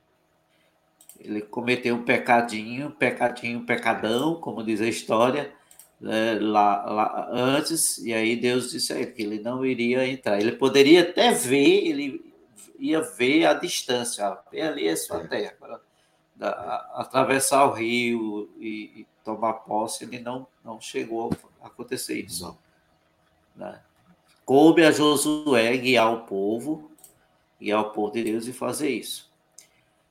ele 1.21 1.43
cometeu 1.43 1.95
um 1.95 2.03
pecadinho, 2.03 2.91
pecadinho, 2.91 3.65
pecadão, 3.65 4.35
como 4.41 4.65
diz 4.65 4.81
a 4.81 4.89
história, 4.89 5.55
né, 6.01 6.39
lá, 6.41 6.85
lá, 6.85 7.29
antes, 7.31 7.99
e 7.99 8.13
aí 8.13 8.37
Deus 8.37 8.71
disse 8.71 8.93
a 8.93 8.97
ele 8.97 9.13
que 9.13 9.23
ele 9.23 9.41
não 9.41 9.65
iria 9.65 10.07
entrar. 10.07 10.41
Ele 10.41 10.53
poderia 10.53 11.03
até 11.03 11.33
ver, 11.33 11.87
ele 11.87 12.33
ia 12.79 13.01
ver 13.01 13.47
a 13.47 13.55
distância, 13.55 14.29
ó, 14.29 14.39
ali 14.61 14.87
é 14.87 14.97
sua 14.97 15.27
terra. 15.27 15.55
Para, 15.59 15.81
da, 16.35 16.51
atravessar 16.95 17.65
o 17.65 17.73
rio 17.73 18.51
e, 18.59 19.01
e, 19.01 19.07
tomar 19.25 19.55
posse, 19.55 20.05
ele 20.05 20.19
não, 20.19 20.47
não 20.63 20.81
chegou 20.81 21.33
a 21.63 21.69
acontecer 21.69 22.21
isso. 22.21 22.57
Né? 23.57 23.81
Coube 24.45 24.85
a 24.85 24.91
Josué 24.91 25.77
guiar 25.79 26.13
o 26.13 26.27
povo, 26.27 26.91
guiar 27.59 27.81
o 27.81 27.91
povo 27.91 28.13
de 28.13 28.25
Deus 28.25 28.47
e 28.47 28.53
fazer 28.53 28.91
isso. 28.91 29.33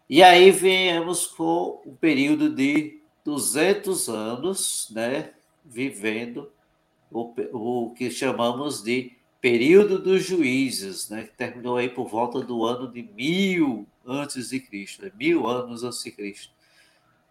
E 0.09 0.23
aí 0.23 0.49
viemos 0.49 1.27
com 1.27 1.81
o 1.85 1.95
período 1.99 2.49
de 2.49 3.01
200 3.23 4.09
anos, 4.09 4.89
né, 4.91 5.31
vivendo 5.65 6.51
o, 7.11 7.33
o 7.53 7.93
que 7.93 8.09
chamamos 8.09 8.81
de 8.81 9.13
período 9.39 9.99
dos 9.99 10.23
juízes, 10.23 11.09
né, 11.09 11.23
que 11.23 11.35
terminou 11.35 11.77
aí 11.77 11.89
por 11.89 12.07
volta 12.07 12.39
do 12.39 12.63
ano 12.63 12.89
de 12.89 13.03
mil 13.03 13.85
antes 14.05 14.49
de 14.49 14.59
Cristo, 14.59 15.03
né, 15.03 15.11
mil 15.17 15.45
anos 15.45 15.83
antes 15.83 16.01
de 16.03 16.11
Cristo. 16.11 16.53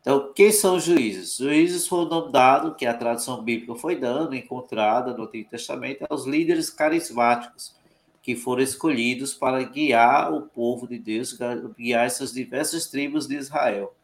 Então, 0.03 0.33
quem 0.35 0.51
são 0.51 0.77
os 0.77 0.85
juízes? 0.85 1.39
Os 1.39 1.47
juízes 1.47 1.87
foram 1.87 2.07
o 2.07 2.11
nome 2.11 2.33
dado, 2.33 2.75
que 2.75 2.85
a 2.85 2.93
tradição 2.93 3.43
bíblica 3.43 3.75
foi 3.77 3.97
dando, 3.97 4.35
encontrada 4.35 5.17
no 5.17 5.25
Antigo 5.25 5.49
Testamento, 5.49 6.05
aos 6.11 6.27
líderes 6.27 6.69
carismáticos, 6.69 7.75
que 8.21 8.37
foram 8.37 8.63
escolhidos 8.63 9.33
para 9.33 9.63
guiar 9.63 10.33
o 10.35 10.43
povo 10.43 10.87
de 10.87 10.99
Deus, 10.99 11.39
guiar 11.79 12.05
essas 12.05 12.33
diversas 12.33 12.89
tribos 12.89 13.27
de 13.27 13.37
Israel. 13.37 13.95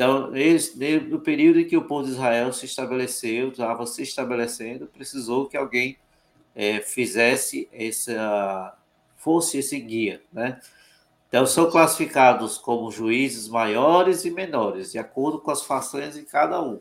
Então, 0.00 0.32
no 1.10 1.20
período 1.20 1.60
em 1.60 1.68
que 1.68 1.76
o 1.76 1.84
povo 1.84 2.06
de 2.06 2.12
Israel 2.12 2.54
se 2.54 2.64
estabeleceu, 2.64 3.50
estava 3.50 3.84
se 3.84 4.02
estabelecendo, 4.02 4.86
precisou 4.86 5.46
que 5.46 5.58
alguém 5.58 5.98
é, 6.54 6.80
fizesse 6.80 7.68
essa, 7.70 8.78
fosse 9.18 9.58
esse 9.58 9.78
guia, 9.78 10.22
né? 10.32 10.58
Então, 11.28 11.44
são 11.44 11.70
classificados 11.70 12.56
como 12.56 12.90
juízes 12.90 13.46
maiores 13.46 14.24
e 14.24 14.30
menores, 14.30 14.92
de 14.92 14.98
acordo 14.98 15.38
com 15.38 15.50
as 15.50 15.64
façanhas 15.64 16.14
de 16.14 16.22
cada 16.22 16.62
um, 16.62 16.80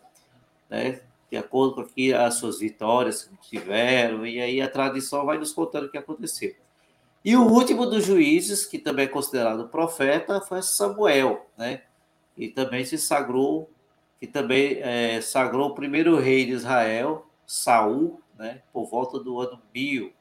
né? 0.69 1.01
De 1.29 1.35
acordo 1.35 1.75
com 1.75 1.81
aqui 1.81 2.13
as 2.13 2.35
suas 2.35 2.59
vitórias 2.59 3.25
que 3.25 3.59
tiveram, 3.59 4.25
e 4.25 4.39
aí 4.39 4.61
a 4.61 4.71
tradição 4.71 5.25
vai 5.25 5.37
nos 5.37 5.51
contando 5.51 5.87
o 5.87 5.91
que 5.91 5.97
aconteceu. 5.97 6.55
E 7.25 7.35
o 7.35 7.45
último 7.45 7.85
dos 7.85 8.05
juízes, 8.05 8.65
que 8.65 8.79
também 8.79 9.03
é 9.03 9.09
considerado 9.09 9.67
profeta, 9.67 10.39
foi 10.39 10.61
Samuel, 10.61 11.45
né? 11.57 11.81
E 12.39 12.47
também 12.47 12.85
se 12.85 12.97
sagrou, 12.97 13.69
que 14.17 14.25
também 14.25 14.79
é, 14.81 15.19
sagrou 15.19 15.69
o 15.69 15.75
primeiro 15.75 16.17
rei 16.17 16.45
de 16.45 16.53
Israel, 16.53 17.27
Saul, 17.45 18.21
né, 18.37 18.61
por 18.71 18.85
volta 18.89 19.19
do 19.19 19.41
ano 19.41 19.61
1000. 19.75 20.13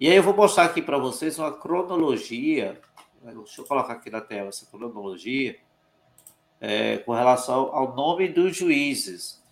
E 0.00 0.08
aí 0.08 0.16
eu 0.16 0.22
vou 0.22 0.34
mostrar 0.34 0.64
aqui 0.64 0.80
para 0.80 0.96
vocês 0.96 1.38
uma 1.38 1.52
cronologia, 1.52 2.80
né, 3.22 3.34
deixa 3.34 3.60
eu 3.60 3.66
colocar 3.66 3.92
aqui 3.92 4.08
na 4.08 4.22
tela 4.22 4.48
essa 4.48 4.64
cronologia, 4.64 5.58
é, 6.58 6.96
com 6.98 7.12
relação 7.12 7.74
ao 7.74 7.94
nome 7.94 8.28
dos 8.28 8.56
juízes. 8.56 9.44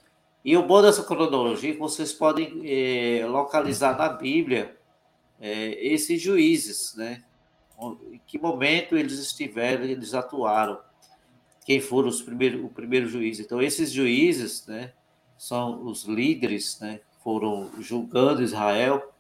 E 0.42 0.56
o 0.56 0.62
bom 0.62 0.80
dessa 0.80 1.04
cronologia 1.04 1.70
é 1.70 1.72
que 1.74 1.78
vocês 1.78 2.14
podem 2.14 2.62
é, 2.64 3.26
localizar 3.26 3.96
na 3.98 4.08
Bíblia 4.08 4.74
é, 5.38 5.86
esses 5.86 6.20
juízes, 6.20 6.94
né? 6.96 7.22
Em 8.10 8.20
que 8.26 8.38
momento 8.38 8.96
eles 8.96 9.18
estiveram, 9.18 9.84
eles 9.84 10.14
atuaram 10.14 10.78
quem 11.64 11.80
foram 11.80 12.08
os 12.08 12.20
primeiros, 12.20 12.62
o 12.62 12.68
primeiro 12.68 13.08
juiz. 13.08 13.40
Então, 13.40 13.60
esses 13.60 13.90
juízes, 13.90 14.66
né, 14.66 14.92
são 15.36 15.86
os 15.86 16.04
líderes, 16.04 16.78
né, 16.80 17.00
foram 17.22 17.70
julgando 17.80 18.42
Israel. 18.42 19.12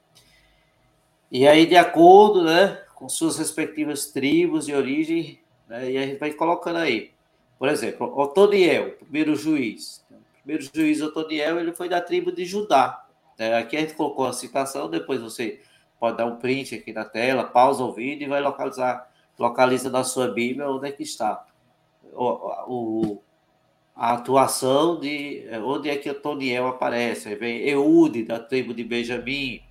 E 1.32 1.48
aí, 1.48 1.66
de 1.66 1.76
acordo, 1.76 2.44
né, 2.44 2.82
com 2.94 3.08
suas 3.08 3.38
respectivas 3.38 4.06
tribos 4.06 4.66
de 4.66 4.74
origem, 4.74 5.40
né, 5.66 5.90
e 5.90 5.98
a 5.98 6.06
gente 6.06 6.18
vai 6.18 6.32
colocando 6.32 6.76
aí. 6.76 7.12
Por 7.58 7.68
exemplo, 7.68 8.12
Otoniel, 8.18 8.90
primeiro 8.92 9.34
juiz. 9.34 10.04
O 10.10 10.42
primeiro 10.42 10.70
juiz 10.74 11.00
Otoniel, 11.00 11.58
ele 11.58 11.72
foi 11.72 11.88
da 11.88 12.00
tribo 12.00 12.30
de 12.30 12.44
Judá. 12.44 13.06
Né? 13.38 13.56
Aqui 13.56 13.76
a 13.76 13.80
gente 13.80 13.94
colocou 13.94 14.26
a 14.26 14.32
citação, 14.34 14.90
depois 14.90 15.20
você 15.20 15.60
pode 15.98 16.18
dar 16.18 16.26
um 16.26 16.36
print 16.36 16.74
aqui 16.74 16.92
na 16.92 17.06
tela, 17.06 17.44
pausa 17.44 17.82
o 17.82 17.92
vídeo 17.92 18.26
e 18.26 18.28
vai 18.28 18.42
localizar, 18.42 19.10
localiza 19.38 19.88
na 19.88 20.04
sua 20.04 20.28
Bíblia 20.28 20.68
onde 20.68 20.88
é 20.88 20.92
que 20.92 21.02
está 21.02 21.46
o, 22.16 23.22
a 23.94 24.14
atuação 24.14 24.98
de 24.98 25.46
onde 25.64 25.88
é 25.88 25.96
que 25.96 26.10
Otoniel 26.10 26.66
aparece. 26.66 27.28
Aí 27.28 27.34
vem 27.34 27.68
Eude, 27.68 28.24
da 28.24 28.38
tribo 28.38 28.74
de 28.74 28.82
Benjamim, 28.82 29.62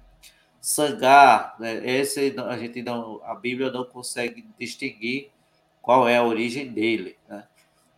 Sangar, 0.62 1.58
né? 1.60 1.82
esse 1.86 2.34
a 2.38 2.58
gente 2.58 2.82
não, 2.82 3.22
a 3.26 3.36
Bíblia 3.36 3.70
não 3.70 3.84
consegue 3.84 4.46
distinguir 4.58 5.30
qual 5.82 6.08
é 6.08 6.16
a 6.16 6.24
origem 6.24 6.72
dele. 6.72 7.18
Né? 7.28 7.44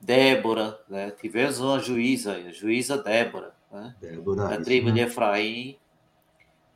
Débora, 0.01 0.79
né? 0.89 1.11
tivemos 1.11 1.59
uma 1.59 1.79
juíza, 1.79 2.33
a 2.33 2.51
juíza 2.51 2.97
Débora, 2.97 3.53
né? 3.71 3.95
Débora 4.01 4.47
da 4.47 4.57
tribo 4.57 4.91
de 4.91 5.01
Efraim, 5.01 5.77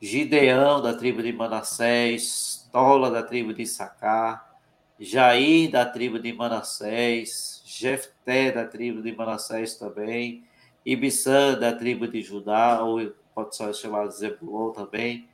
Gideão, 0.00 0.80
da 0.80 0.94
tribo 0.94 1.22
de 1.22 1.32
Manassés, 1.32 2.68
Tola, 2.70 3.10
da 3.10 3.24
tribo 3.24 3.52
de 3.52 3.66
Sacar, 3.66 4.58
Jair, 4.98 5.70
da 5.70 5.84
tribo 5.84 6.18
de 6.18 6.32
Manassés, 6.32 7.59
Jefté, 7.80 8.52
da 8.52 8.64
tribo 8.66 9.02
de 9.02 9.12
Manassés 9.12 9.76
também, 9.76 10.44
Ibissã, 10.84 11.58
da 11.58 11.72
tribo 11.72 12.06
de 12.06 12.22
Judá, 12.22 12.82
ou 12.82 13.12
pode 13.34 13.56
ser 13.56 13.74
chamado 13.74 14.10
Zebulon 14.10 14.70
também, 14.72 15.28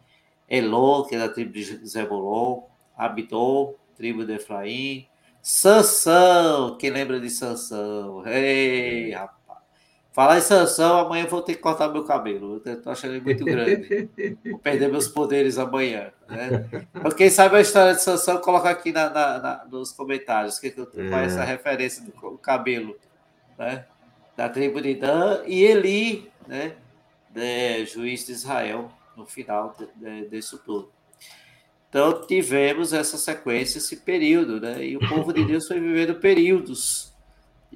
Elô, 0.48 1.04
que 1.04 1.16
é 1.16 1.18
da 1.18 1.28
tribo 1.28 1.52
de 1.52 1.64
Zebulon, 1.86 2.62
Abidô, 2.96 3.74
tribo 3.96 4.24
de 4.24 4.34
Efraim, 4.34 5.08
Sansão, 5.42 6.76
quem 6.76 6.90
lembra 6.90 7.20
de 7.20 7.30
Sansão? 7.30 8.26
Ei, 8.26 9.12
rapaz. 9.12 9.35
Falar 10.16 10.38
em 10.38 10.40
Sansão, 10.40 11.00
amanhã 11.00 11.24
eu 11.24 11.28
vou 11.28 11.42
ter 11.42 11.56
que 11.56 11.60
cortar 11.60 11.90
meu 11.90 12.02
cabelo. 12.02 12.62
Eu 12.64 12.80
tô 12.80 12.88
achando 12.88 13.16
ele 13.16 13.20
muito 13.22 13.44
grande. 13.44 14.08
Vou 14.46 14.58
perder 14.58 14.90
meus 14.90 15.06
poderes 15.06 15.58
amanhã. 15.58 16.10
Né? 16.26 16.66
Então, 16.94 17.10
quem 17.10 17.28
sabe 17.28 17.56
a 17.56 17.60
história 17.60 17.94
de 17.94 18.00
Sansão, 18.00 18.40
coloca 18.40 18.70
aqui 18.70 18.92
na, 18.92 19.10
na, 19.10 19.38
na 19.38 19.64
nos 19.70 19.92
comentários. 19.92 20.58
Que, 20.58 20.70
que 20.70 20.80
é. 20.80 21.24
essa 21.26 21.44
referência 21.44 22.02
do 22.02 22.38
cabelo. 22.38 22.96
Né? 23.58 23.84
Da 24.34 24.48
tribo 24.48 24.80
de 24.80 24.94
Dan 24.94 25.42
e 25.44 25.62
Eli, 25.62 26.32
né? 26.48 26.76
De, 27.28 27.84
juiz 27.84 28.24
de 28.24 28.32
Israel, 28.32 28.90
no 29.14 29.26
final 29.26 29.76
de, 29.78 29.86
de, 29.96 30.30
disso 30.30 30.62
tudo. 30.64 30.90
Então, 31.90 32.26
tivemos 32.26 32.94
essa 32.94 33.18
sequência, 33.18 33.76
esse 33.76 33.96
período, 33.98 34.62
né? 34.62 34.82
E 34.82 34.96
o 34.96 35.08
povo 35.10 35.30
de 35.30 35.44
Deus 35.44 35.68
foi 35.68 35.78
vivendo 35.78 36.14
períodos 36.14 37.14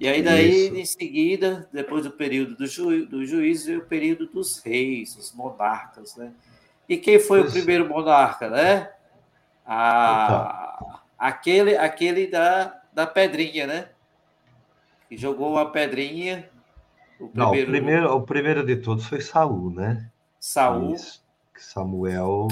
e 0.00 0.08
aí, 0.08 0.22
daí, 0.22 0.64
Isso. 0.64 0.76
em 0.76 0.84
seguida, 0.86 1.68
depois 1.70 2.04
do 2.04 2.10
período 2.10 2.56
do, 2.56 2.66
ju, 2.66 3.04
do 3.04 3.26
juiz, 3.26 3.66
veio 3.66 3.80
o 3.80 3.84
período 3.84 4.26
dos 4.26 4.58
reis, 4.60 5.14
os 5.14 5.34
monarcas, 5.34 6.16
né? 6.16 6.32
E 6.88 6.96
quem 6.96 7.20
foi 7.20 7.40
Isso. 7.40 7.50
o 7.50 7.52
primeiro 7.52 7.86
monarca, 7.86 8.48
né? 8.48 8.90
A, 9.66 11.02
aquele 11.18 11.76
aquele 11.76 12.26
da, 12.26 12.80
da 12.94 13.06
pedrinha, 13.06 13.66
né? 13.66 13.90
Que 15.06 15.18
jogou 15.18 15.50
uma 15.50 15.70
pedrinha. 15.70 16.48
O 17.18 17.28
primeiro... 17.28 17.36
Não, 17.36 17.50
o 17.50 17.66
primeiro, 17.66 18.16
o 18.16 18.22
primeiro 18.22 18.64
de 18.64 18.76
todos 18.76 19.04
foi 19.04 19.20
Saul, 19.20 19.70
né? 19.70 20.10
Saul. 20.40 20.94
Isso. 20.94 21.22
Samuel. 21.58 22.48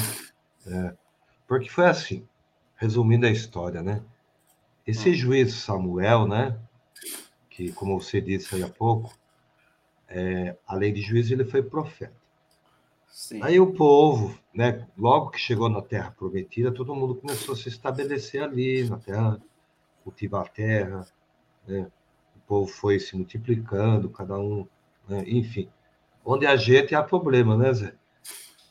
É, 0.67 0.93
porque 1.47 1.71
foi 1.71 1.87
assim, 1.87 2.29
resumindo 2.77 3.25
a 3.25 3.31
história, 3.31 3.83
né? 3.83 4.03
Esse 4.87 5.09
hum. 5.09 5.15
juiz 5.15 5.55
Samuel, 5.55 6.29
né? 6.29 6.55
Que, 7.59 7.73
como 7.73 8.01
você 8.01 8.21
disse 8.21 8.55
aí 8.55 8.63
há 8.63 8.69
pouco, 8.69 9.13
é, 10.09 10.57
além 10.65 10.93
de 10.93 11.01
juiz, 11.01 11.29
ele 11.29 11.45
foi 11.45 11.61
profeta. 11.61 12.15
Sim. 13.09 13.43
Aí 13.43 13.59
o 13.59 13.73
povo, 13.73 14.39
né, 14.55 14.87
logo 14.97 15.31
que 15.31 15.41
chegou 15.41 15.69
na 15.69 15.83
Terra 15.83 16.15
Prometida, 16.17 16.71
todo 16.71 16.95
mundo 16.95 17.17
começou 17.17 17.55
a 17.55 17.59
se 17.59 17.69
estabelecer 17.69 18.45
ali 18.45 18.89
na 18.89 18.97
Terra, 18.99 19.41
cultivar 20.05 20.43
a 20.43 20.49
terra, 20.49 21.07
né? 21.67 21.91
o 22.37 22.41
povo 22.47 22.69
foi 22.69 23.01
se 23.01 23.17
multiplicando, 23.17 24.09
cada 24.09 24.39
um, 24.39 24.65
né? 25.09 25.25
enfim. 25.27 25.69
Onde 26.25 26.47
a 26.47 26.55
gente 26.55 26.95
há 26.95 27.03
problema, 27.03 27.57
né, 27.57 27.73
Zé? 27.73 27.93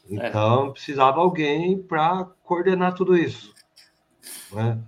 Então, 0.09 0.67
é. 0.67 0.71
precisava 0.71 1.19
alguém 1.19 1.77
para 1.77 2.23
coordenar 2.41 2.93
tudo 2.93 3.17
isso. 3.17 3.53
Né? 4.53 4.81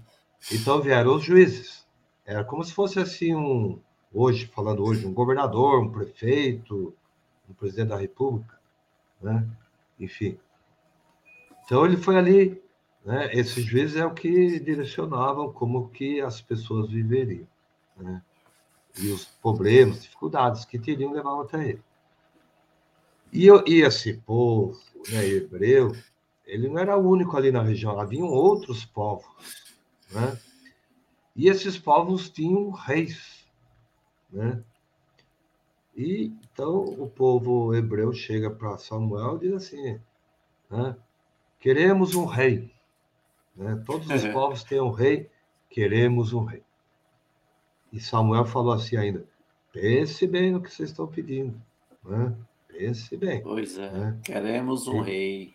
Então 0.54 0.82
vieram 0.82 1.16
os 1.16 1.24
juízes. 1.24 1.86
Era 2.26 2.46
como 2.46 2.64
se 2.64 2.72
fosse 2.72 2.98
assim 3.00 3.36
um, 3.36 3.82
hoje, 4.14 4.48
falando 4.48 4.84
hoje, 4.84 5.06
um 5.06 5.14
governador, 5.14 5.82
um 5.82 5.92
prefeito, 5.92 6.94
um 7.50 7.54
presidente 7.54 7.90
da 7.90 7.98
República, 7.98 8.60
né? 9.22 9.48
Enfim. 10.00 10.38
Então 11.66 11.86
ele 11.86 11.98
foi 11.98 12.18
ali, 12.18 12.62
né? 13.06 13.30
Esses 13.34 13.64
juízes 13.64 13.98
é 13.98 14.06
o 14.06 14.14
que 14.14 14.60
direcionavam 14.60 15.52
como 15.52 15.90
que 15.90 16.22
as 16.22 16.42
pessoas 16.42 16.90
viveriam, 16.90 17.48
né? 17.98 18.22
E 18.98 19.12
os 19.12 19.26
problemas, 19.26 20.02
dificuldades 20.02 20.66
que 20.66 20.80
teriam 20.80 21.14
levavam 21.14 21.42
até 21.42 21.70
ele. 21.70 21.84
E, 23.32 23.48
e 23.68 23.82
esse 23.82 24.14
povo, 24.14 24.78
né, 25.12 25.26
hebreu, 25.28 25.96
ele 26.46 26.68
não 26.68 26.80
era 26.80 26.98
o 26.98 27.08
único 27.08 27.38
ali 27.38 27.52
na 27.52 27.62
região, 27.62 28.00
haviam 28.00 28.28
outros 28.28 28.84
povos, 28.84 29.28
né? 30.12 30.38
E 31.36 31.48
esses 31.48 31.78
povos 31.78 32.30
tinham 32.30 32.72
reis, 32.72 33.39
né? 34.32 34.64
E 35.96 36.32
então 36.52 36.84
o 36.84 37.10
povo 37.10 37.74
hebreu 37.74 38.14
chega 38.14 38.50
para 38.50 38.78
Samuel 38.78 39.38
e 39.38 39.40
diz 39.40 39.54
assim: 39.54 40.00
né? 40.70 40.96
queremos 41.60 42.16
um 42.16 42.26
rei. 42.26 42.72
Né? 43.56 43.82
Todos 43.86 44.10
os 44.10 44.24
uhum. 44.24 44.32
povos 44.32 44.64
têm 44.64 44.80
um 44.80 44.92
rei, 44.92 45.30
queremos 45.70 46.32
um 46.32 46.46
rei. 46.46 46.64
E 47.92 48.00
Samuel 48.00 48.46
falou 48.46 48.74
assim 48.74 48.96
ainda: 48.96 49.26
Pense 49.74 50.26
bem 50.28 50.52
no 50.52 50.62
que 50.62 50.72
vocês 50.72 50.90
estão 50.90 51.08
pedindo. 51.08 51.60
Né? 52.06 52.34
Pense 52.68 53.18
bem. 53.18 53.42
Pois 53.42 53.78
é, 53.78 53.92
né? 53.92 54.20
queremos 54.24 54.88
um 54.88 55.04
e, 55.04 55.06
rei. 55.06 55.54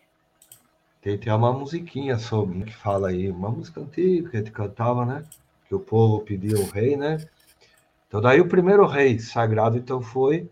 Tem 1.01 1.15
até 1.15 1.33
uma 1.33 1.53
musiquinha 1.53 2.17
sobre 2.17 2.63
que 2.63 2.75
fala 2.75 3.09
aí, 3.09 3.29
uma 3.29 3.49
música 3.49 3.81
antiga 3.81 4.29
que 4.29 4.37
a 4.37 4.39
gente 4.39 4.51
cantava, 4.51 5.05
né? 5.05 5.23
Que 5.67 5.75
o 5.75 5.79
povo 5.79 6.21
pedia 6.21 6.59
um 6.59 6.69
rei, 6.69 6.95
né? 6.95 7.17
Então 8.15 8.21
daí 8.21 8.39
o 8.39 8.47
primeiro 8.47 8.85
rei 8.85 9.19
sagrado 9.19 9.77
então 9.77 10.01
foi 10.01 10.49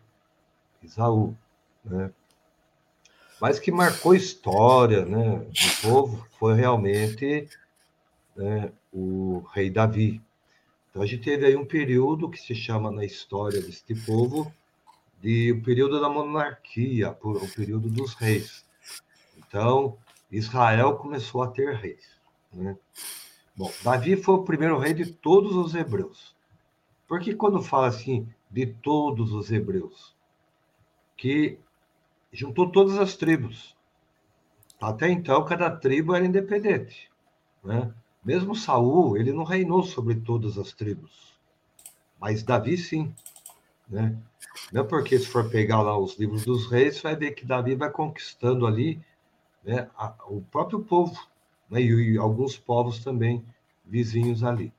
Isaú, 0.84 1.34
né? 1.86 2.12
Mas 3.39 3.58
que 3.58 3.71
marcou 3.71 4.13
história, 4.13 5.06
né, 5.06 5.38
do 5.38 5.82
povo 5.82 6.28
foi 6.38 6.56
realmente 6.56 7.47
né, 8.36 8.69
o 8.91 9.45
rei 9.54 9.69
Davi. 9.69 10.21
Então 10.89 11.02
a 11.02 11.06
gente 11.06 11.23
teve 11.23 11.45
aí 11.45 11.56
um 11.56 11.65
período 11.65 12.30
que 12.30 12.38
se 12.38 12.54
chama 12.54 12.91
na 12.91 13.06
história 13.06 13.62
deste 13.62 13.95
povo 13.95 14.54
de 15.21 15.54
o 15.54 15.63
período 15.63 16.02
da 16.02 16.10
monarquia, 16.10 17.17
o 17.23 17.47
período 17.47 17.88
dos 17.88 18.13
reis. 18.13 18.65
Então 19.38 19.97
Israel 20.30 20.97
começou 20.97 21.41
a 21.41 21.47
ter 21.47 21.76
reis. 21.76 22.10
Né? 22.52 22.76
Bom, 23.56 23.71
Davi 23.82 24.17
foi 24.17 24.36
o 24.36 24.43
primeiro 24.43 24.78
rei 24.78 24.93
de 24.93 25.06
todos 25.06 25.56
os 25.56 25.73
hebreus. 25.73 26.33
Porque 27.08 27.34
quando 27.34 27.62
fala 27.62 27.88
assim 27.88 28.28
de 28.50 28.68
todos 28.68 29.34
os 29.34 29.52
hebreus, 29.52 30.16
que 31.18 31.60
juntou 32.32 32.70
todas 32.72 32.98
as 32.98 33.16
tribos. 33.16 33.76
Até 34.82 35.10
então, 35.10 35.46
cada 35.46 35.70
tribo 35.70 36.13
era 36.13 36.26
independente. 36.26 37.10
Né? 37.63 37.94
Mesmo 38.24 38.56
Saul, 38.56 39.18
ele 39.18 39.32
não 39.32 39.44
reinou 39.44 39.84
sobre 39.84 40.16
todas 40.16 40.58
as 40.58 40.74
tribos. 40.74 41.34
Mas 42.20 42.44
Davi, 42.44 42.78
sim. 42.78 43.13
Né? 43.88 44.18
Não 44.72 44.82
é 44.82 44.84
porque, 44.84 45.18
se 45.18 45.28
for 45.28 45.50
pegar 45.50 45.82
lá 45.82 45.98
os 45.98 46.18
livros 46.18 46.44
dos 46.46 46.70
reis, 46.70 47.02
vai 47.02 47.16
ver 47.16 47.32
que 47.32 47.46
Davi 47.46 47.76
vai 47.76 47.89
conquistando 47.89 48.66
ali 48.66 49.02
né, 49.63 49.89
a, 49.96 50.13
o 50.28 50.42
próprio 50.42 50.80
povo, 50.84 51.18
né, 51.70 51.82
e, 51.82 52.13
e 52.13 52.18
alguns 52.18 52.58
povos 52.58 53.04
também 53.04 53.46
vizinhos 53.86 54.44
ali. 54.44 54.74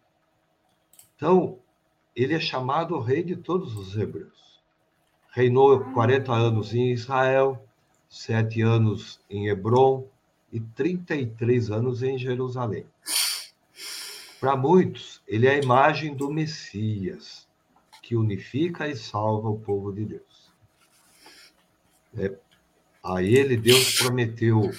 Então, 1.17 1.59
ele 2.15 2.35
é 2.35 2.41
chamado 2.41 2.99
rei 3.01 3.23
de 3.23 3.37
todos 3.37 3.77
os 3.77 3.97
hebreus. 3.97 4.63
Reinou 5.33 5.81
40 5.93 6.33
anos 6.33 6.73
em 6.73 6.93
Israel, 6.93 7.67
sete 8.09 8.63
anos 8.63 9.21
em 9.29 9.49
Hebron 9.49 10.07
e 10.53 10.61
33 10.61 11.71
anos 11.71 12.03
em 12.03 12.17
Jerusalém. 12.17 12.87
Para 14.39 14.57
muitos, 14.57 15.21
ele 15.27 15.49
é 15.49 15.55
a 15.55 15.59
imagem 15.59 16.15
do 16.15 16.31
Messias, 16.31 17.49
que 18.01 18.15
unifica 18.15 18.87
e 18.87 18.95
salva 18.95 19.49
o 19.49 19.59
povo 19.59 19.93
de 19.93 20.05
Deus. 20.05 20.53
É, 22.17 22.33
a 23.03 23.23
ele, 23.23 23.57
Deus 23.57 23.99
prometeu, 23.99 24.71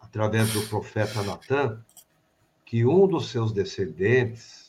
através 0.00 0.52
do 0.52 0.62
profeta 0.62 1.22
Natan, 1.22 1.84
que 2.64 2.84
um 2.84 3.06
dos 3.06 3.30
seus 3.30 3.52
descendentes 3.52 4.67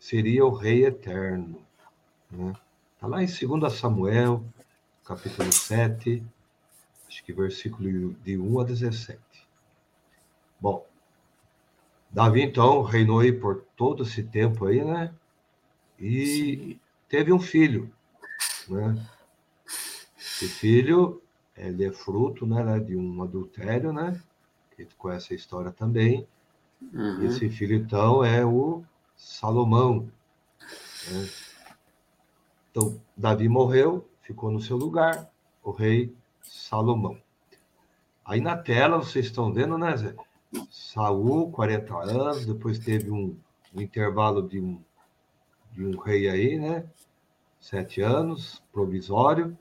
seria 0.00 0.46
o 0.46 0.50
Rei 0.50 0.86
Eterno. 0.86 1.60
Está 2.32 2.36
né? 2.36 2.52
Tá 2.98 3.06
lá 3.06 3.22
em 3.22 3.26
2 3.26 3.72
Samuel, 3.72 4.42
capítulo 5.04 5.52
7, 5.52 6.24
acho 7.06 7.22
que 7.22 7.32
versículo 7.32 8.14
de 8.24 8.38
1 8.38 8.60
a 8.60 8.64
17. 8.64 9.20
Bom, 10.58 10.86
Davi, 12.10 12.42
então, 12.42 12.82
reinou 12.82 13.20
aí 13.20 13.32
por 13.32 13.64
todo 13.76 14.02
esse 14.02 14.22
tempo 14.22 14.66
aí, 14.66 14.82
né? 14.82 15.14
E 15.98 16.26
Sim. 16.26 16.80
teve 17.08 17.32
um 17.32 17.38
filho, 17.38 17.92
né? 18.68 19.06
Esse 20.18 20.48
filho, 20.48 21.22
ele 21.56 21.84
é 21.84 21.92
fruto, 21.92 22.46
né, 22.46 22.80
de 22.80 22.96
um 22.96 23.22
adultério, 23.22 23.92
né? 23.92 24.20
Que 24.74 24.86
conhece 24.96 25.34
a 25.34 25.36
história 25.36 25.70
também. 25.70 26.26
Uhum. 26.92 27.24
Esse 27.24 27.50
filho, 27.50 27.76
então, 27.76 28.24
é 28.24 28.44
o 28.44 28.82
Salomão. 29.20 30.10
Né? 31.10 31.28
Então, 32.70 33.00
Davi 33.14 33.48
morreu, 33.48 34.08
ficou 34.22 34.50
no 34.50 34.60
seu 34.60 34.78
lugar, 34.78 35.30
o 35.62 35.70
rei 35.70 36.14
Salomão. 36.42 37.20
Aí 38.24 38.40
na 38.40 38.56
tela 38.56 38.96
vocês 38.96 39.26
estão 39.26 39.52
vendo, 39.52 39.76
né, 39.76 39.94
Zé? 39.96 40.14
Saul, 40.70 41.52
40 41.52 41.94
anos, 41.94 42.46
depois 42.46 42.78
teve 42.78 43.10
um, 43.10 43.36
um 43.74 43.80
intervalo 43.80 44.48
de 44.48 44.58
um, 44.58 44.82
de 45.72 45.84
um 45.84 45.98
rei 45.98 46.28
aí, 46.28 46.58
né? 46.58 46.84
Sete 47.60 48.00
anos, 48.00 48.62
provisório. 48.72 49.56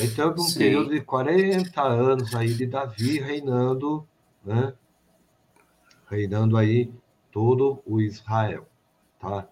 Então, 0.00 0.32
um 0.32 0.38
Sim. 0.38 0.58
período 0.58 0.90
de 0.90 1.00
40 1.00 1.80
anos 1.80 2.34
aí 2.34 2.52
de 2.52 2.66
Davi 2.66 3.20
reinando, 3.20 4.06
né? 4.44 4.74
Reinando 6.10 6.56
aí 6.56 6.92
todo 7.34 7.82
o 7.84 8.00
Israel, 8.00 8.64
tá? 9.18 9.48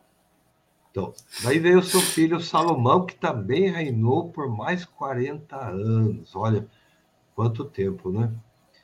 Então, 0.88 1.12
daí 1.42 1.58
veio 1.58 1.82
seu 1.82 2.00
filho 2.00 2.38
Salomão, 2.38 3.04
que 3.04 3.16
também 3.16 3.72
reinou 3.72 4.30
por 4.30 4.48
mais 4.48 4.84
40 4.84 5.56
anos. 5.56 6.36
Olha, 6.36 6.64
quanto 7.34 7.64
tempo, 7.64 8.12
né? 8.12 8.32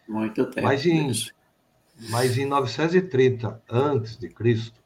Muito 0.08 0.44
tempo. 0.46 0.66
Mas 0.66 0.84
em, 0.84 1.12
mas 2.10 2.36
em 2.36 2.44
930 2.44 3.62
antes 3.70 4.16
de 4.16 4.28
Cristo 4.28 4.80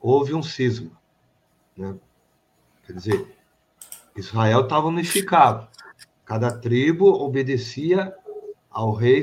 houve 0.00 0.34
um 0.34 0.42
cisma, 0.42 0.90
né? 1.76 1.94
Quer 2.84 2.94
dizer, 2.94 3.36
Israel 4.16 4.62
estava 4.62 4.88
unificado. 4.88 5.68
Cada 6.24 6.50
tribo 6.50 7.04
obedecia 7.06 8.12
ao 8.68 8.92
rei 8.92 9.22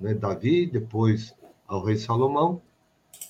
né, 0.00 0.14
Davi, 0.14 0.66
depois 0.66 1.34
ao 1.68 1.84
rei 1.84 1.98
Salomão, 1.98 2.62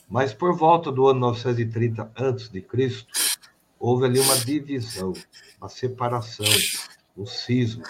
mas 0.09 0.33
por 0.33 0.57
volta 0.57 0.93
do 0.93 1.09
ano 1.09 1.21
930 1.21 2.13
a.C., 2.15 3.07
houve 3.79 4.07
ali 4.07 4.21
uma 4.21 4.37
divisão, 4.39 5.13
uma 5.61 5.69
separação, 5.69 6.47
um 7.17 7.27
cisma. 7.27 7.85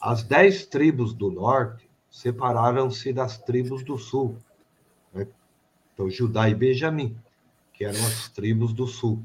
As 0.00 0.22
dez 0.22 0.66
tribos 0.66 1.12
do 1.12 1.30
norte 1.30 1.88
separaram-se 2.10 3.12
das 3.12 3.38
tribos 3.38 3.84
do 3.84 3.98
sul. 3.98 4.36
Né? 5.12 5.28
Então, 5.92 6.10
Judá 6.10 6.48
e 6.48 6.54
Benjamim, 6.54 7.16
que 7.72 7.84
eram 7.84 8.04
as 8.06 8.28
tribos 8.28 8.72
do 8.72 8.86
sul. 8.86 9.22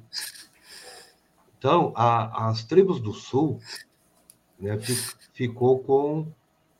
Então, 1.57 1.93
a, 1.95 2.49
as 2.49 2.63
tribos 2.63 2.99
do 2.99 3.13
sul 3.13 3.59
né, 4.59 4.77
ficou 5.33 5.79
com 5.79 6.27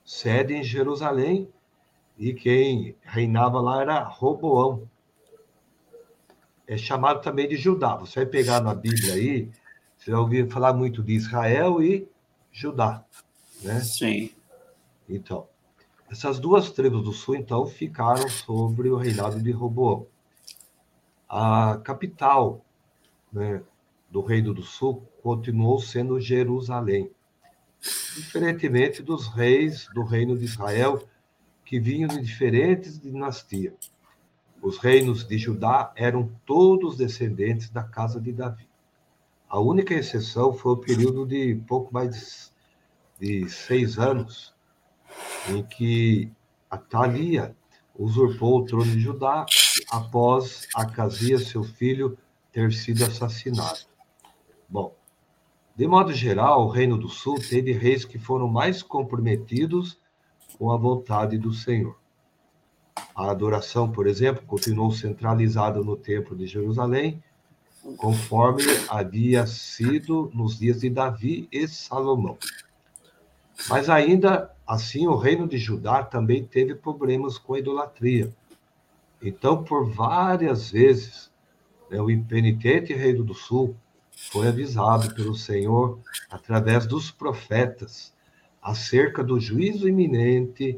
sede 0.05 0.53
em 0.53 0.63
Jerusalém 0.63 1.51
e 2.17 2.33
quem 2.33 2.95
reinava 3.03 3.61
lá 3.61 3.81
era 3.81 4.03
Roboão. 4.03 4.89
É 6.67 6.75
chamado 6.75 7.21
também 7.21 7.47
de 7.47 7.55
Judá. 7.55 7.95
Você 7.95 8.21
vai 8.21 8.25
pegar 8.25 8.59
na 8.59 8.73
Bíblia 8.73 9.13
aí, 9.13 9.49
você 9.97 10.11
vai 10.11 10.19
ouvir 10.19 10.51
falar 10.51 10.73
muito 10.73 11.01
de 11.03 11.13
Israel 11.13 11.81
e 11.81 12.07
Judá, 12.51 13.05
né? 13.61 13.79
Sim. 13.81 14.31
Então, 15.07 15.47
essas 16.09 16.39
duas 16.39 16.71
tribos 16.71 17.03
do 17.03 17.13
sul, 17.13 17.35
então, 17.35 17.65
ficaram 17.65 18.27
sobre 18.29 18.89
o 18.89 18.97
reinado 18.97 19.41
de 19.41 19.51
Roboão. 19.51 20.07
A 21.29 21.79
capital 21.83 22.65
né, 23.31 23.61
do 24.09 24.21
Reino 24.21 24.53
do 24.53 24.63
Sul 24.63 25.07
continuou 25.21 25.79
sendo 25.79 26.19
Jerusalém, 26.19 27.11
diferentemente 28.15 29.03
dos 29.03 29.27
reis 29.27 29.87
do 29.93 30.03
Reino 30.03 30.37
de 30.37 30.45
Israel, 30.45 31.07
que 31.67 31.81
vinham 31.81 32.07
de 32.07 32.21
diferentes 32.21 32.97
dinastias. 32.97 33.73
Os 34.61 34.77
reinos 34.77 35.27
de 35.27 35.37
Judá 35.37 35.91
eram 35.97 36.31
todos 36.45 36.95
descendentes 36.95 37.69
da 37.69 37.83
casa 37.83 38.21
de 38.21 38.31
Davi. 38.31 38.65
A 39.49 39.59
única 39.59 39.93
exceção 39.93 40.53
foi 40.53 40.71
o 40.71 40.77
período 40.77 41.25
de 41.25 41.55
pouco 41.67 41.93
mais 41.93 42.53
de, 43.19 43.49
seis 43.49 43.99
anos, 43.99 44.55
em 45.49 45.61
que 45.61 46.31
Atalia 46.69 47.53
usurpou 47.93 48.59
o 48.59 48.65
trono 48.65 48.85
de 48.85 49.01
Judá 49.01 49.45
após 49.91 50.67
Acasias, 50.73 51.49
seu 51.49 51.65
filho, 51.65 52.17
ter 52.53 52.71
sido 52.71 53.03
assassinado. 53.03 53.79
Bom, 54.69 54.95
de 55.75 55.85
modo 55.85 56.13
geral, 56.13 56.65
o 56.65 56.69
Reino 56.69 56.97
do 56.97 57.09
Sul 57.09 57.35
teve 57.41 57.73
reis 57.73 58.05
que 58.05 58.17
foram 58.17 58.47
mais 58.47 58.81
comprometidos 58.81 59.99
com 60.57 60.71
a 60.71 60.77
vontade 60.77 61.37
do 61.37 61.53
Senhor. 61.53 61.97
A 63.15 63.31
adoração, 63.31 63.91
por 63.91 64.07
exemplo, 64.07 64.43
continuou 64.45 64.91
centralizada 64.91 65.81
no 65.81 65.95
Templo 65.95 66.35
de 66.35 66.47
Jerusalém, 66.47 67.23
conforme 67.95 68.63
havia 68.89 69.45
sido 69.47 70.31
nos 70.33 70.59
dias 70.59 70.81
de 70.81 70.89
Davi 70.89 71.47
e 71.51 71.67
Salomão. 71.67 72.37
Mas 73.69 73.89
ainda 73.89 74.53
assim, 74.65 75.07
o 75.07 75.15
reino 75.15 75.47
de 75.47 75.57
Judá 75.57 76.03
também 76.03 76.43
teve 76.43 76.75
problemas 76.75 77.37
com 77.37 77.53
a 77.53 77.59
idolatria. 77.59 78.33
Então, 79.21 79.63
por 79.63 79.89
várias 79.89 80.69
vezes, 80.69 81.31
né, 81.89 81.99
o 82.01 82.11
impenitente 82.11 82.93
rei 82.93 83.13
do 83.13 83.33
sul 83.33 83.75
foi 84.11 84.47
avisado 84.47 85.13
pelo 85.15 85.33
Senhor 85.33 85.99
através 86.29 86.85
dos 86.85 87.09
profetas 87.09 88.13
acerca 88.67 89.23
do 89.23 89.39
juízo 89.39 89.87
iminente 89.87 90.77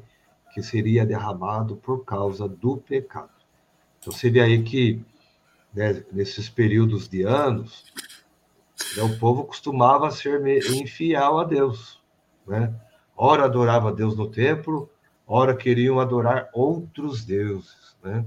que 0.53 0.61
seria 0.61 1.07
derramado 1.07 1.75
por 1.75 2.05
causa 2.05 2.47
do 2.47 2.77
pecado. 2.77 3.31
Então, 3.97 4.13
vê 4.13 4.39
aí 4.39 4.61
que 4.61 5.03
né, 5.73 6.03
nesses 6.11 6.47
períodos 6.47 7.09
de 7.09 7.23
anos, 7.23 7.91
né, 8.95 9.01
o 9.01 9.17
povo 9.17 9.43
costumava 9.43 10.11
ser 10.11 10.39
infiel 10.71 11.39
a 11.39 11.43
Deus. 11.43 11.99
Né? 12.47 12.71
Ora 13.17 13.45
adorava 13.45 13.91
Deus 13.91 14.15
no 14.15 14.29
templo, 14.29 14.87
ora 15.25 15.55
queriam 15.55 15.99
adorar 15.99 16.47
outros 16.53 17.25
deuses. 17.25 17.97
Né? 18.03 18.23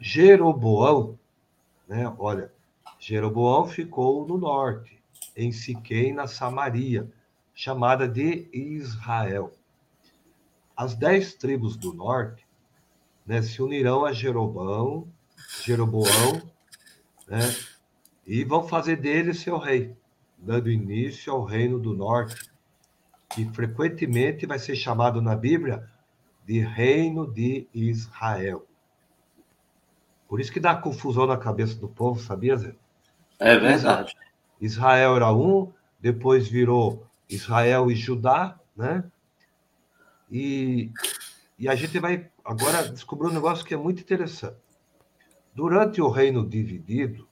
Jeroboão, 0.00 1.18
né, 1.86 2.10
olha, 2.18 2.50
Jeroboão 2.98 3.66
ficou 3.66 4.26
no 4.26 4.38
norte, 4.38 4.98
em 5.36 5.52
Siquém, 5.52 6.14
na 6.14 6.26
Samaria, 6.26 7.06
chamada 7.56 8.06
de 8.06 8.46
Israel. 8.52 9.50
As 10.76 10.94
dez 10.94 11.32
tribos 11.32 11.74
do 11.74 11.94
norte 11.94 12.46
né, 13.26 13.40
se 13.40 13.62
unirão 13.62 14.04
a 14.04 14.12
Jeroboão, 14.12 15.08
Jeroboão, 15.64 16.42
né, 17.26 17.40
e 18.26 18.44
vão 18.44 18.68
fazer 18.68 18.96
dele 18.96 19.32
seu 19.32 19.56
rei, 19.56 19.96
dando 20.36 20.70
início 20.70 21.32
ao 21.32 21.44
reino 21.44 21.78
do 21.78 21.94
norte, 21.94 22.52
que 23.30 23.46
frequentemente 23.46 24.44
vai 24.44 24.58
ser 24.58 24.76
chamado 24.76 25.22
na 25.22 25.34
Bíblia 25.34 25.88
de 26.44 26.60
Reino 26.60 27.26
de 27.26 27.66
Israel. 27.72 28.66
Por 30.28 30.40
isso 30.40 30.52
que 30.52 30.60
dá 30.60 30.74
confusão 30.74 31.26
na 31.26 31.38
cabeça 31.38 31.74
do 31.76 31.88
povo, 31.88 32.20
sabia, 32.20 32.56
Zé? 32.56 32.74
É 33.38 33.56
verdade. 33.56 34.14
Israel 34.60 35.16
era 35.16 35.32
um, 35.32 35.72
depois 36.00 36.48
virou 36.48 37.06
Israel 37.28 37.90
e 37.90 37.94
Judá, 37.94 38.58
né? 38.76 39.04
E, 40.30 40.90
e 41.58 41.68
a 41.68 41.74
gente 41.74 41.98
vai 41.98 42.28
agora 42.44 42.88
descobrir 42.88 43.28
um 43.28 43.34
negócio 43.34 43.64
que 43.64 43.74
é 43.74 43.76
muito 43.76 44.00
interessante. 44.00 44.56
Durante 45.54 46.00
o 46.00 46.08
reino 46.08 46.46
dividido, 46.46 47.26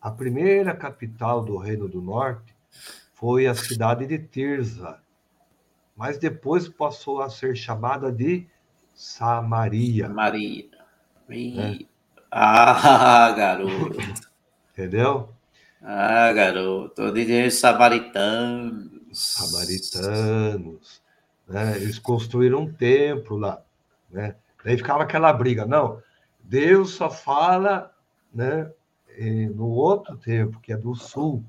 a 0.00 0.10
primeira 0.10 0.74
capital 0.74 1.44
do 1.44 1.56
reino 1.56 1.88
do 1.88 2.02
norte 2.02 2.54
foi 3.12 3.46
a 3.46 3.54
cidade 3.54 4.06
de 4.06 4.18
Tirza, 4.18 4.98
mas 5.96 6.18
depois 6.18 6.68
passou 6.68 7.22
a 7.22 7.30
ser 7.30 7.56
chamada 7.56 8.10
de 8.10 8.46
Samaria. 8.92 10.08
Maria. 10.08 10.68
Né? 11.28 11.78
Ah, 12.30 13.30
garoto. 13.36 13.98
Entendeu? 14.72 15.28
Ah, 15.80 16.32
garoto, 16.32 17.12
de 17.12 17.50
samaritanos. 17.50 18.91
Samaritanos. 19.12 21.02
Né? 21.46 21.76
Eles 21.76 21.98
construíram 21.98 22.60
um 22.60 22.72
templo 22.72 23.36
lá. 23.36 23.62
Né? 24.10 24.34
Daí 24.64 24.76
ficava 24.76 25.02
aquela 25.02 25.32
briga. 25.32 25.66
Não, 25.66 26.02
Deus 26.42 26.90
só 26.90 27.10
fala 27.10 27.92
né, 28.32 28.70
no 29.54 29.68
outro 29.68 30.16
templo, 30.16 30.60
que 30.60 30.72
é 30.72 30.76
do 30.76 30.94
sul. 30.94 31.44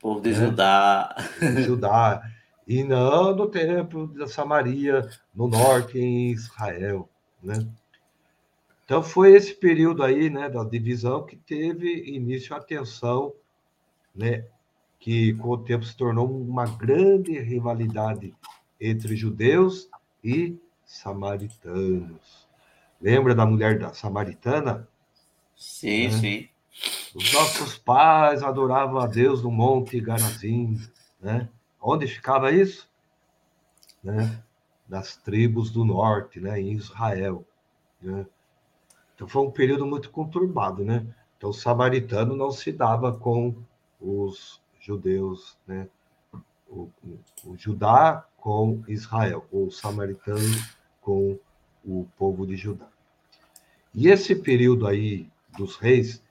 Povo 0.00 0.20
de 0.20 0.30
né? 0.30 0.34
Judá. 0.36 1.16
Judá. 1.64 2.22
E 2.66 2.82
não 2.82 3.34
no 3.34 3.48
templo 3.48 4.08
da 4.08 4.26
Samaria, 4.26 5.08
no 5.34 5.46
norte, 5.46 5.98
em 5.98 6.32
Israel. 6.32 7.08
Né? 7.42 7.66
Então 8.84 9.02
foi 9.02 9.34
esse 9.34 9.54
período 9.54 10.02
aí, 10.02 10.30
né, 10.30 10.48
da 10.48 10.62
divisão 10.64 11.24
que 11.26 11.36
teve 11.36 12.08
início 12.08 12.54
a 12.54 12.60
tensão, 12.60 13.32
né, 14.14 14.46
que 14.98 15.34
com 15.34 15.50
o 15.50 15.58
tempo 15.58 15.84
se 15.84 15.96
tornou 15.96 16.28
uma 16.28 16.66
grande 16.66 17.38
rivalidade 17.38 18.34
entre 18.80 19.16
judeus 19.16 19.88
e 20.22 20.58
samaritanos. 20.84 22.46
Lembra 23.00 23.34
da 23.34 23.44
mulher 23.46 23.78
da 23.78 23.92
samaritana? 23.92 24.88
Sim, 25.54 26.08
né? 26.08 26.10
sim. 26.10 26.48
Os 27.14 27.32
nossos 27.32 27.78
pais 27.78 28.42
adoravam 28.42 28.98
a 28.98 29.06
Deus 29.06 29.42
no 29.42 29.50
Monte 29.50 30.00
Garazim, 30.00 30.78
né? 31.20 31.48
Onde 31.80 32.06
ficava 32.06 32.50
isso? 32.50 32.90
Né? 34.02 34.42
Nas 34.88 35.16
tribos 35.16 35.70
do 35.70 35.84
norte, 35.84 36.40
né? 36.40 36.60
Em 36.60 36.72
Israel. 36.72 37.44
Né? 38.00 38.26
Então 39.14 39.26
foi 39.26 39.42
um 39.42 39.50
período 39.50 39.86
muito 39.86 40.10
conturbado, 40.10 40.84
né? 40.84 41.06
Então 41.36 41.50
o 41.50 41.54
samaritano 41.54 42.36
não 42.36 42.50
se 42.50 42.70
dava 42.70 43.16
com 43.16 43.54
os 44.00 44.60
judeus, 44.86 45.56
né? 45.66 45.88
O, 46.68 46.88
o, 47.44 47.56
Judá 47.56 48.26
com 48.38 48.82
Israel, 48.88 49.46
ou 49.52 49.66
o 49.66 49.70
samaritano 49.70 50.40
com 51.00 51.38
o 51.84 52.06
povo 52.18 52.46
de 52.46 52.56
Judá. 52.56 52.86
E 53.94 54.08
esse 54.08 54.34
período 54.34 54.86
aí 54.86 55.28
dos 55.56 55.76
reis, 55.76 56.22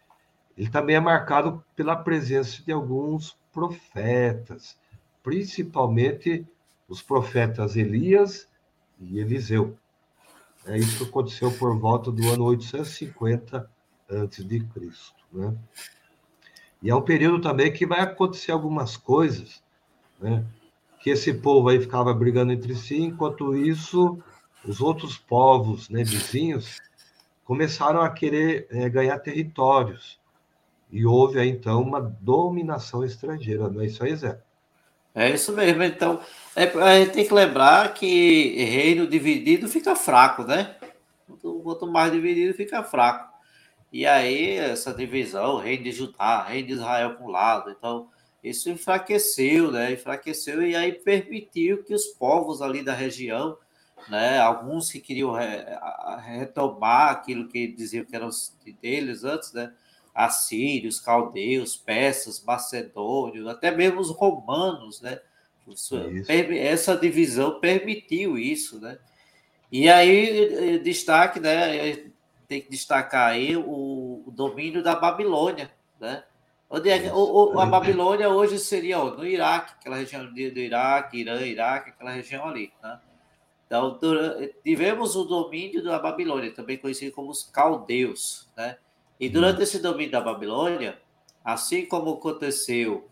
ele 0.58 0.70
também 0.70 0.96
é 0.96 1.00
marcado 1.00 1.64
pela 1.76 1.96
presença 1.96 2.62
de 2.64 2.72
alguns 2.72 3.38
profetas, 3.52 4.78
principalmente 5.24 6.46
os 6.88 7.02
profetas 7.02 7.76
Elias 7.76 8.48
e 9.00 9.20
Eliseu. 9.20 9.78
É, 10.66 10.78
isso 10.78 11.04
aconteceu 11.04 11.52
por 11.52 11.78
volta 11.78 12.12
do 12.12 12.30
ano 12.30 12.44
850 12.44 13.70
antes 14.10 14.46
de 14.46 14.60
Cristo, 14.66 15.24
né? 15.32 15.56
E 16.86 16.90
é 16.92 16.96
um 16.96 17.02
período 17.02 17.42
também 17.42 17.74
que 17.74 17.84
vai 17.84 18.00
acontecer 18.00 18.52
algumas 18.52 18.96
coisas, 18.96 19.60
né? 20.22 20.46
Que 21.00 21.10
esse 21.10 21.34
povo 21.34 21.68
aí 21.70 21.80
ficava 21.82 22.14
brigando 22.14 22.52
entre 22.52 22.76
si, 22.76 23.02
enquanto 23.02 23.56
isso 23.56 24.22
os 24.64 24.80
outros 24.82 25.18
povos, 25.18 25.90
né, 25.90 26.04
vizinhos, 26.04 26.80
começaram 27.44 28.02
a 28.02 28.10
querer 28.12 28.68
é, 28.70 28.88
ganhar 28.88 29.18
territórios. 29.18 30.20
E 30.92 31.04
houve 31.08 31.40
aí, 31.40 31.50
então, 31.50 31.82
uma 31.82 32.00
dominação 32.00 33.04
estrangeira, 33.04 33.68
não 33.68 33.82
é 33.82 33.88
isso 33.88 34.04
aí, 34.04 34.16
Zé? 34.16 34.40
É 35.16 35.32
isso 35.32 35.54
mesmo. 35.54 35.82
Então, 35.82 36.22
é, 36.56 36.66
a 36.66 37.00
gente 37.00 37.14
tem 37.14 37.26
que 37.28 37.34
lembrar 37.34 37.96
que 37.96 38.64
reino 38.64 39.08
dividido 39.08 39.68
fica 39.68 39.96
fraco, 39.96 40.44
né? 40.44 40.76
Quanto 41.42 41.88
mais 41.88 42.12
dividido, 42.12 42.54
fica 42.54 42.84
fraco. 42.84 43.35
E 43.96 44.06
aí, 44.06 44.58
essa 44.58 44.94
divisão, 44.94 45.56
reino 45.56 45.86
de 45.86 45.94
Judá, 45.94 46.44
reino 46.44 46.68
de 46.68 46.74
Israel 46.74 47.16
para 47.16 47.26
um 47.26 47.30
lado, 47.30 47.70
então, 47.70 48.10
isso 48.44 48.70
enfraqueceu, 48.70 49.72
né? 49.72 49.94
Enfraqueceu 49.94 50.62
e 50.68 50.76
aí 50.76 50.92
permitiu 50.92 51.82
que 51.82 51.94
os 51.94 52.08
povos 52.08 52.62
ali 52.62 52.84
da 52.84 52.94
região, 52.94 53.58
né? 54.10 54.38
Alguns 54.38 54.92
que 54.92 55.00
queriam 55.00 55.34
retomar 56.22 57.12
aquilo 57.12 57.48
que 57.48 57.68
diziam 57.68 58.04
que 58.04 58.14
eram 58.14 58.30
deles 58.82 59.24
antes, 59.24 59.54
né? 59.54 59.72
assírios, 60.14 61.00
caldeus, 61.00 61.78
persas, 61.78 62.44
macedônios, 62.44 63.48
até 63.48 63.72
mesmo 63.72 64.02
os 64.02 64.10
romanos, 64.10 65.00
né? 65.00 65.22
Isso. 65.70 65.96
Essa 66.28 66.98
divisão 66.98 67.62
permitiu 67.62 68.38
isso, 68.38 68.78
né? 68.78 68.98
E 69.72 69.88
aí, 69.88 70.80
destaque, 70.80 71.40
né? 71.40 72.12
Tem 72.48 72.62
que 72.62 72.70
destacar 72.70 73.30
aí 73.30 73.56
o, 73.56 74.24
o 74.26 74.32
domínio 74.32 74.84
da 74.84 74.96
Babilônia, 74.96 75.72
né? 76.00 76.24
Onde 76.70 76.90
é, 76.90 77.14
o, 77.14 77.54
o, 77.54 77.60
a 77.60 77.66
Babilônia 77.66 78.30
hoje 78.30 78.58
seria 78.58 79.00
ó, 79.00 79.12
no 79.12 79.26
Iraque, 79.26 79.74
aquela 79.80 79.98
região 79.98 80.26
do 80.26 80.40
Iraque, 80.40 81.18
Irã, 81.18 81.42
Iraque, 81.42 81.92
aquela 81.92 82.12
região 82.12 82.48
ali, 82.48 82.72
né? 82.82 83.00
Então, 83.68 84.00
tivemos 84.64 85.16
o 85.16 85.24
domínio 85.24 85.84
da 85.84 85.98
Babilônia, 85.98 86.54
também 86.54 86.78
conhecido 86.78 87.14
como 87.14 87.30
os 87.32 87.44
caldeus, 87.44 88.48
né? 88.56 88.78
E 89.20 89.28
durante 89.28 89.64
esse 89.64 89.80
domínio 89.80 90.12
da 90.12 90.22
Babilônia, 90.22 91.00
assim 91.44 91.86
como 91.86 92.14
aconteceu 92.14 93.10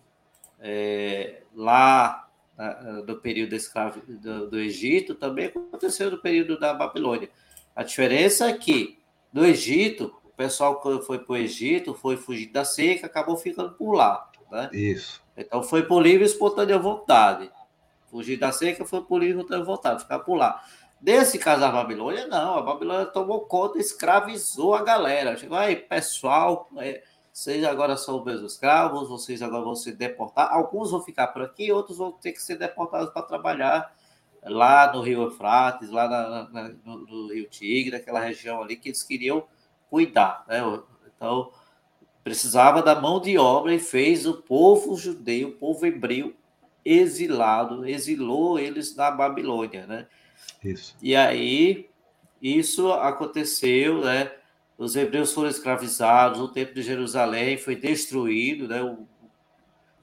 é, 0.59 1.41
lá 1.55 2.29
no 3.05 3.17
período 3.17 3.55
escravo, 3.55 4.01
do, 4.07 4.49
do, 4.49 4.59
Egito, 4.59 5.15
também 5.15 5.45
aconteceu 5.45 6.11
no 6.11 6.17
período 6.17 6.59
da 6.59 6.73
Babilônia. 6.73 7.29
A 7.75 7.83
diferença 7.83 8.47
é 8.47 8.53
que 8.53 8.99
no 9.33 9.43
Egito, 9.43 10.13
o 10.23 10.29
pessoal 10.29 10.75
quando 10.75 11.01
foi 11.01 11.17
para 11.19 11.33
o 11.33 11.37
Egito, 11.37 11.95
foi 11.95 12.15
fugir 12.15 12.51
da 12.51 12.63
seca, 12.63 13.07
acabou 13.07 13.35
ficando 13.35 13.71
por 13.71 13.93
lá. 13.93 14.29
Né? 14.51 14.69
Isso. 14.71 15.21
Então 15.35 15.63
foi 15.63 15.83
por 15.83 16.01
livre 16.01 16.23
e 16.23 16.27
espontânea 16.27 16.77
vontade. 16.77 17.51
Fugir 18.05 18.37
da 18.37 18.51
seca 18.51 18.85
foi 18.85 19.01
por 19.01 19.17
livre 19.17 19.37
e 19.37 19.39
espontânea 19.39 19.65
vontade, 19.65 20.03
ficar 20.03 20.19
por 20.19 20.35
lá. 20.35 20.63
Nesse 21.01 21.39
caso 21.39 21.61
da 21.61 21.71
Babilônia, 21.71 22.27
não. 22.27 22.55
A 22.55 22.61
Babilônia 22.61 23.07
tomou 23.07 23.41
conta, 23.41 23.79
escravizou 23.79 24.75
a 24.75 24.83
galera. 24.83 25.35
Chegou 25.35 25.57
aí, 25.57 25.75
pessoal, 25.75 26.69
é, 26.77 27.03
vocês 27.33 27.63
agora 27.65 27.97
são 27.97 28.23
meus 28.23 28.41
escravos, 28.41 29.09
vocês 29.09 29.41
agora 29.41 29.63
vão 29.63 29.75
ser 29.75 29.93
deportados. 29.93 30.55
Alguns 30.55 30.91
vão 30.91 31.01
ficar 31.01 31.27
por 31.27 31.41
aqui, 31.41 31.71
outros 31.71 31.97
vão 31.97 32.11
ter 32.11 32.31
que 32.31 32.41
ser 32.41 32.55
deportados 32.55 33.09
para 33.09 33.23
trabalhar 33.23 33.91
lá 34.45 34.91
no 34.91 35.01
Rio 35.01 35.23
Eufrates, 35.23 35.89
lá 35.89 36.07
na, 36.07 36.49
na, 36.49 36.69
no, 36.85 36.99
no, 36.99 37.33
Rio 37.33 37.47
Tigre, 37.49 37.95
aquela 37.95 38.19
região 38.19 38.61
ali 38.61 38.75
que 38.75 38.89
eles 38.89 39.03
queriam 39.03 39.45
cuidar. 39.89 40.43
Né? 40.47 40.59
Então, 41.15 41.51
precisava 42.23 42.81
da 42.81 42.99
mão 42.99 43.19
de 43.19 43.37
obra 43.37 43.73
e 43.73 43.79
fez 43.79 44.25
o 44.25 44.41
povo 44.41 44.95
judeu, 44.97 45.49
o 45.49 45.53
povo 45.53 45.85
hebreu 45.85 46.33
exilado, 46.85 47.85
exilou 47.87 48.59
eles 48.59 48.95
na 48.95 49.09
Babilônia, 49.09 49.85
né? 49.87 50.07
Isso. 50.63 50.95
E 51.01 51.15
aí 51.15 51.89
isso 52.41 52.91
aconteceu, 52.91 54.01
né? 54.01 54.31
Os 54.77 54.95
hebreus 54.95 55.31
foram 55.31 55.49
escravizados, 55.49 56.41
o 56.41 56.49
templo 56.49 56.73
de 56.73 56.81
Jerusalém 56.81 57.57
foi 57.57 57.75
destruído, 57.75 58.67
né? 58.67 58.81
O, 58.81 59.07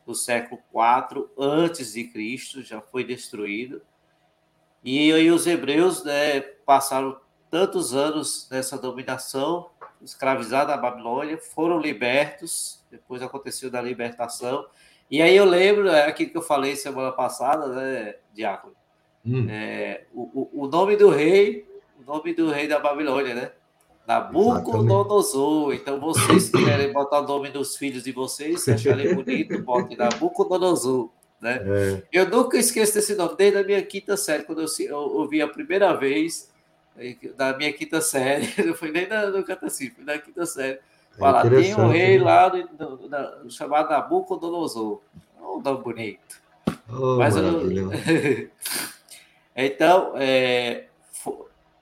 no 0.07 0.15
século 0.15 0.61
IV 0.75 1.29
antes 1.39 1.93
de 1.93 2.05
Cristo 2.05 2.63
já 2.63 2.81
foi 2.81 3.05
destruído. 3.05 3.83
E 4.83 5.13
aí 5.13 5.31
os 5.31 5.47
hebreus 5.47 6.05
né, 6.05 6.41
passaram 6.41 7.17
tantos 7.51 7.95
anos 7.95 8.49
nessa 8.51 8.79
dominação, 8.79 9.69
escravizados 10.01 10.75
na 10.75 10.81
Babilônia, 10.81 11.37
foram 11.37 11.79
libertos, 11.79 12.83
depois 12.91 13.21
aconteceu 13.23 13.71
da 13.71 13.83
libertação. 13.83 14.67
E 15.11 15.21
aí 15.21 15.37
eu 15.37 15.45
lembro, 15.45 15.89
é 15.89 16.07
aquilo 16.07 16.31
que 16.31 16.39
eu 16.39 16.43
falei 16.43 16.77
semana 16.77 17.13
passada, 17.13 17.67
né, 17.69 18.15
Diácono? 18.33 18.75
Hum. 19.27 19.47
É, 19.51 20.07
o, 20.15 20.49
o 20.65 20.67
nome 20.67 20.97
do 20.97 21.11
rei, 21.11 21.67
o 21.99 22.11
nome 22.11 22.33
do 22.33 22.51
rei 22.51 22.67
da 22.67 22.79
Babilônia, 22.79 23.35
né? 23.35 23.53
Nabucodonosor. 24.07 25.75
Então, 25.75 26.01
vocês 26.01 26.49
que 26.49 26.65
querem 26.65 26.93
botar 26.93 27.21
o 27.21 27.27
nome 27.27 27.51
dos 27.51 27.77
filhos 27.77 28.05
de 28.05 28.13
vocês, 28.13 28.63
se 28.65 28.73
acharem 28.73 29.15
bonito, 29.15 29.61
botem 29.63 29.97
Nabucodonosor. 29.97 31.11
Né? 31.41 31.61
É. 31.65 32.03
Eu 32.13 32.29
nunca 32.29 32.59
esqueço 32.59 32.95
desse 32.95 33.15
nome, 33.15 33.35
desde 33.37 33.59
a 33.59 33.65
minha 33.65 33.83
quinta 33.83 34.17
série, 34.17 34.43
quando 34.43 34.63
eu, 34.63 34.99
ouvi 34.99 35.41
a 35.41 35.49
primeira 35.49 35.95
vez, 35.95 36.51
da 37.37 37.57
minha 37.57 37.73
quinta 37.73 38.01
série, 38.01 38.53
não 38.65 38.75
foi 38.75 38.91
nem 38.91 39.09
na, 39.09 39.27
no 39.27 39.43
catecismo, 39.43 39.97
foi 39.97 40.05
na 40.05 40.19
quinta 40.19 40.45
série. 40.45 40.79
É 41.17 41.19
Fala, 41.19 41.47
é 41.47 41.51
tem 41.51 41.75
um 41.75 41.89
rei 41.89 42.19
né? 42.19 42.25
lá 42.25 42.53
no, 42.79 43.09
no, 43.43 43.51
chamado 43.51 43.91
Nabucodonosor. 43.91 45.01
Um 45.41 45.61
nome 45.61 45.83
bonito. 45.83 46.41
Oh, 46.89 47.17
Mas 47.17 47.37
eu, 47.37 47.63
então, 49.57 50.13
é, 50.17 50.87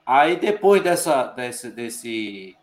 aí 0.06 0.36
depois 0.36 0.82
dessa, 0.82 1.24
desse, 1.24 1.70
desse, 1.70 2.56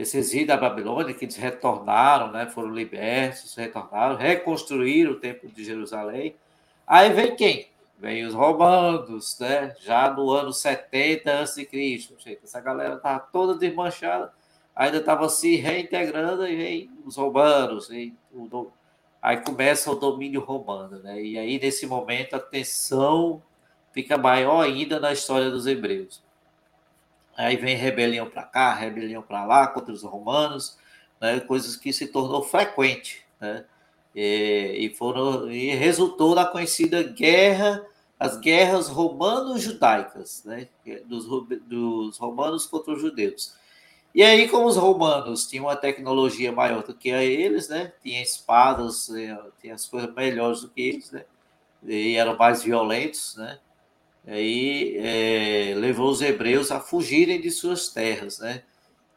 exílio 0.00 0.46
da 0.46 0.56
Babilônia, 0.56 1.14
que 1.14 1.24
eles 1.24 1.36
retornaram, 1.36 2.30
né, 2.30 2.46
foram 2.46 2.72
libertos, 2.72 3.54
retornaram, 3.54 4.16
reconstruíram 4.16 5.12
o 5.12 5.20
templo 5.20 5.48
de 5.50 5.64
Jerusalém. 5.64 6.34
Aí 6.86 7.12
vem 7.12 7.36
quem? 7.36 7.68
Vem 7.98 8.24
os 8.24 8.32
romanos, 8.32 9.38
né? 9.38 9.74
Já 9.80 10.10
no 10.10 10.30
ano 10.30 10.52
70 10.54 11.40
a.C. 11.40 11.68
Essa 12.42 12.60
galera 12.60 12.94
estava 12.94 13.20
toda 13.20 13.58
desmanchada, 13.58 14.32
ainda 14.74 14.96
estava 14.96 15.28
se 15.28 15.56
reintegrando 15.56 16.46
e 16.48 16.56
vem 16.56 16.90
os 17.04 17.16
romanos. 17.16 17.90
E 17.90 18.14
o, 18.32 18.68
aí 19.20 19.36
começa 19.36 19.90
o 19.90 19.94
domínio 19.94 20.40
romano, 20.40 20.98
né? 20.98 21.22
E 21.22 21.38
aí, 21.38 21.60
nesse 21.60 21.86
momento, 21.86 22.34
a 22.34 22.40
tensão 22.40 23.42
fica 23.92 24.16
maior 24.16 24.64
ainda 24.64 24.98
na 24.98 25.12
história 25.12 25.50
dos 25.50 25.66
hebreus. 25.66 26.22
Aí 27.40 27.56
vem 27.56 27.74
rebelião 27.74 28.28
para 28.28 28.42
cá, 28.42 28.74
rebelião 28.74 29.22
para 29.22 29.46
lá 29.46 29.66
contra 29.66 29.94
os 29.94 30.02
romanos, 30.02 30.76
né, 31.18 31.40
coisas 31.40 31.74
que 31.74 31.90
se 31.90 32.06
tornou 32.06 32.42
frequente, 32.42 33.24
né, 33.40 33.64
e, 34.14 34.76
e, 34.78 34.94
foram 34.94 35.50
e 35.50 35.74
resultou 35.74 36.34
na 36.34 36.44
conhecida 36.44 37.02
guerra, 37.02 37.82
as 38.18 38.36
guerras 38.36 38.88
romano-judaicas, 38.88 40.44
né, 40.44 40.68
dos, 41.06 41.24
dos 41.62 42.18
romanos 42.18 42.66
contra 42.66 42.92
os 42.92 43.00
judeus. 43.00 43.56
E 44.14 44.22
aí, 44.22 44.46
como 44.46 44.66
os 44.66 44.76
romanos 44.76 45.46
tinham 45.46 45.64
uma 45.64 45.76
tecnologia 45.76 46.52
maior 46.52 46.82
do 46.82 46.92
que 46.92 47.10
a 47.10 47.24
eles, 47.24 47.70
né, 47.70 47.90
espadas, 48.04 49.08
eh, 49.08 49.38
tinha 49.62 49.74
as 49.74 49.86
coisas 49.86 50.12
melhores 50.14 50.60
do 50.60 50.68
que 50.68 50.82
eles, 50.82 51.10
né, 51.10 51.24
e 51.84 52.16
eram 52.16 52.36
mais 52.36 52.62
violentos, 52.62 53.34
né, 53.36 53.58
aí 54.26 54.96
é, 54.98 55.74
levou 55.76 56.10
os 56.10 56.20
hebreus 56.20 56.70
a 56.70 56.80
fugirem 56.80 57.40
de 57.40 57.50
suas 57.50 57.88
terras, 57.88 58.38
né? 58.38 58.62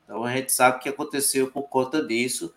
Então 0.03 0.23
a 0.23 0.35
gente 0.35 0.51
sabe 0.51 0.79
que 0.79 0.89
aconteceu 0.89 1.51
por 1.51 1.63
conta 1.63 2.05
disso 2.05 2.53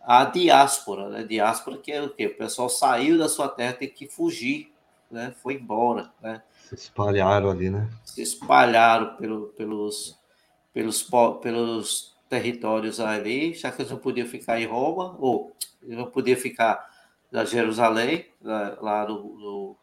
a 0.00 0.24
diáspora, 0.24 1.08
né? 1.08 1.22
Diáspora 1.24 1.78
que 1.78 1.92
é 1.92 2.02
o 2.02 2.10
quê? 2.10 2.26
O 2.26 2.36
pessoal 2.36 2.68
saiu 2.68 3.18
da 3.18 3.28
sua 3.28 3.48
terra, 3.48 3.74
tem 3.74 3.88
que 3.88 4.08
fugir, 4.08 4.72
né? 5.10 5.34
Foi 5.42 5.54
embora, 5.54 6.10
né? 6.20 6.42
Se 6.68 6.74
espalharam 6.74 7.50
ali, 7.50 7.70
né? 7.70 7.88
Se 8.04 8.22
espalharam 8.22 9.16
pelo, 9.16 9.48
pelos, 9.48 10.18
pelos, 10.72 11.08
pelos 11.40 12.16
territórios 12.28 12.98
ali, 12.98 13.54
já 13.54 13.70
que 13.70 13.82
eles 13.82 13.92
não 13.92 13.98
podiam 13.98 14.26
ficar 14.26 14.60
em 14.60 14.66
Roma, 14.66 15.16
ou 15.20 15.54
eles 15.82 15.96
não 15.96 16.06
podiam 16.06 16.38
ficar 16.38 16.90
na 17.30 17.44
Jerusalém, 17.44 18.26
lá, 18.40 18.78
lá 18.80 19.08
no, 19.08 19.22
no 19.38 19.76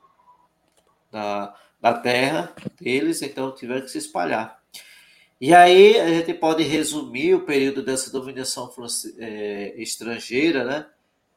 na, 1.12 1.53
da 1.82 1.93
terra 1.93 2.53
deles, 2.80 3.21
então 3.21 3.53
tiveram 3.53 3.82
que 3.82 3.91
se 3.91 3.97
espalhar. 3.97 4.59
E 5.39 5.53
aí 5.53 5.97
a 5.97 6.09
gente 6.09 6.34
pode 6.34 6.63
resumir 6.63 7.34
o 7.34 7.45
período 7.45 7.82
dessa 7.82 8.11
dominação 8.11 8.69
é, 9.17 9.73
estrangeira, 9.77 10.65
né? 10.65 10.86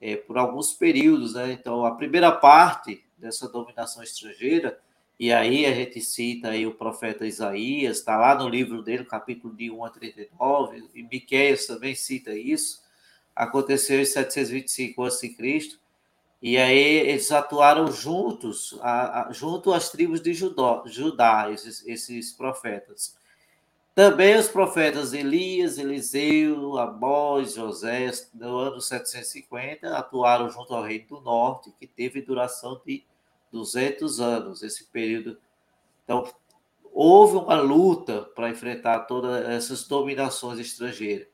É, 0.01 0.17
por 0.17 0.37
alguns 0.37 0.73
períodos, 0.73 1.35
né? 1.35 1.53
Então 1.53 1.87
a 1.87 1.95
primeira 1.95 2.33
parte 2.33 3.05
dessa 3.17 3.49
dominação 3.49 4.03
estrangeira, 4.03 4.77
e 5.21 5.33
aí 5.33 5.65
a 5.65 5.73
gente 5.73 6.01
cita 6.01 6.49
aí 6.49 6.67
o 6.67 6.75
profeta 6.75 7.25
Isaías, 7.25 7.99
está 7.99 8.17
lá 8.17 8.35
no 8.35 8.49
livro 8.49 8.83
dele, 8.83 9.05
capítulo 9.05 9.55
de 9.55 9.71
1 9.71 9.85
a 9.85 9.91
39, 9.91 10.89
e 10.93 11.03
Miqueias 11.05 11.67
também 11.67 11.95
cita 11.95 12.35
isso, 12.35 12.83
aconteceu 13.37 14.01
em 14.01 14.05
725 14.05 15.05
a.C., 15.05 15.37
e 16.43 16.59
aí 16.59 17.09
eles 17.09 17.31
atuaram 17.31 17.93
juntos, 17.93 18.77
a, 18.81 19.29
a, 19.29 19.33
junto 19.33 19.73
às 19.73 19.91
tribos 19.91 20.21
de 20.21 20.35
Judó, 20.35 20.83
Judá, 20.87 21.49
esses, 21.53 21.87
esses 21.87 22.33
profetas. 22.33 23.17
Também 23.95 24.37
os 24.37 24.49
profetas 24.49 25.13
Elias, 25.13 25.79
Eliseu, 25.79 26.79
Amós, 26.79 27.55
José, 27.55 28.11
no 28.35 28.57
ano 28.57 28.81
750, 28.81 29.97
atuaram 29.97 30.51
junto 30.51 30.75
ao 30.75 30.83
reino 30.83 31.07
do 31.07 31.21
norte, 31.21 31.73
que 31.79 31.87
teve 31.87 32.21
duração 32.21 32.81
de 32.85 33.05
200 33.53 34.21
anos, 34.21 34.65
esse 34.65 34.85
período. 34.87 35.39
Então, 36.03 36.29
houve 36.93 37.37
uma 37.37 37.61
luta 37.61 38.23
para 38.35 38.51
enfrentar 38.51 39.01
todas 39.01 39.47
essas 39.47 39.87
dominações 39.87 40.59
estrangeiras. 40.59 41.29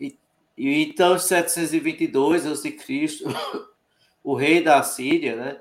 E, 0.00 0.16
e 0.56 0.84
então, 0.84 1.16
em 1.16 1.18
722 1.18 2.46
a.C., 2.46 2.76
o 4.26 4.34
rei 4.34 4.60
da 4.60 4.82
Síria, 4.82 5.36
né? 5.36 5.60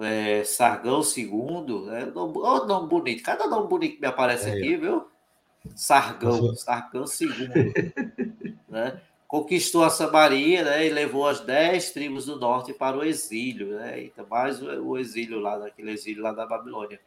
É, 0.00 0.44
Sargão 0.44 1.02
II, 1.02 1.86
né? 1.86 2.12
Olha 2.14 2.62
o 2.62 2.66
nome 2.66 2.88
bonito, 2.88 3.24
cada 3.24 3.48
nome 3.48 3.66
bonito 3.66 3.96
que 3.96 4.00
me 4.00 4.06
aparece 4.06 4.48
é, 4.48 4.52
aqui, 4.52 4.76
viu? 4.76 5.04
Sargão, 5.74 6.54
Sargão 6.54 7.04
II, 7.04 7.92
né? 8.68 9.00
Conquistou 9.26 9.82
a 9.82 9.90
Samaria, 9.90 10.62
né? 10.62 10.86
E 10.86 10.90
levou 10.90 11.26
as 11.26 11.40
dez 11.40 11.90
tribos 11.90 12.26
do 12.26 12.38
norte 12.38 12.72
para 12.72 12.96
o 12.96 13.02
exílio, 13.02 13.74
né? 13.74 14.00
Então, 14.04 14.24
mais 14.30 14.62
o, 14.62 14.96
exílio 14.96 15.40
lá, 15.40 15.58
daquele 15.58 15.90
exílio 15.90 16.22
lá 16.22 16.32
da 16.32 16.46
Babilônia. 16.46 17.00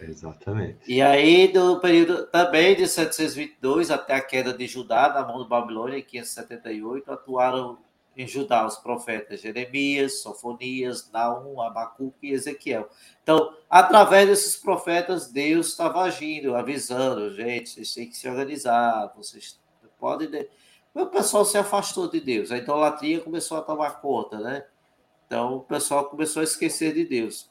Exatamente. 0.00 0.78
E 0.86 1.02
aí, 1.02 1.52
no 1.52 1.80
período 1.80 2.26
também 2.26 2.76
de 2.76 2.86
722 2.86 3.90
até 3.90 4.14
a 4.14 4.20
queda 4.20 4.54
de 4.54 4.68
Judá, 4.68 5.12
na 5.12 5.26
mão 5.26 5.38
do 5.38 5.48
Babilônia, 5.48 5.98
em 5.98 6.02
578, 6.02 7.10
atuaram 7.10 7.78
em 8.16 8.26
Judá 8.26 8.66
os 8.66 8.76
profetas 8.76 9.40
Jeremias, 9.40 10.20
Sofonias, 10.20 11.10
Naum, 11.10 11.60
Abacuque 11.60 12.28
e 12.28 12.32
Ezequiel. 12.32 12.88
Então, 13.22 13.54
através 13.68 14.28
desses 14.28 14.56
profetas, 14.56 15.30
Deus 15.30 15.68
estava 15.68 16.02
agindo, 16.02 16.54
avisando, 16.54 17.32
gente, 17.32 17.70
vocês 17.70 17.94
têm 17.94 18.08
que 18.08 18.16
se 18.16 18.28
organizar, 18.28 19.12
vocês 19.16 19.60
podem... 19.98 20.48
O 20.94 21.06
pessoal 21.06 21.44
se 21.44 21.56
afastou 21.56 22.08
de 22.08 22.20
Deus, 22.20 22.52
a 22.52 22.58
idolatria 22.58 23.20
começou 23.20 23.56
a 23.56 23.62
tomar 23.62 24.00
conta, 24.02 24.38
né? 24.38 24.66
Então, 25.26 25.56
o 25.56 25.60
pessoal 25.60 26.04
começou 26.10 26.40
a 26.40 26.44
esquecer 26.44 26.92
de 26.92 27.06
Deus. 27.06 27.50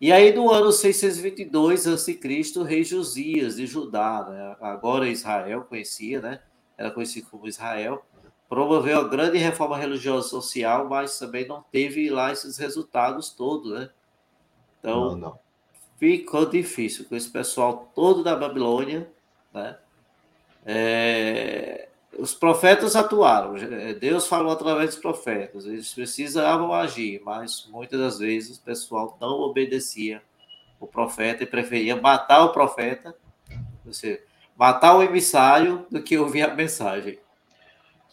E 0.00 0.12
aí, 0.12 0.34
no 0.34 0.50
ano 0.50 0.72
622 0.72 1.86
a.C., 1.86 2.20
o 2.56 2.62
rei 2.64 2.82
Josias 2.82 3.56
de 3.56 3.66
Judá, 3.66 4.26
né? 4.28 4.56
agora 4.60 5.08
Israel 5.08 5.64
conhecia, 5.64 6.20
né? 6.20 6.42
Era 6.76 6.90
conhecido 6.90 7.28
como 7.30 7.46
Israel, 7.46 8.04
promoveu 8.48 9.00
a 9.00 9.08
grande 9.08 9.38
reforma 9.38 9.76
religiosa 9.76 10.28
social, 10.28 10.88
mas 10.88 11.18
também 11.18 11.46
não 11.46 11.64
teve 11.72 12.08
lá 12.10 12.32
esses 12.32 12.58
resultados 12.58 13.30
todos, 13.30 13.72
né? 13.72 13.90
Então, 14.78 15.10
não, 15.10 15.16
não. 15.16 15.38
ficou 15.98 16.46
difícil 16.46 17.04
com 17.06 17.16
esse 17.16 17.28
pessoal 17.28 17.90
todo 17.94 18.22
da 18.22 18.36
Babilônia, 18.36 19.10
né? 19.52 19.76
É, 20.64 21.88
os 22.18 22.34
profetas 22.34 22.96
atuaram, 22.96 23.54
Deus 24.00 24.26
falou 24.26 24.52
através 24.52 24.90
dos 24.90 24.98
profetas, 24.98 25.66
eles 25.66 25.92
precisavam 25.92 26.72
agir, 26.72 27.20
mas 27.24 27.68
muitas 27.70 28.00
das 28.00 28.18
vezes 28.18 28.58
o 28.58 28.62
pessoal 28.62 29.16
não 29.20 29.40
obedecia 29.40 30.22
o 30.80 30.86
profeta 30.86 31.42
e 31.42 31.46
preferia 31.46 32.00
matar 32.00 32.44
o 32.44 32.52
profeta, 32.52 33.14
ou 33.84 33.92
seja, 33.92 34.20
matar 34.56 34.96
o 34.96 35.02
emissário 35.02 35.86
do 35.90 36.02
que 36.02 36.16
ouvir 36.16 36.42
a 36.42 36.54
mensagem. 36.54 37.18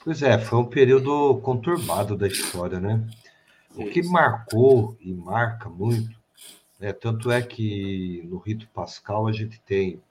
Pois 0.04 0.22
é, 0.22 0.38
foi 0.38 0.60
um 0.60 0.66
período 0.66 1.38
conturbado 1.38 2.18
da 2.18 2.28
história, 2.28 2.78
né? 2.78 3.08
O 3.74 3.86
que 3.89 4.04
marcou 4.04 4.97
e 4.99 5.14
marca 5.14 5.70
muito, 5.70 6.20
né, 6.78 6.91
tanto 6.91 7.32
é 7.32 7.41
que 7.41 8.22
no 8.26 8.38
rito 8.38 8.68
pascal 8.74 9.28
a 9.28 9.32
gente 9.32 9.62
tem 9.62 10.01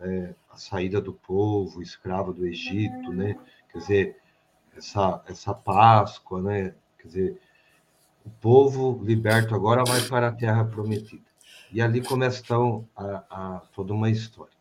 é, 0.00 0.34
a 0.48 0.56
saída 0.56 1.00
do 1.00 1.12
povo 1.12 1.82
escravo 1.82 2.32
do 2.32 2.46
Egito, 2.46 3.12
né? 3.12 3.36
Quer 3.72 3.78
dizer, 3.78 4.16
essa, 4.76 5.20
essa 5.26 5.52
Páscoa, 5.52 6.40
né? 6.40 6.74
Quer 6.98 7.08
dizer, 7.08 7.40
o 8.24 8.30
povo 8.30 9.02
liberto 9.04 9.54
agora 9.54 9.82
vai 9.84 10.00
para 10.02 10.28
a 10.28 10.32
terra 10.32 10.64
prometida. 10.64 11.26
E 11.72 11.82
ali 11.82 12.00
começa 12.00 12.40
então 12.40 12.88
a, 12.96 13.24
a 13.28 13.60
toda 13.74 13.92
uma 13.92 14.08
história. 14.08 14.57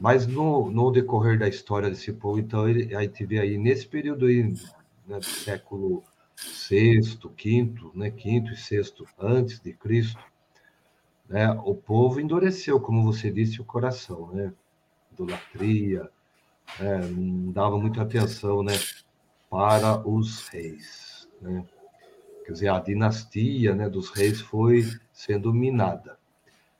Mas 0.00 0.26
no, 0.26 0.70
no 0.70 0.90
decorrer 0.90 1.38
da 1.38 1.46
história 1.46 1.90
desse 1.90 2.10
povo, 2.10 2.38
então, 2.38 2.66
ele, 2.66 2.94
a 2.96 3.02
gente 3.02 3.38
aí, 3.38 3.58
nesse 3.58 3.86
período 3.86 4.24
aí, 4.24 4.44
né, 5.06 5.18
do 5.18 5.24
século 5.24 6.02
VI, 6.70 7.00
V, 7.00 7.90
né, 7.94 8.10
quinto 8.10 8.50
e 8.50 8.56
sexto 8.56 9.06
antes 9.18 9.60
de 9.60 9.74
Cristo, 9.74 10.18
né, 11.28 11.50
o 11.64 11.74
povo 11.74 12.18
endureceu, 12.18 12.80
como 12.80 13.04
você 13.04 13.30
disse, 13.30 13.60
o 13.60 13.64
coração, 13.64 14.30
né? 14.32 14.54
Idolatria, 15.12 16.08
né, 16.78 16.98
não 17.06 17.52
dava 17.52 17.78
muita 17.78 18.00
atenção, 18.00 18.62
né, 18.62 18.72
para 19.50 20.00
os 20.08 20.48
reis, 20.48 21.28
né? 21.42 21.62
Quer 22.46 22.52
dizer, 22.52 22.68
a 22.68 22.80
dinastia, 22.80 23.74
né, 23.74 23.88
dos 23.88 24.08
reis 24.08 24.40
foi 24.40 24.82
sendo 25.12 25.52
minada. 25.52 26.18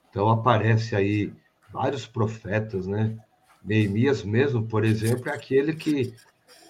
Então 0.08 0.30
aparece 0.30 0.96
aí 0.96 1.32
vários 1.72 2.06
profetas, 2.06 2.86
né? 2.86 3.16
Neemias 3.62 4.22
mesmo, 4.22 4.66
por 4.66 4.84
exemplo, 4.84 5.28
é 5.28 5.34
aquele 5.34 5.74
que, 5.74 6.14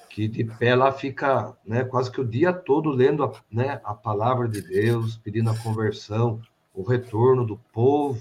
que 0.08 0.26
de 0.26 0.44
pé 0.44 0.74
lá 0.74 0.92
fica 0.92 1.56
né, 1.64 1.84
quase 1.84 2.10
que 2.10 2.20
o 2.20 2.26
dia 2.26 2.52
todo 2.52 2.90
lendo 2.90 3.22
a, 3.22 3.32
né, 3.50 3.80
a 3.84 3.94
palavra 3.94 4.48
de 4.48 4.60
Deus, 4.60 5.16
pedindo 5.16 5.50
a 5.50 5.58
conversão, 5.58 6.40
o 6.74 6.82
retorno 6.82 7.46
do 7.46 7.56
povo 7.72 8.20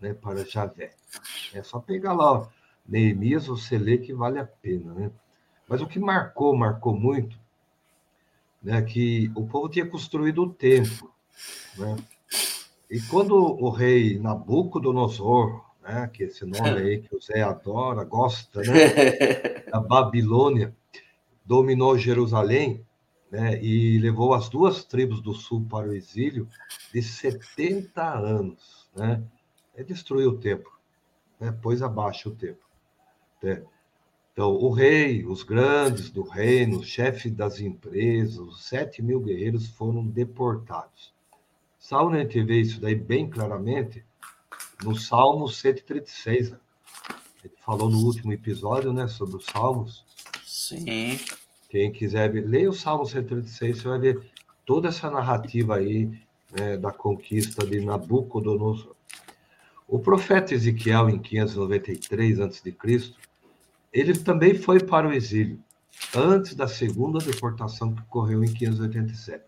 né, 0.00 0.14
para 0.14 0.44
Javé. 0.44 0.92
É 1.52 1.62
só 1.62 1.78
pegar 1.78 2.14
lá, 2.14 2.32
ó, 2.32 2.48
Neemias, 2.88 3.46
você 3.46 3.76
lê 3.76 3.98
que 3.98 4.14
vale 4.14 4.38
a 4.38 4.46
pena, 4.46 4.94
né? 4.94 5.10
Mas 5.68 5.82
o 5.82 5.86
que 5.86 5.98
marcou, 5.98 6.56
marcou 6.56 6.96
muito, 6.96 7.36
né, 8.62 8.80
que 8.82 9.30
o 9.34 9.46
povo 9.46 9.68
tinha 9.68 9.84
construído 9.84 10.42
o 10.42 10.52
templo, 10.52 11.12
né? 11.76 11.96
E 12.88 13.00
quando 13.00 13.34
o 13.34 13.68
rei 13.68 14.18
Nabucodonosor 14.18 15.65
né? 15.86 16.10
Que 16.12 16.24
esse 16.24 16.44
nome 16.44 16.68
aí 16.80 16.98
que 17.00 17.14
o 17.14 17.20
Zé 17.20 17.42
adora, 17.42 18.04
gosta, 18.04 18.60
né? 18.60 19.64
A 19.72 19.80
Babilônia 19.80 20.74
dominou 21.44 21.96
Jerusalém, 21.96 22.84
né? 23.30 23.62
E 23.62 23.98
levou 23.98 24.34
as 24.34 24.48
duas 24.48 24.84
tribos 24.84 25.20
do 25.20 25.34
sul 25.34 25.64
para 25.68 25.88
o 25.88 25.94
exílio 25.94 26.48
de 26.92 27.02
70 27.02 28.02
anos, 28.02 28.88
né? 28.94 29.22
É 29.74 29.82
destruiu 29.82 30.30
o 30.30 30.38
templo, 30.38 30.72
né? 31.38 31.52
Pôs 31.62 31.82
abaixo 31.82 32.30
o 32.30 32.34
templo. 32.34 32.66
Né? 33.42 33.62
Então, 34.32 34.52
o 34.52 34.70
rei, 34.70 35.24
os 35.24 35.42
grandes 35.42 36.10
do 36.10 36.22
reino, 36.22 36.80
o 36.80 36.84
chefe 36.84 37.30
das 37.30 37.60
empresas, 37.60 38.38
os 38.38 38.64
sete 38.64 39.02
mil 39.02 39.20
guerreiros 39.20 39.68
foram 39.68 40.06
deportados. 40.06 41.14
A 41.90 42.16
gente 42.18 42.42
vê 42.42 42.60
isso 42.60 42.80
daí 42.80 42.94
bem 42.94 43.30
claramente 43.30 44.04
no 44.82 44.96
Salmo 44.96 45.48
136. 45.48 46.50
Né? 46.50 46.58
Ele 47.44 47.54
falou 47.64 47.90
no 47.90 47.98
último 47.98 48.32
episódio, 48.32 48.92
né, 48.92 49.08
sobre 49.08 49.36
os 49.36 49.44
Salmos. 49.46 50.04
Sim. 50.44 51.18
Quem 51.68 51.92
quiser 51.92 52.32
leia 52.32 52.70
o 52.70 52.74
Salmo 52.74 53.06
136, 53.06 53.78
você 53.78 53.88
vai 53.88 53.98
ver 53.98 54.30
toda 54.64 54.88
essa 54.88 55.10
narrativa 55.10 55.76
aí 55.76 56.10
né, 56.58 56.76
da 56.76 56.92
conquista 56.92 57.66
de 57.66 57.80
Nabucodonosor. 57.80 58.94
O 59.88 59.98
profeta 59.98 60.54
Ezequiel, 60.54 61.08
em 61.08 61.18
593 61.18 62.40
a.C., 62.40 62.74
ele 63.92 64.18
também 64.18 64.54
foi 64.54 64.80
para 64.80 65.08
o 65.08 65.12
exílio, 65.12 65.58
antes 66.14 66.54
da 66.54 66.66
segunda 66.66 67.18
deportação 67.18 67.94
que 67.94 68.02
ocorreu 68.02 68.44
em 68.44 68.52
587. 68.52 69.44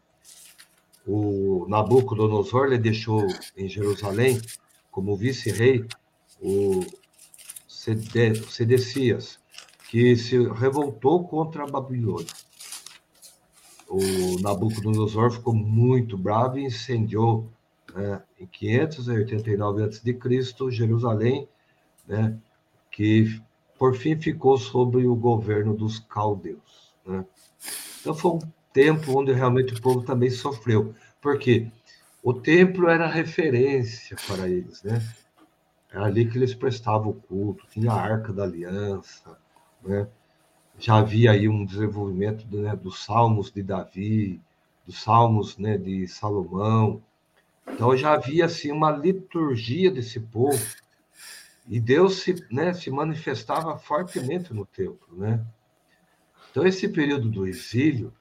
O 1.06 1.66
Nabucodonosor 1.68 2.66
ele 2.66 2.78
deixou 2.78 3.26
em 3.56 3.68
Jerusalém 3.68 4.40
como 4.98 5.16
vice-rei 5.16 5.86
o 6.42 6.84
Sedecias, 7.68 9.38
que 9.88 10.16
se 10.16 10.36
revoltou 10.48 11.24
contra 11.24 11.62
a 11.62 11.66
Babilônia. 11.68 12.26
O 13.88 14.40
Nabucodonosor 14.40 15.30
ficou 15.30 15.54
muito 15.54 16.18
bravo 16.18 16.58
e 16.58 16.64
incendiou 16.64 17.48
né, 17.94 18.20
em 18.40 18.46
589 18.46 19.84
a.C. 19.84 20.70
Jerusalém, 20.72 21.48
né, 22.04 22.36
que 22.90 23.40
por 23.78 23.94
fim 23.94 24.20
ficou 24.20 24.58
sob 24.58 25.06
o 25.06 25.14
governo 25.14 25.76
dos 25.76 26.00
caldeus. 26.00 26.92
Né? 27.06 27.24
Então 28.00 28.16
foi 28.16 28.32
um 28.32 28.40
tempo 28.72 29.16
onde 29.16 29.32
realmente 29.32 29.74
o 29.74 29.80
povo 29.80 30.02
também 30.02 30.28
sofreu. 30.28 30.92
Por 31.20 31.38
quê? 31.38 31.70
O 32.28 32.34
templo 32.34 32.90
era 32.90 33.06
referência 33.06 34.14
para 34.26 34.46
eles, 34.46 34.82
né? 34.82 35.00
Era 35.90 36.04
ali 36.04 36.28
que 36.28 36.36
eles 36.36 36.54
prestavam 36.54 37.08
o 37.08 37.14
culto, 37.14 37.66
tinha 37.70 37.90
a 37.90 37.98
Arca 37.98 38.34
da 38.34 38.42
Aliança, 38.42 39.38
né? 39.82 40.06
Já 40.78 40.98
havia 40.98 41.30
aí 41.30 41.48
um 41.48 41.64
desenvolvimento 41.64 42.46
né, 42.54 42.76
dos 42.76 43.02
salmos 43.02 43.50
de 43.50 43.62
Davi, 43.62 44.42
dos 44.84 45.02
salmos 45.02 45.56
né, 45.56 45.78
de 45.78 46.06
Salomão. 46.06 47.02
Então 47.66 47.96
já 47.96 48.12
havia 48.12 48.44
assim 48.44 48.70
uma 48.72 48.90
liturgia 48.90 49.90
desse 49.90 50.20
povo 50.20 50.62
e 51.66 51.80
Deus 51.80 52.16
se, 52.16 52.46
né, 52.50 52.74
se 52.74 52.90
manifestava 52.90 53.78
fortemente 53.78 54.52
no 54.52 54.66
templo, 54.66 55.16
né? 55.16 55.42
Então 56.50 56.66
esse 56.66 56.90
período 56.90 57.30
do 57.30 57.46
exílio, 57.46 58.12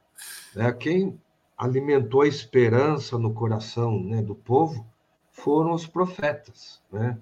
né, 0.56 0.72
quem 0.72 1.20
alimentou 1.58 2.22
a 2.22 2.28
esperança 2.28 3.18
no 3.18 3.34
coração 3.34 4.00
né, 4.04 4.22
do 4.22 4.36
povo 4.36 4.86
foram 5.32 5.74
os 5.74 5.88
profetas, 5.88 6.82
né? 6.92 7.18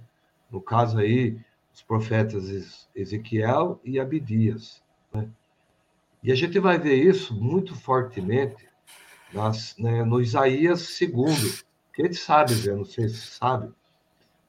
No 0.51 0.61
caso 0.61 0.99
aí, 0.99 1.37
os 1.73 1.81
profetas 1.81 2.87
Ezequiel 2.95 3.79
e 3.83 3.99
Abidias. 3.99 4.81
Né? 5.13 5.27
E 6.23 6.31
a 6.31 6.35
gente 6.35 6.59
vai 6.59 6.77
ver 6.77 6.95
isso 6.95 7.33
muito 7.33 7.75
fortemente 7.75 8.67
nas, 9.33 9.77
né, 9.77 10.03
no 10.03 10.21
Isaías 10.21 10.97
2. 10.99 11.65
Que 11.93 12.01
a 12.01 12.05
gente 12.05 12.17
sabe, 12.17 12.53
Zé, 12.53 12.73
não 12.73 12.85
sei 12.85 13.09
se 13.09 13.27
sabe, 13.27 13.73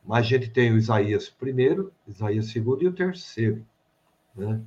mas 0.05 0.19
a 0.27 0.29
gente 0.29 0.51
tem 0.51 0.73
o 0.73 0.79
Isaías 0.79 1.29
primeiro, 1.29 1.93
Isaías 2.07 2.47
segundo 2.47 2.83
e 2.83 2.89
o 2.89 2.93
terceiro. 2.93 3.65
Né? 4.35 4.61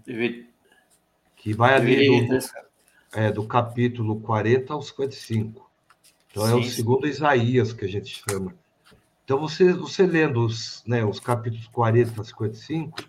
Que 1.35 1.53
vai 1.53 1.75
ali 1.75 2.27
do, 2.27 2.37
é, 3.13 3.31
do 3.31 3.45
capítulo 3.45 4.19
40 4.19 4.73
ao 4.73 4.81
55. 4.81 5.69
Então 6.31 6.45
sim, 6.45 6.51
é 6.51 6.55
o 6.55 6.63
segundo. 6.63 7.07
Isaías 7.07 7.73
que 7.73 7.85
a 7.85 7.87
gente 7.87 8.23
chama. 8.27 8.53
Então 9.23 9.39
você, 9.39 9.71
você 9.73 10.05
lendo 10.05 10.45
os, 10.45 10.83
né, 10.85 11.05
os 11.05 11.19
capítulos 11.19 11.67
40 11.67 12.21
a 12.21 12.23
55, 12.23 12.99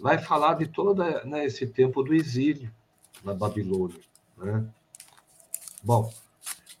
vai 0.00 0.18
falar 0.18 0.54
de 0.54 0.66
todo 0.66 1.02
né, 1.24 1.44
esse 1.44 1.66
tempo 1.66 2.02
do 2.02 2.14
exílio 2.14 2.70
na 3.22 3.34
Babilônia. 3.34 4.00
Né? 4.38 4.64
Bom, 5.82 6.12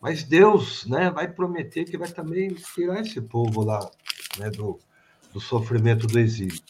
mas 0.00 0.24
Deus 0.24 0.86
né, 0.86 1.10
vai 1.10 1.28
prometer 1.28 1.84
que 1.84 1.98
vai 1.98 2.08
também 2.08 2.54
tirar 2.54 3.00
esse 3.00 3.20
povo 3.20 3.62
lá 3.62 3.90
né, 4.38 4.50
do, 4.50 4.78
do 5.32 5.40
sofrimento 5.40 6.06
do 6.06 6.18
exílio. 6.18 6.60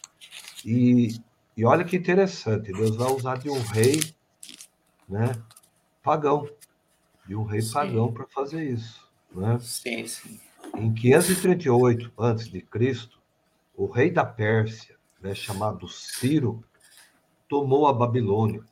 E, 0.65 1.15
e 1.55 1.65
olha 1.65 1.85
que 1.85 1.95
interessante, 1.95 2.73
Deus 2.73 2.95
vai 2.95 3.11
usar 3.11 3.37
de 3.37 3.49
um 3.49 3.61
rei 3.61 4.01
né, 5.07 5.31
pagão, 6.01 6.47
de 7.25 7.35
um 7.35 7.43
rei 7.43 7.61
sim. 7.61 7.73
pagão 7.73 8.11
para 8.11 8.25
fazer 8.27 8.63
isso. 8.63 9.07
Né? 9.31 9.57
Sim, 9.59 10.05
sim. 10.07 10.39
Em 10.75 10.93
538 10.93 12.11
a.C., 12.17 13.09
o 13.75 13.85
rei 13.85 14.11
da 14.11 14.25
Pérsia, 14.25 14.95
né, 15.21 15.33
chamado 15.33 15.87
Ciro, 15.87 16.63
tomou 17.47 17.87
a 17.87 17.93
Babilônia. 17.93 18.63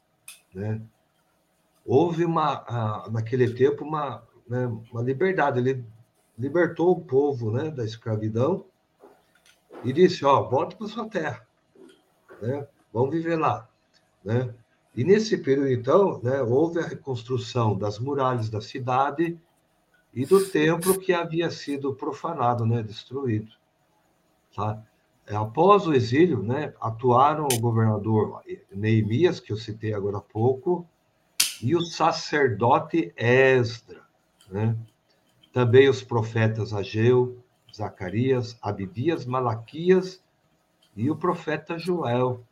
Né? 0.54 0.82
Houve 1.86 2.26
uma, 2.26 3.08
naquele 3.12 3.54
tempo 3.54 3.84
uma, 3.84 4.24
né, 4.48 4.66
uma 4.92 5.02
liberdade, 5.02 5.60
ele 5.60 5.86
libertou 6.38 6.92
o 6.92 7.02
povo 7.02 7.52
né, 7.52 7.70
da 7.70 7.84
escravidão 7.84 8.66
e 9.84 9.92
disse: 9.92 10.26
Ó, 10.26 10.44
volta 10.44 10.76
para 10.76 10.88
sua 10.88 11.10
terra, 11.10 11.46
né? 12.42 12.68
vamos 12.94 13.12
viver 13.12 13.36
lá. 13.36 13.68
Né? 14.24 14.54
E 14.96 15.04
nesse 15.04 15.38
período, 15.38 15.72
então, 15.72 16.20
né, 16.22 16.42
houve 16.42 16.80
a 16.80 16.88
reconstrução 16.88 17.78
das 17.78 18.00
muralhas 18.00 18.50
da 18.50 18.60
cidade 18.60 19.40
e 20.14 20.26
do 20.26 20.44
templo 20.50 21.00
que 21.00 21.14
havia 21.14 21.50
sido 21.52 21.94
profanado, 21.94 22.66
né, 22.66 22.82
destruído. 22.82 23.52
Tá? 24.56 24.84
É, 25.28 25.36
após 25.36 25.86
o 25.86 25.94
exílio, 25.94 26.42
né, 26.42 26.74
atuaram 26.82 27.48
o 27.52 27.60
governador 27.60 28.42
Neemias, 28.72 29.40
que 29.40 29.54
eu 29.54 29.58
citei 29.58 29.94
agora 29.94 30.18
há 30.18 30.22
pouco, 30.22 30.88
e 31.62 31.76
o 31.76 31.82
sacerdote 31.82 33.14
Esdra, 33.16 34.02
né? 34.50 34.76
Também 35.52 35.90
os 35.90 36.02
profetas 36.02 36.74
Ageu, 36.74 37.38
Zacarias, 37.76 38.58
Abidias, 38.62 39.26
Malaquias 39.26 40.24
e 40.96 41.10
o 41.10 41.16
profeta 41.16 41.78
Joel. 41.78 42.44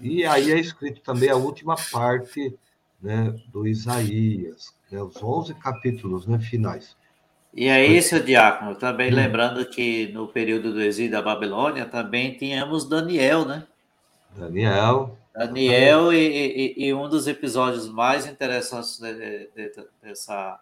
E 0.00 0.24
aí 0.24 0.50
é 0.50 0.58
escrito 0.58 1.00
também 1.00 1.28
a 1.28 1.36
última 1.36 1.76
parte 1.92 2.58
né, 3.00 3.34
do 3.48 3.66
Isaías, 3.66 4.74
né, 4.90 5.02
os 5.02 5.22
11 5.22 5.54
capítulos 5.54 6.26
né, 6.26 6.38
finais. 6.38 6.96
E 7.52 7.68
aí, 7.68 8.00
seu 8.00 8.22
diácono, 8.22 8.76
também 8.76 9.12
hum. 9.12 9.16
lembrando 9.16 9.64
que 9.66 10.08
no 10.12 10.28
período 10.28 10.72
do 10.72 10.80
exílio 10.80 11.10
da 11.10 11.20
Babilônia 11.20 11.84
também 11.84 12.36
tínhamos 12.36 12.88
Daniel, 12.88 13.44
né? 13.44 13.66
Daniel. 14.36 15.18
Daniel, 15.34 16.12
e, 16.12 16.74
e, 16.76 16.86
e 16.86 16.94
um 16.94 17.08
dos 17.08 17.26
episódios 17.26 17.88
mais 17.88 18.26
interessantes 18.26 18.98
de, 18.98 19.48
de, 19.54 19.72
dessa, 20.02 20.60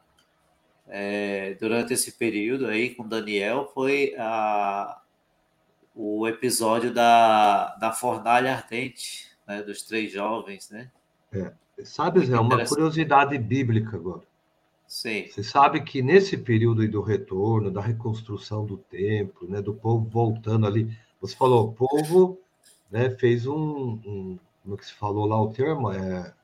é, 0.87 1.55
durante 1.61 1.93
esse 1.93 2.13
período 2.13 2.67
aí 2.67 2.95
com 2.95 3.07
Daniel 3.07 3.71
foi 3.75 4.15
a, 4.19 5.01
o 5.95 6.27
episódio 6.29 6.93
da, 6.93 7.75
da 7.77 7.93
fornalha 7.93 8.53
ardente, 8.53 9.28
né, 9.49 9.63
dos 9.63 9.83
três 9.83 10.13
jovens, 10.13 10.69
né? 10.71 10.91
É. 11.33 11.53
Sabe, 11.83 12.25
Zé, 12.27 12.39
uma 12.39 12.65
curiosidade 12.67 13.39
bíblica 13.39 13.97
agora. 13.97 14.23
Sim. 14.87 15.27
Você 15.29 15.43
sabe 15.43 15.83
que 15.83 16.03
nesse 16.03 16.37
período 16.37 16.87
do 16.89 17.01
retorno, 17.01 17.71
da 17.71 17.81
reconstrução 17.81 18.65
do 18.65 18.77
templo, 18.77 19.49
né, 19.49 19.63
do 19.63 19.75
povo 19.75 20.09
voltando 20.09 20.67
ali, 20.67 20.97
você 21.21 21.37
falou, 21.37 21.69
o 21.69 21.73
povo 21.73 22.39
né, 22.91 23.11
fez 23.11 23.47
um, 23.47 24.01
um 24.05 24.39
como 24.63 24.75
é 24.75 24.79
que 24.79 24.87
se 24.87 24.95
falou 24.95 25.25
lá 25.25 25.41
o 25.41 25.51
termo? 25.51 25.91
É, 25.91 26.35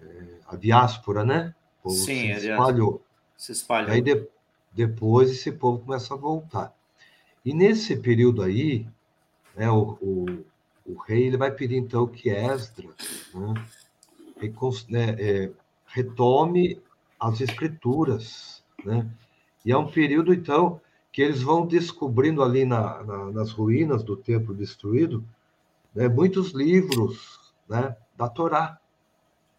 é 0.00 0.24
a 0.46 0.56
diáspora, 0.56 1.24
né? 1.24 1.54
O 1.80 1.84
povo 1.84 1.96
Sim, 1.96 2.34
se 2.38 2.50
espalhou. 2.50 3.02
Se 3.36 3.52
espalhou. 3.52 3.90
Aí 3.90 4.00
de, 4.00 4.28
depois 4.72 5.30
esse 5.30 5.50
povo 5.50 5.84
começa 5.84 6.14
a 6.14 6.16
voltar. 6.16 6.72
E 7.44 7.52
nesse 7.52 7.96
período 7.96 8.42
aí, 8.42 8.86
né, 9.56 9.70
o, 9.70 9.98
o, 10.00 10.44
o 10.88 10.96
rei 10.96 11.26
ele 11.26 11.36
vai 11.36 11.50
pedir 11.50 11.76
então 11.76 12.06
que 12.06 12.30
Esdra 12.30 12.88
né, 13.34 13.54
né, 14.88 15.16
é, 15.18 15.50
retome 15.86 16.80
as 17.20 17.40
escrituras, 17.40 18.64
né? 18.84 19.06
E 19.64 19.70
é 19.70 19.76
um 19.76 19.90
período 19.90 20.32
então 20.32 20.80
que 21.12 21.20
eles 21.20 21.42
vão 21.42 21.66
descobrindo 21.66 22.42
ali 22.42 22.64
na, 22.64 23.02
na, 23.02 23.30
nas 23.32 23.50
ruínas 23.50 24.02
do 24.02 24.16
templo 24.16 24.54
destruído 24.54 25.24
né, 25.94 26.08
muitos 26.08 26.52
livros 26.52 27.52
né, 27.68 27.96
da 28.16 28.28
Torá. 28.28 28.78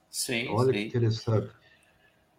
Sim, 0.09 0.47
Olha 0.49 0.67
sim. 0.67 0.73
que 0.73 0.88
interessante. 0.88 1.51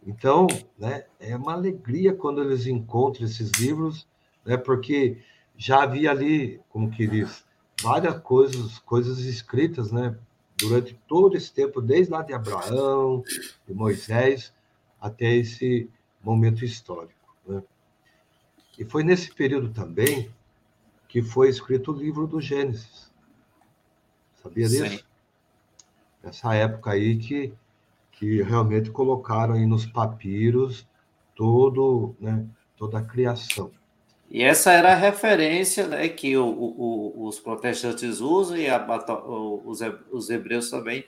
Então, 0.07 0.47
né, 0.78 1.05
é 1.20 1.36
uma 1.36 1.53
alegria 1.53 2.14
quando 2.14 2.43
eles 2.43 2.66
encontram 2.66 3.26
esses 3.26 3.51
livros, 3.53 4.09
né, 4.45 4.57
porque 4.57 5.18
já 5.57 5.82
havia 5.82 6.11
ali, 6.11 6.61
como 6.70 6.91
que 6.91 7.07
diz, 7.07 7.45
várias 7.81 8.18
coisas, 8.20 8.78
coisas 8.81 9.18
escritas, 9.20 9.91
né, 9.91 10.16
durante 10.59 10.95
todo 11.09 11.37
esse 11.37 11.53
tempo, 11.53 11.81
desde 11.81 12.12
lá 12.12 12.22
de 12.22 12.33
Abraão, 12.33 13.22
de 13.66 13.74
Moisés, 13.74 14.53
até 15.01 15.35
esse 15.35 15.89
momento 16.22 16.64
histórico. 16.64 17.14
Né? 17.47 17.62
E 18.78 18.85
foi 18.85 19.03
nesse 19.03 19.35
período 19.35 19.70
também 19.70 20.31
que 21.09 21.22
foi 21.22 21.49
escrito 21.49 21.93
o 21.93 21.97
livro 21.97 22.26
do 22.26 22.41
Gênesis. 22.41 23.11
Sabia 24.43 24.68
disso? 24.68 24.99
Sim. 24.99 25.01
Nessa 26.22 26.55
época 26.55 26.93
aí 26.93 27.16
que, 27.16 27.53
que 28.12 28.43
realmente 28.43 28.91
colocaram 28.91 29.55
aí 29.55 29.66
nos 29.66 29.87
papiros 29.87 30.87
todo, 31.35 32.14
né, 32.20 32.47
toda 32.76 32.99
a 32.99 33.03
criação. 33.03 33.70
E 34.31 34.45
essa 34.45 34.70
era 34.70 34.93
a 34.93 34.95
referência 34.95 35.89
né, 35.89 36.09
que 36.09 36.37
o, 36.37 36.47
o, 36.47 37.26
os 37.26 37.41
protestantes 37.41 38.20
usam 38.20 38.57
e 38.57 38.68
a, 38.68 38.87
os, 39.64 39.81
os 40.12 40.31
hebreus 40.31 40.70
também, 40.70 41.05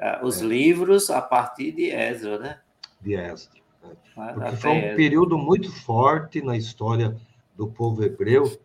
uh, 0.00 0.24
os 0.24 0.40
é. 0.40 0.44
livros 0.46 1.10
a 1.10 1.20
partir 1.20 1.72
de 1.72 1.90
Ezra, 1.90 2.38
né? 2.38 2.60
De 2.98 3.14
Ezra. 3.14 3.52
Né? 3.82 3.94
Porque 4.14 4.56
foi 4.56 4.70
um 4.70 4.96
período 4.96 5.36
muito 5.36 5.70
forte 5.70 6.40
na 6.40 6.56
história 6.56 7.14
do 7.54 7.68
povo 7.68 8.02
hebreu, 8.02 8.58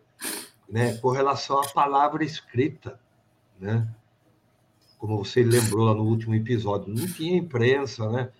né, 0.66 0.96
com 0.96 1.10
relação 1.10 1.60
à 1.60 1.68
palavra 1.68 2.24
escrita, 2.24 2.98
né? 3.60 3.86
Como 4.98 5.18
você 5.18 5.42
lembrou 5.42 5.84
lá 5.84 5.94
no 5.94 6.04
último 6.04 6.34
episódio, 6.34 6.92
não 6.92 7.06
tinha 7.06 7.36
imprensa, 7.36 8.08
né? 8.08 8.30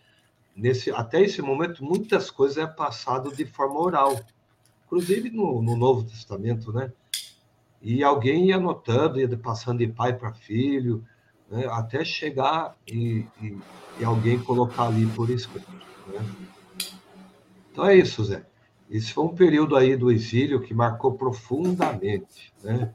Nesse, 0.57 0.91
até 0.91 1.23
esse 1.23 1.41
momento, 1.41 1.85
muitas 1.85 2.31
coisas 2.31 2.57
é 2.59 2.66
passado 2.66 3.31
de 3.35 3.45
forma 3.45 3.79
oral 3.79 4.19
inclusive 4.89 5.30
no, 5.30 5.61
no 5.61 5.76
Novo 5.76 6.03
Testamento, 6.03 6.72
né? 6.72 6.91
E 7.80 8.03
alguém 8.03 8.47
ia 8.47 8.57
anotando, 8.57 9.20
ia 9.20 9.36
passando 9.36 9.78
de 9.78 9.86
pai 9.86 10.12
para 10.14 10.32
filho, 10.32 11.05
né? 11.49 11.66
até 11.70 12.05
chegar 12.05 12.74
e, 12.86 13.24
e, 13.41 13.57
e, 14.01 14.05
alguém 14.05 14.39
colocar 14.39 14.86
ali 14.86 15.07
por 15.07 15.30
escrito. 15.30 15.70
Né? 16.09 16.24
Então 17.70 17.86
é 17.86 17.97
isso, 17.97 18.24
Zé. 18.24 18.45
Esse 18.91 19.12
foi 19.12 19.24
um 19.24 19.34
período 19.34 19.76
aí 19.76 19.95
do 19.97 20.11
exílio 20.11 20.61
que 20.61 20.74
marcou 20.74 21.12
profundamente, 21.12 22.53
né? 22.64 22.93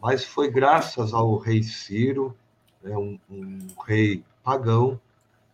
Mas 0.00 0.24
foi 0.24 0.50
graças 0.50 1.12
ao 1.12 1.36
rei 1.36 1.62
Ciro, 1.62 2.36
né? 2.82 2.96
um, 2.96 3.18
um 3.28 3.58
rei 3.84 4.22
pagão, 4.42 5.00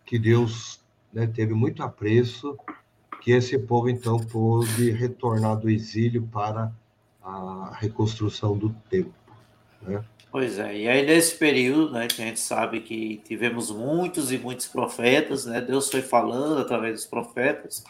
que 0.04 0.18
Deus 0.18 0.80
né, 1.12 1.26
teve 1.26 1.54
muito 1.54 1.82
apreço 1.82 2.58
que 3.20 3.32
esse 3.32 3.58
povo 3.58 3.88
então 3.88 4.18
pôde 4.18 4.90
retornar 4.90 5.56
do 5.56 5.70
exílio 5.70 6.22
para 6.32 6.72
a 7.22 7.76
reconstrução 7.78 8.56
do 8.56 8.70
templo. 8.88 9.12
Né? 9.82 10.02
Pois 10.32 10.58
é, 10.58 10.76
e 10.76 10.88
aí 10.88 11.04
nesse 11.04 11.36
período, 11.36 11.92
né, 11.92 12.06
que 12.06 12.22
a 12.22 12.24
gente 12.24 12.40
sabe 12.40 12.80
que 12.80 13.20
tivemos 13.24 13.70
muitos 13.70 14.30
e 14.30 14.38
muitos 14.38 14.68
profetas, 14.68 15.44
né, 15.44 15.60
Deus 15.60 15.90
foi 15.90 16.02
falando 16.02 16.60
através 16.60 16.94
dos 16.94 17.04
profetas, 17.04 17.84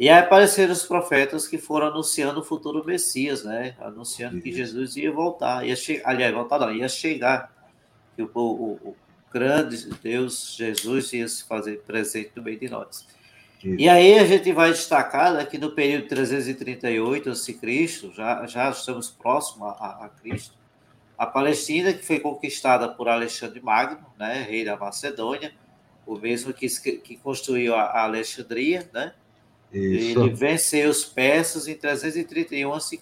e 0.00 0.08
aí 0.08 0.18
apareceram 0.18 0.72
os 0.72 0.84
profetas 0.84 1.46
que 1.46 1.58
foram 1.58 1.88
anunciando 1.88 2.40
o 2.40 2.44
futuro 2.44 2.84
Messias, 2.84 3.44
né, 3.44 3.76
anunciando 3.80 4.36
Isso. 4.36 4.44
que 4.44 4.52
Jesus 4.52 4.96
ia 4.96 5.12
voltar, 5.12 5.66
ia 5.66 5.74
aliás, 6.04 6.34
voltar 6.34 6.58
não, 6.58 6.72
ia 6.72 6.88
chegar, 6.88 7.52
que 8.16 8.22
o, 8.22 8.30
o, 8.34 8.72
o 8.82 8.96
grande 9.30 9.90
Deus, 10.02 10.56
Jesus, 10.56 11.12
ia 11.12 11.28
se 11.28 11.44
fazer 11.44 11.82
presente 11.82 12.32
no 12.34 12.42
meio 12.42 12.58
de 12.58 12.68
nós. 12.68 13.06
E 13.64 13.88
aí 13.88 14.18
a 14.18 14.24
gente 14.24 14.52
vai 14.52 14.70
destacar 14.70 15.32
né, 15.34 15.44
que 15.44 15.58
no 15.58 15.72
período 15.72 16.06
338 16.06 17.30
a.C., 17.30 17.58
já, 18.14 18.46
já 18.46 18.70
estamos 18.70 19.10
próximos 19.10 19.68
a, 19.68 20.04
a, 20.04 20.08
Cristo, 20.08 20.56
a 21.16 21.26
Palestina, 21.26 21.92
que 21.92 22.06
foi 22.06 22.20
conquistada 22.20 22.88
por 22.88 23.08
Alexandre 23.08 23.60
Magno, 23.60 24.06
né, 24.16 24.46
rei 24.48 24.64
da 24.64 24.76
Macedônia, 24.76 25.52
o 26.06 26.16
mesmo 26.16 26.54
que, 26.54 26.68
que 26.68 27.16
construiu 27.16 27.74
a, 27.74 28.04
Alexandria, 28.04 28.88
né? 28.92 29.12
Isso. 29.72 30.20
Ele 30.20 30.30
venceu 30.30 30.88
os 30.88 31.04
persas 31.04 31.68
em 31.68 31.74
331 31.74 32.72
a.C. 32.72 32.98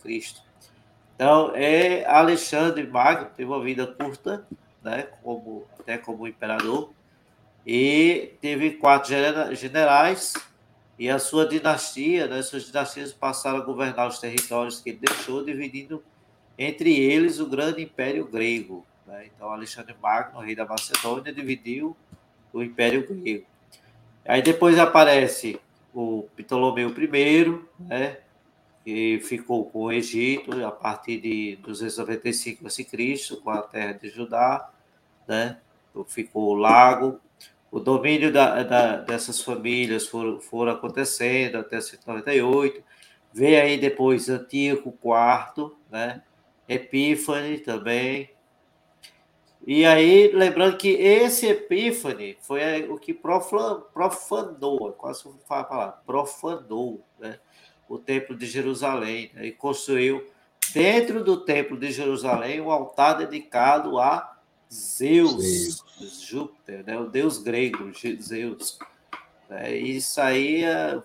Então, 1.14 1.52
é 1.54 2.04
Alexandre 2.06 2.84
Magno 2.84 3.30
teve 3.36 3.48
uma 3.48 3.62
vida 3.62 3.86
curta, 3.86 4.44
né, 4.82 5.06
como, 5.22 5.64
até 5.78 5.98
como 5.98 6.26
imperador, 6.26 6.90
e 7.66 8.34
teve 8.40 8.72
quatro 8.72 9.12
generais 9.52 10.34
e 10.96 11.10
a 11.10 11.18
sua 11.18 11.46
dinastia, 11.46 12.28
né, 12.28 12.40
suas 12.40 12.64
dinastias 12.64 13.12
passaram 13.12 13.58
a 13.58 13.64
governar 13.64 14.06
os 14.06 14.20
territórios 14.20 14.80
que 14.80 14.90
ele 14.90 15.00
deixou, 15.02 15.44
dividindo 15.44 16.02
entre 16.56 16.98
eles 16.98 17.40
o 17.40 17.46
grande 17.46 17.82
império 17.82 18.24
grego. 18.24 18.86
Né? 19.04 19.26
Então, 19.26 19.50
Alexandre 19.50 19.94
Magno, 20.00 20.40
rei 20.40 20.54
da 20.54 20.64
Macedônia, 20.64 21.32
dividiu 21.32 21.96
o 22.52 22.62
império 22.62 23.06
grego. 23.06 23.44
Aí 24.24 24.40
depois 24.40 24.78
aparece 24.78 25.60
o 25.92 26.26
Ptolomeu 26.36 26.88
I, 26.90 27.60
né, 27.80 28.18
que 28.84 29.20
ficou 29.24 29.68
com 29.68 29.80
o 29.80 29.92
Egito 29.92 30.64
a 30.64 30.70
partir 30.70 31.20
de 31.20 31.56
295 31.56 32.66
a.C., 32.66 32.86
com 33.42 33.50
a 33.50 33.60
terra 33.62 33.92
de 33.92 34.08
Judá, 34.08 34.70
né, 35.26 35.58
ficou 36.06 36.50
o 36.50 36.54
lago, 36.54 37.20
o 37.76 37.80
domínio 37.80 38.32
da, 38.32 38.62
da, 38.62 38.96
dessas 38.96 39.42
famílias 39.42 40.06
foram, 40.06 40.40
foram 40.40 40.72
acontecendo 40.72 41.58
até 41.58 41.78
198. 41.78 42.82
Veio 43.34 43.62
aí 43.62 43.76
depois 43.76 44.30
Antíoco 44.30 44.96
IV, 45.04 45.72
né? 45.90 46.22
Epífane 46.66 47.58
também. 47.58 48.30
E 49.66 49.84
aí, 49.84 50.32
lembrando 50.32 50.78
que 50.78 50.88
esse 50.88 51.48
Epífane 51.48 52.38
foi 52.40 52.88
o 52.88 52.96
que 52.96 53.12
profanou, 53.12 54.92
quase 54.92 55.24
vou 55.24 55.38
falar 55.46 55.60
a 55.60 55.64
palavra, 55.64 55.98
profanou 56.06 57.04
né? 57.18 57.38
o 57.86 57.98
Templo 57.98 58.34
de 58.34 58.46
Jerusalém 58.46 59.30
né? 59.34 59.48
e 59.48 59.52
construiu 59.52 60.26
dentro 60.72 61.22
do 61.22 61.44
Templo 61.44 61.76
de 61.78 61.90
Jerusalém 61.90 62.58
um 62.58 62.70
altar 62.70 63.18
dedicado 63.18 63.98
a 63.98 64.35
Zeus, 64.72 65.42
Zeus. 65.42 66.20
Júpiter, 66.20 66.84
né? 66.84 66.98
o 66.98 67.08
deus 67.08 67.38
grego, 67.38 67.90
Zeus. 68.20 68.78
É, 69.48 69.76
isso 69.76 70.20
aí 70.20 70.64
é, 70.64 71.00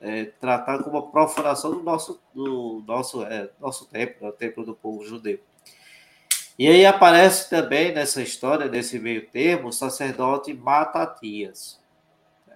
é 0.00 0.24
tratado 0.24 0.84
como 0.84 0.98
uma 0.98 1.10
profanação 1.10 1.72
do 1.72 1.82
nosso, 1.82 2.20
do 2.32 2.82
nosso, 2.86 3.22
é, 3.24 3.50
nosso 3.60 3.86
templo, 3.86 4.28
o 4.28 4.32
templo 4.32 4.64
do 4.64 4.74
povo 4.74 5.04
judeu. 5.04 5.40
E 6.56 6.68
aí 6.68 6.86
aparece 6.86 7.50
também 7.50 7.92
nessa 7.92 8.22
história, 8.22 8.68
nesse 8.68 8.98
meio 8.98 9.26
termo, 9.26 9.68
o 9.68 9.72
sacerdote 9.72 10.54
Matatias. 10.54 11.80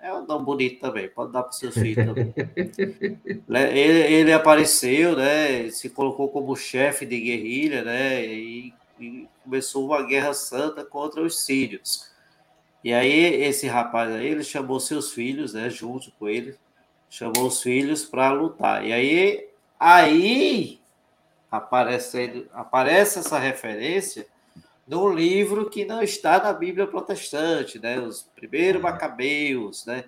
É 0.00 0.14
um 0.14 0.24
nome 0.24 0.44
bonito 0.44 0.80
também, 0.80 1.08
pode 1.08 1.32
dar 1.32 1.42
para 1.42 1.50
seus 1.50 1.74
filhos 1.74 2.06
também. 2.06 2.32
ele, 3.72 4.14
ele, 4.14 4.32
apareceu, 4.32 5.16
né? 5.16 5.68
Se 5.70 5.90
colocou 5.90 6.28
como 6.28 6.54
chefe 6.54 7.04
de 7.04 7.20
guerrilha, 7.20 7.82
né? 7.82 8.24
E, 8.24 8.72
e, 8.98 9.28
começou 9.42 9.86
uma 9.86 10.02
guerra 10.02 10.34
santa 10.34 10.84
contra 10.84 11.22
os 11.22 11.44
sírios. 11.44 12.10
E 12.82 12.92
aí 12.92 13.42
esse 13.42 13.66
rapaz 13.66 14.10
aí, 14.12 14.26
ele 14.26 14.44
chamou 14.44 14.78
seus 14.80 15.12
filhos, 15.12 15.52
né? 15.52 15.68
Junto 15.68 16.12
com 16.12 16.28
ele, 16.28 16.56
chamou 17.10 17.46
os 17.46 17.62
filhos 17.62 18.04
para 18.04 18.32
lutar. 18.32 18.84
E 18.84 18.92
aí, 18.92 19.48
aí 19.78 20.80
aparece, 21.50 22.46
aparece 22.52 23.18
essa 23.18 23.38
referência 23.38 24.26
num 24.86 25.12
livro 25.12 25.68
que 25.68 25.84
não 25.84 26.02
está 26.02 26.42
na 26.42 26.52
Bíblia 26.52 26.86
protestante, 26.86 27.78
né? 27.78 28.00
Os 28.00 28.22
primeiros 28.34 28.80
macabeus, 28.80 29.84
né? 29.84 30.04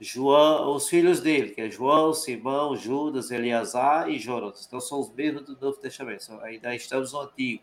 João, 0.00 0.74
os 0.76 0.88
filhos 0.88 1.20
dele, 1.20 1.50
que 1.50 1.60
é 1.60 1.70
João, 1.70 2.14
Simão, 2.14 2.76
Judas, 2.76 3.30
Eleazar 3.30 4.08
e 4.08 4.18
Jonas. 4.18 4.64
Então 4.66 4.80
são 4.80 5.00
os 5.00 5.12
mesmos 5.12 5.42
do 5.44 5.58
Novo 5.60 5.78
Testamento. 5.78 6.32
Ainda 6.42 6.74
estamos 6.74 7.12
no 7.12 7.20
Antigo. 7.20 7.62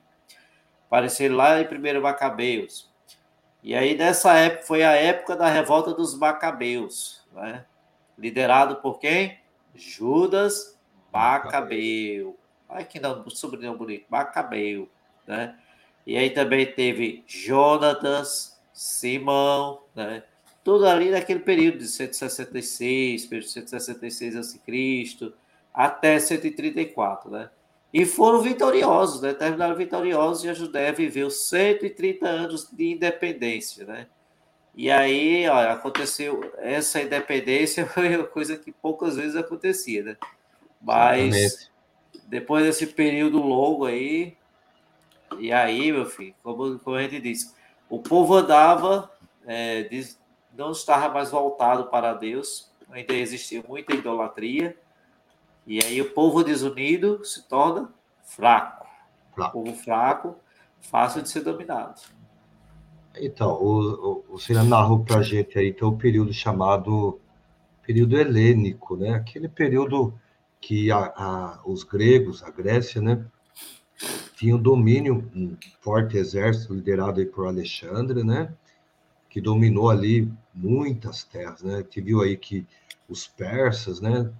Apareceram 0.88 1.36
lá 1.36 1.60
em 1.60 1.66
primeiro 1.66 2.02
Macabeus. 2.02 2.90
E 3.64 3.74
aí 3.74 3.96
nessa 3.96 4.34
época 4.34 4.66
foi 4.66 4.84
a 4.84 4.92
época 4.92 5.36
da 5.36 5.48
revolta 5.48 5.94
dos 5.94 6.16
Macabeus, 6.18 7.26
né? 7.34 7.66
Liderado 8.18 8.78
por 8.78 9.00
quem? 9.00 9.40
Judas 9.74 10.78
Macabeu. 11.12 12.38
Olha 12.70 12.84
que 12.84 13.00
não, 13.00 13.28
sobrenome 13.30 13.78
bonito, 13.78 14.06
Macabeu, 14.10 14.90
né? 15.26 15.58
E 16.06 16.18
aí 16.18 16.30
também 16.30 16.66
teve 16.66 17.24
Jonatas, 17.26 18.62
Simão, 18.72 19.82
né? 19.96 20.24
Tudo 20.64 20.88
ali 20.88 21.10
naquele 21.10 21.40
período 21.40 21.80
de 21.80 21.88
166, 21.88 23.30
166 23.30 24.36
a.C., 24.36 25.34
até 25.74 26.20
134, 26.20 27.32
né? 27.32 27.50
E 27.96 28.06
foram 28.06 28.41
vitoriosos, 28.41 29.22
né? 29.22 29.34
Terminaram 29.34 29.74
vitoriosos 29.74 30.43
e 30.43 30.50
a 30.50 30.54
Judéia 30.54 30.91
viveu 30.91 31.30
130 31.30 32.28
anos 32.28 32.70
de 32.70 32.91
independência, 32.91 33.86
né? 33.86 34.08
E 34.76 34.91
aí, 34.91 35.48
olha, 35.48 35.72
aconteceu 35.72 36.52
essa 36.58 37.02
independência 37.02 37.86
foi 37.88 38.18
uma 38.18 38.28
coisa 38.28 38.58
que 38.58 38.70
poucas 38.70 39.16
vezes 39.16 39.38
acontecia, 39.38 40.04
né? 40.04 40.18
Mas 40.82 41.72
depois 42.28 42.66
desse 42.66 42.86
período 42.86 43.39
longo 43.39 43.86
aí, 43.86 44.36
e 45.39 45.54
aí, 45.54 45.89
meu 45.89 46.06
filho, 46.06 46.36
como, 46.43 46.78
como 46.80 46.98
a 46.98 47.02
gente 47.02 47.22
disse, 47.22 47.54
o 47.89 48.00
povo 48.00 48.36
andava, 48.36 49.10
é, 49.48 49.89
não 50.54 50.72
estava 50.72 51.14
mais 51.14 51.32
voltado 51.32 51.86
para 51.86 52.14
Deus, 52.14 52.70
ainda 52.91 53.14
existia 53.14 53.64
muita 53.66 53.93
idolatria, 53.93 54.76
e 55.66 55.84
aí 55.84 56.01
o 56.01 56.11
povo 56.11 56.43
desunido 56.43 57.24
se 57.24 57.47
torna 57.47 57.93
fraco. 58.24 58.88
fraco. 59.34 59.59
O 59.59 59.63
povo 59.63 59.76
fraco, 59.78 60.36
fácil 60.82 61.22
de 61.22 61.30
ser 61.30 61.41
dominado. 61.41 62.01
Então, 63.18 63.53
o, 63.53 64.24
o, 64.30 64.36
o 64.36 64.39
Senhor 64.39 64.63
narrou 64.63 65.03
para 65.03 65.20
a 65.20 65.24
gente 65.24 65.57
aí, 65.57 65.74
tem 65.74 65.88
o 65.88 65.97
período 65.97 66.34
chamado 66.34 67.20
período 67.82 68.18
helênico, 68.18 68.97
né? 68.97 69.13
Aquele 69.13 69.47
período 69.47 70.13
que 70.59 70.91
a, 70.91 71.13
a, 71.16 71.61
os 71.66 71.84
gregos, 71.84 72.43
a 72.43 72.49
Grécia, 72.49 73.01
né? 73.01 73.26
tinha 74.36 74.55
um 74.55 74.61
domínio, 74.61 75.30
um 75.34 75.55
forte 75.80 76.18
exército 76.18 76.74
liderado 76.74 77.20
aí 77.20 77.26
por 77.26 77.47
Alexandre, 77.47 78.24
né? 78.24 78.53
Que 79.30 79.39
dominou 79.39 79.89
ali 79.89 80.32
muitas 80.53 81.24
terras, 81.24 81.63
né? 81.63 81.84
Que 81.84 82.01
viu 82.01 82.22
aí 82.22 82.36
que 82.36 82.66
os 83.07 83.28
persas, 83.28 84.01
né? 84.01 84.32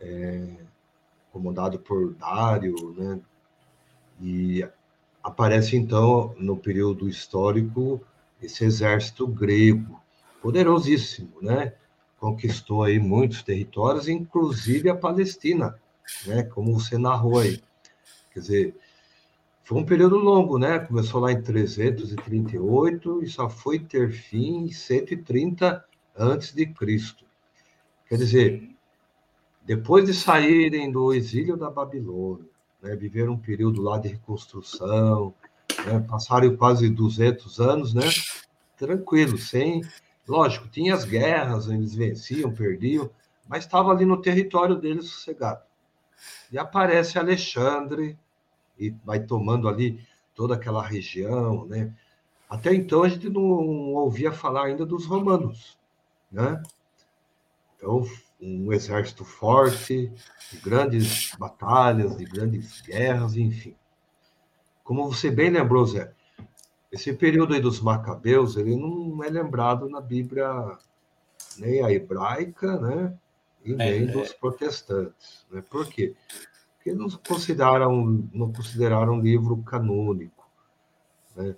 É, 0.00 0.56
comandado 1.32 1.78
por 1.78 2.14
Dário, 2.14 2.94
né? 2.96 3.20
E 4.20 4.66
aparece 5.22 5.76
então 5.76 6.34
no 6.38 6.56
período 6.56 7.08
histórico 7.08 8.00
esse 8.40 8.64
exército 8.64 9.26
grego, 9.26 10.00
poderosíssimo, 10.40 11.32
né? 11.42 11.72
Conquistou 12.18 12.84
aí 12.84 12.98
muitos 12.98 13.42
territórios, 13.42 14.08
inclusive 14.08 14.88
a 14.88 14.96
Palestina, 14.96 15.78
né? 16.26 16.42
Como 16.42 16.72
você 16.72 16.96
narrou 16.96 17.38
aí. 17.38 17.60
Quer 18.32 18.40
dizer, 18.40 18.76
foi 19.64 19.78
um 19.78 19.84
período 19.84 20.16
longo, 20.16 20.58
né? 20.58 20.78
Começou 20.78 21.20
lá 21.20 21.32
em 21.32 21.42
338 21.42 23.22
e 23.22 23.28
só 23.28 23.50
foi 23.50 23.78
ter 23.78 24.12
fim 24.12 24.66
em 24.66 24.70
130 24.70 25.84
antes 26.16 26.54
de 26.54 26.66
Cristo. 26.66 27.24
Quer 28.08 28.16
dizer, 28.16 28.75
depois 29.66 30.06
de 30.06 30.14
saírem 30.14 30.92
do 30.92 31.12
exílio 31.12 31.56
da 31.56 31.68
Babilônia, 31.68 32.46
né, 32.80 32.94
viveram 32.94 33.32
um 33.32 33.38
período 33.38 33.82
lá 33.82 33.98
de 33.98 34.06
reconstrução, 34.06 35.34
né, 35.84 35.98
passaram 36.08 36.56
quase 36.56 36.88
200 36.88 37.58
anos, 37.58 37.92
né? 37.92 38.04
Tranquilo, 38.76 39.36
sem, 39.36 39.82
lógico, 40.26 40.68
tinha 40.68 40.94
as 40.94 41.04
guerras, 41.04 41.66
eles 41.66 41.96
venciam, 41.96 42.52
perdiam, 42.52 43.10
mas 43.48 43.64
estava 43.64 43.90
ali 43.90 44.04
no 44.04 44.22
território 44.22 44.76
deles 44.76 45.06
sossegado. 45.06 45.62
E 46.52 46.56
aparece 46.56 47.18
Alexandre, 47.18 48.16
e 48.78 48.94
vai 49.04 49.18
tomando 49.18 49.68
ali 49.68 50.00
toda 50.32 50.54
aquela 50.54 50.86
região, 50.86 51.66
né? 51.66 51.92
Até 52.48 52.72
então 52.72 53.02
a 53.02 53.08
gente 53.08 53.28
não 53.28 53.42
ouvia 53.94 54.30
falar 54.30 54.66
ainda 54.66 54.86
dos 54.86 55.06
romanos, 55.06 55.76
né? 56.30 56.62
Então, 57.76 58.06
um 58.40 58.72
exército 58.72 59.24
forte, 59.24 60.12
de 60.50 60.58
grandes 60.58 61.34
batalhas, 61.38 62.16
de 62.16 62.24
grandes 62.24 62.80
guerras, 62.82 63.36
enfim. 63.36 63.74
Como 64.84 65.10
você 65.10 65.30
bem 65.30 65.50
lembrou, 65.50 65.86
Zé, 65.86 66.12
esse 66.92 67.12
período 67.12 67.54
aí 67.54 67.60
dos 67.60 67.80
macabeus, 67.80 68.56
ele 68.56 68.76
não 68.76 69.22
é 69.24 69.28
lembrado 69.28 69.88
na 69.88 70.00
Bíblia 70.00 70.78
nem 71.58 71.82
a 71.82 71.90
hebraica, 71.90 72.78
né? 72.78 73.18
E 73.64 73.74
nem 73.74 74.04
é, 74.04 74.06
dos 74.06 74.30
é. 74.30 74.34
protestantes, 74.34 75.44
né? 75.50 75.62
Por 75.68 75.88
quê? 75.88 76.14
que 76.86 76.92
não 76.92 77.08
consideraram, 77.10 78.24
não 78.32 78.52
consideraram 78.52 79.14
um 79.14 79.20
livro 79.20 79.56
canônico. 79.64 80.48
Né? 81.34 81.56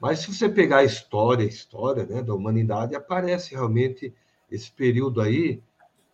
Mas 0.00 0.18
se 0.18 0.34
você 0.34 0.48
pegar 0.48 0.78
a 0.78 0.84
história, 0.84 1.44
a 1.44 1.48
história 1.48 2.04
né, 2.04 2.20
da 2.20 2.34
humanidade, 2.34 2.96
aparece 2.96 3.54
realmente 3.54 4.12
esse 4.50 4.72
período 4.72 5.20
aí, 5.20 5.62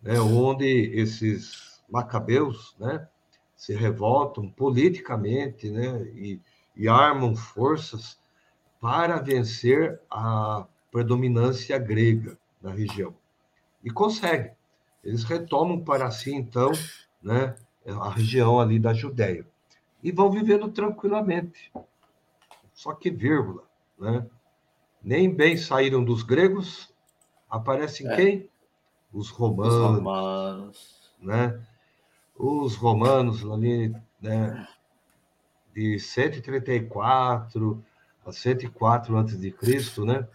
né, 0.03 0.21
onde 0.21 0.67
esses 0.95 1.81
macabeus 1.89 2.75
né, 2.79 3.07
se 3.57 3.75
revoltam 3.75 4.49
politicamente 4.49 5.71
né, 5.71 6.03
e, 6.15 6.41
e 6.77 6.89
armam 6.89 7.37
forças 7.37 8.19
para 8.81 9.19
vencer 9.19 10.01
a 10.11 10.67
predominância 10.91 11.79
grega 11.79 12.39
na 12.63 12.73
região. 12.73 13.15
E 13.85 13.91
conseguem. 13.91 14.53
Eles 15.03 15.25
retomam 15.25 15.81
para 15.81 16.11
si, 16.11 16.35
então, 16.35 16.73
né, 17.23 17.55
a 17.87 18.11
região 18.11 18.61
ali 18.61 18.79
da 18.79 18.93
Judéia. 18.93 19.47
E 20.03 20.13
vão 20.13 20.31
vivendo 20.31 20.71
tranquilamente. 20.71 21.73
Só 22.73 22.95
que 22.95 23.11
vírgula, 23.11 23.63
né? 23.99 24.27
Nem 25.03 25.35
bem 25.35 25.57
saíram 25.57 26.05
dos 26.05 26.23
gregos, 26.23 26.93
aparecem 27.49 28.07
é. 28.09 28.17
quem? 28.17 28.50
Os 29.13 29.31
romanos, 29.31 29.75
Os 29.75 29.97
romanos, 29.97 31.13
né? 31.21 31.61
Os 32.37 32.75
romanos 32.77 33.45
ali, 33.45 33.95
né? 34.21 34.69
De 35.75 35.99
134 35.99 37.83
a 38.25 38.33
104 38.33 39.17
antes 39.17 39.41
de 39.41 39.51
Cristo, 39.51 40.05
né? 40.05 40.27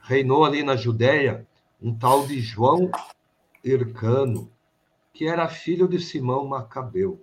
Reinou 0.00 0.44
ali 0.44 0.62
na 0.62 0.76
Judéia 0.76 1.46
um 1.80 1.94
tal 1.94 2.26
de 2.26 2.40
João 2.40 2.90
Hircano, 3.64 4.50
que 5.12 5.26
era 5.26 5.48
filho 5.48 5.88
de 5.88 6.00
Simão 6.00 6.46
Macabeu. 6.46 7.20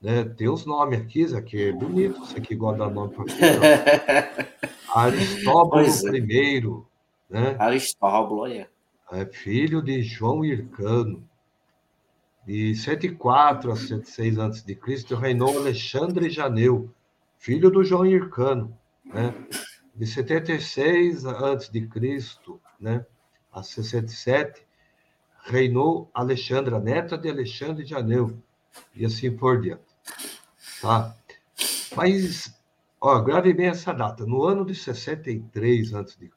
Né? 0.00 0.24
Tem 0.24 0.48
os 0.48 0.66
nomes 0.66 1.00
aqui, 1.00 1.26
Zé, 1.26 1.40
que 1.40 1.68
é 1.68 1.72
bonito, 1.72 2.18
você 2.20 2.40
que 2.40 2.54
gosta 2.54 2.78
de 2.78 2.88
dar 2.88 2.94
nome 2.94 3.14
para 3.14 3.24
Aristóbulo 4.94 5.80
é. 5.80 5.88
I, 6.18 6.84
né? 7.28 7.56
Aristóbulo, 7.58 8.42
olha. 8.42 8.70
É 9.12 9.24
filho 9.24 9.80
de 9.82 10.02
João 10.02 10.44
Hircano. 10.44 11.26
De 12.46 12.74
104 12.74 13.72
a 13.72 13.76
106 13.76 14.38
a.C., 14.38 14.78
reinou 15.16 15.58
Alexandre 15.58 16.30
Janeu, 16.30 16.90
filho 17.38 17.70
do 17.70 17.82
João 17.82 18.06
Hircano. 18.06 18.76
né? 19.04 19.34
De 19.94 20.06
76 20.06 21.24
antes 21.24 21.70
de 21.70 21.86
Cristo, 21.86 22.60
né, 22.78 23.04
a 23.50 23.62
67, 23.62 24.66
reinou 25.44 26.10
Alexandra, 26.12 26.78
neta 26.78 27.16
de 27.16 27.30
Alexandre 27.30 27.82
de 27.82 27.94
Aneu, 27.94 28.38
e 28.94 29.06
assim 29.06 29.34
por 29.34 29.60
diante. 29.60 29.82
Tá? 30.82 31.16
Mas, 31.96 32.54
ó, 33.00 33.18
grave 33.20 33.54
bem 33.54 33.68
essa 33.68 33.92
data. 33.94 34.26
No 34.26 34.44
ano 34.44 34.66
de 34.66 34.74
63 34.74 35.94
a.C., 35.94 36.30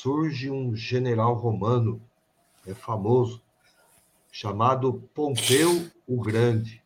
surge 0.00 0.50
um 0.50 0.74
general 0.74 1.34
romano 1.34 2.00
é 2.66 2.72
famoso 2.72 3.42
chamado 4.32 4.94
Pompeu 5.14 5.90
o 6.08 6.22
Grande. 6.22 6.82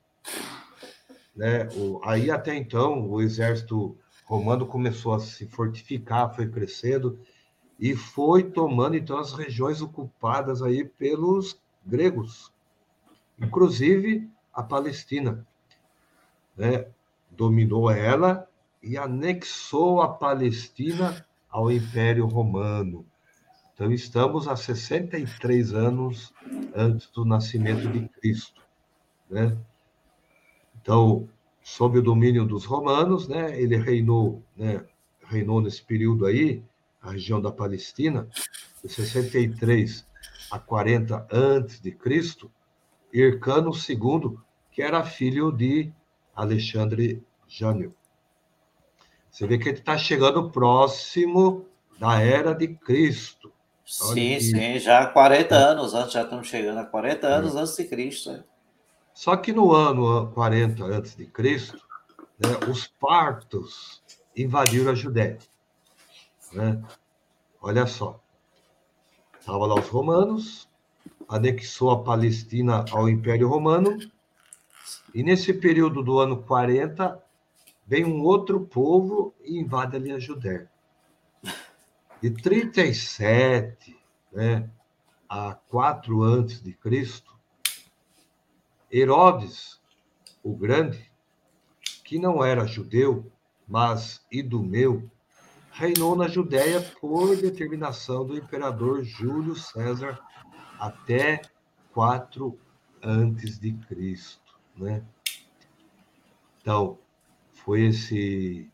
Né? 1.37 1.69
O, 1.77 2.01
aí 2.05 2.29
até 2.29 2.57
então 2.57 3.09
o 3.09 3.21
exército 3.21 3.97
romano 4.25 4.67
começou 4.67 5.15
a 5.15 5.21
se 5.21 5.47
fortificar, 5.47 6.35
foi 6.35 6.49
crescendo 6.49 7.21
e 7.79 7.95
foi 7.95 8.43
tomando 8.43 8.97
então 8.97 9.17
as 9.17 9.33
regiões 9.33 9.81
ocupadas 9.81 10.61
aí 10.61 10.85
pelos 10.85 11.61
gregos, 11.87 12.53
inclusive 13.39 14.29
a 14.53 14.63
Palestina, 14.63 15.47
né? 16.57 16.87
Dominou 17.31 17.91
ela 17.91 18.49
e 18.83 18.97
anexou 18.97 20.01
a 20.01 20.09
Palestina 20.09 21.25
ao 21.55 21.71
Império 21.71 22.27
Romano. 22.27 23.07
Então 23.73 23.93
estamos 23.93 24.49
a 24.49 24.57
63 24.57 25.73
anos 25.73 26.35
antes 26.75 27.09
do 27.11 27.25
nascimento 27.25 27.89
de 27.89 28.09
Cristo, 28.09 28.61
né? 29.31 29.57
Então, 30.83 31.29
sob 31.63 32.01
o 32.01 32.03
domínio 32.03 32.45
dos 32.45 32.65
romanos, 32.65 33.29
né, 33.29 33.59
ele 33.59 33.77
reinou, 33.77 34.43
né, 34.57 34.85
reinou 35.27 35.61
nesse 35.61 35.81
período 35.81 36.27
aí, 36.27 36.61
a 37.01 37.13
região 37.13 37.41
da 37.41 37.53
Palestina, 37.53 38.29
de 38.83 38.93
63 38.93 40.05
a 40.51 40.59
40 40.59 41.25
antes 41.31 41.81
de 41.81 41.93
Cristo, 41.93 42.51
Hircano 43.13 43.71
II, 43.71 44.37
que 44.73 44.83
era 44.83 45.05
filho 45.05 45.53
de 45.53 45.93
Alexandre 46.35 47.23
Jânio. 47.47 47.95
Você 49.35 49.49
vê 49.49 49.59
que 49.59 49.69
ele 49.69 49.79
está 49.79 49.99
chegando 49.99 50.49
próximo 50.49 51.67
da 51.99 52.21
era 52.21 52.55
de 52.55 52.69
Cristo. 52.69 53.53
Sim, 53.85 54.39
sim, 54.39 54.79
já 54.79 55.01
há 55.01 55.07
40 55.09 55.57
anos 55.57 55.93
antes, 55.93 56.13
já 56.13 56.23
estamos 56.23 56.47
chegando 56.47 56.79
a 56.79 56.85
40 56.85 57.27
anos 57.27 57.57
é. 57.57 57.59
antes 57.59 57.77
de 57.77 57.85
Cristo. 57.85 58.31
Né? 58.31 58.45
Só 59.13 59.37
que 59.37 59.53
no 59.53 59.73
ano 59.73 60.31
40 60.35 60.85
antes 60.85 61.17
de 61.17 61.27
Cristo, 61.27 61.83
né, 62.39 62.49
os 62.71 62.87
partos 62.87 64.05
invadiram 64.37 64.93
a 64.93 64.95
Judéia. 64.95 65.39
Né? 66.53 66.81
Olha 67.61 67.89
só. 67.89 68.21
Estavam 69.41 69.67
lá 69.67 69.75
os 69.75 69.89
romanos, 69.89 70.69
anexou 71.29 71.91
a 71.91 72.05
Palestina 72.05 72.85
ao 72.93 73.09
Império 73.09 73.49
Romano, 73.49 73.99
e 75.13 75.25
nesse 75.25 75.53
período 75.53 76.05
do 76.05 76.21
ano 76.21 76.41
40, 76.45 77.21
vem 77.87 78.05
um 78.05 78.23
outro 78.23 78.61
povo 78.61 79.35
e 79.43 79.59
invade 79.59 79.97
ali 79.97 80.13
a 80.13 80.19
Judéia. 80.19 80.71
De 82.21 82.31
37 82.31 83.97
né, 84.33 84.71
a 85.29 85.55
4 85.55 86.23
antes 86.23 86.63
de 86.63 86.73
Cristo, 86.73 87.35
Herodes, 88.91 89.81
o 90.43 90.55
Grande, 90.55 91.11
que 92.05 92.19
não 92.19 92.45
era 92.45 92.67
judeu, 92.67 93.31
mas 93.67 94.25
idumeu, 94.31 95.11
reinou 95.73 96.15
na 96.15 96.29
Judéia 96.29 96.81
por 97.01 97.37
determinação 97.37 98.25
do 98.25 98.37
imperador 98.37 99.03
Júlio 99.03 99.57
César 99.57 100.21
até 100.79 101.43
4 101.93 102.59
antes 103.03 103.59
de 103.59 103.73
Cristo, 103.73 104.59
né? 104.77 105.05
Então, 106.61 106.99
foi 107.65 107.87
esse 107.87 108.71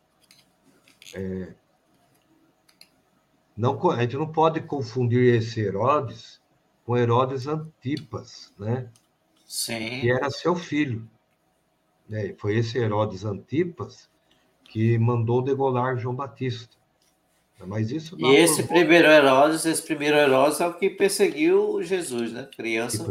é, 1.15 1.55
não, 3.61 3.91
a 3.91 4.01
gente 4.01 4.17
não 4.17 4.27
pode 4.27 4.61
confundir 4.63 5.35
esse 5.35 5.61
Herodes 5.61 6.41
com 6.85 6.97
Herodes 6.97 7.47
Antipas, 7.47 8.55
né? 8.59 8.89
Sim. 9.45 10.01
que 10.01 10.11
era 10.11 10.31
seu 10.31 10.57
filho. 10.57 11.07
Né? 12.09 12.35
Foi 12.39 12.57
esse 12.57 12.79
Herodes 12.79 13.25
Antipas 13.25 14.09
que 14.65 14.97
mandou 14.99 15.43
degolar 15.43 15.99
João 15.99 16.15
Batista. 16.15 16.75
Mas 17.67 17.91
isso 17.91 18.17
E 18.19 18.37
esse 18.37 18.63
primeiro 18.63 19.07
Herodes, 19.07 19.67
esse 19.67 19.83
primeiro 19.83 20.17
Herodes 20.17 20.61
é 20.61 20.67
o 20.67 20.73
que 20.73 20.89
perseguiu 20.89 21.83
Jesus, 21.83 22.33
né? 22.33 22.49
Criança. 22.57 23.07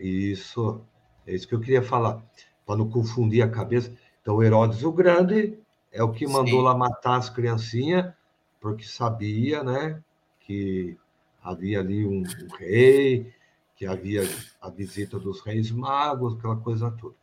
Isso, 0.00 0.84
é 1.24 1.32
isso 1.32 1.46
que 1.46 1.54
eu 1.54 1.60
queria 1.60 1.82
falar, 1.82 2.20
para 2.66 2.76
não 2.76 2.90
confundir 2.90 3.42
a 3.42 3.48
cabeça. 3.48 3.96
Então, 4.26 4.42
Herodes 4.42 4.82
o 4.82 4.90
Grande 4.90 5.56
é 5.92 6.02
o 6.02 6.10
que 6.10 6.26
mandou 6.26 6.58
Sim. 6.58 6.62
lá 6.64 6.76
matar 6.76 7.14
as 7.14 7.30
criancinhas, 7.30 8.12
porque 8.60 8.82
sabia, 8.82 9.62
né, 9.62 10.02
que 10.40 10.98
havia 11.40 11.78
ali 11.78 12.04
um, 12.04 12.22
um 12.22 12.56
rei, 12.58 13.32
que 13.76 13.86
havia 13.86 14.22
a 14.60 14.68
visita 14.68 15.16
dos 15.16 15.40
reis 15.42 15.70
magos, 15.70 16.36
aquela 16.36 16.56
coisa 16.56 16.90
toda. 16.90 17.14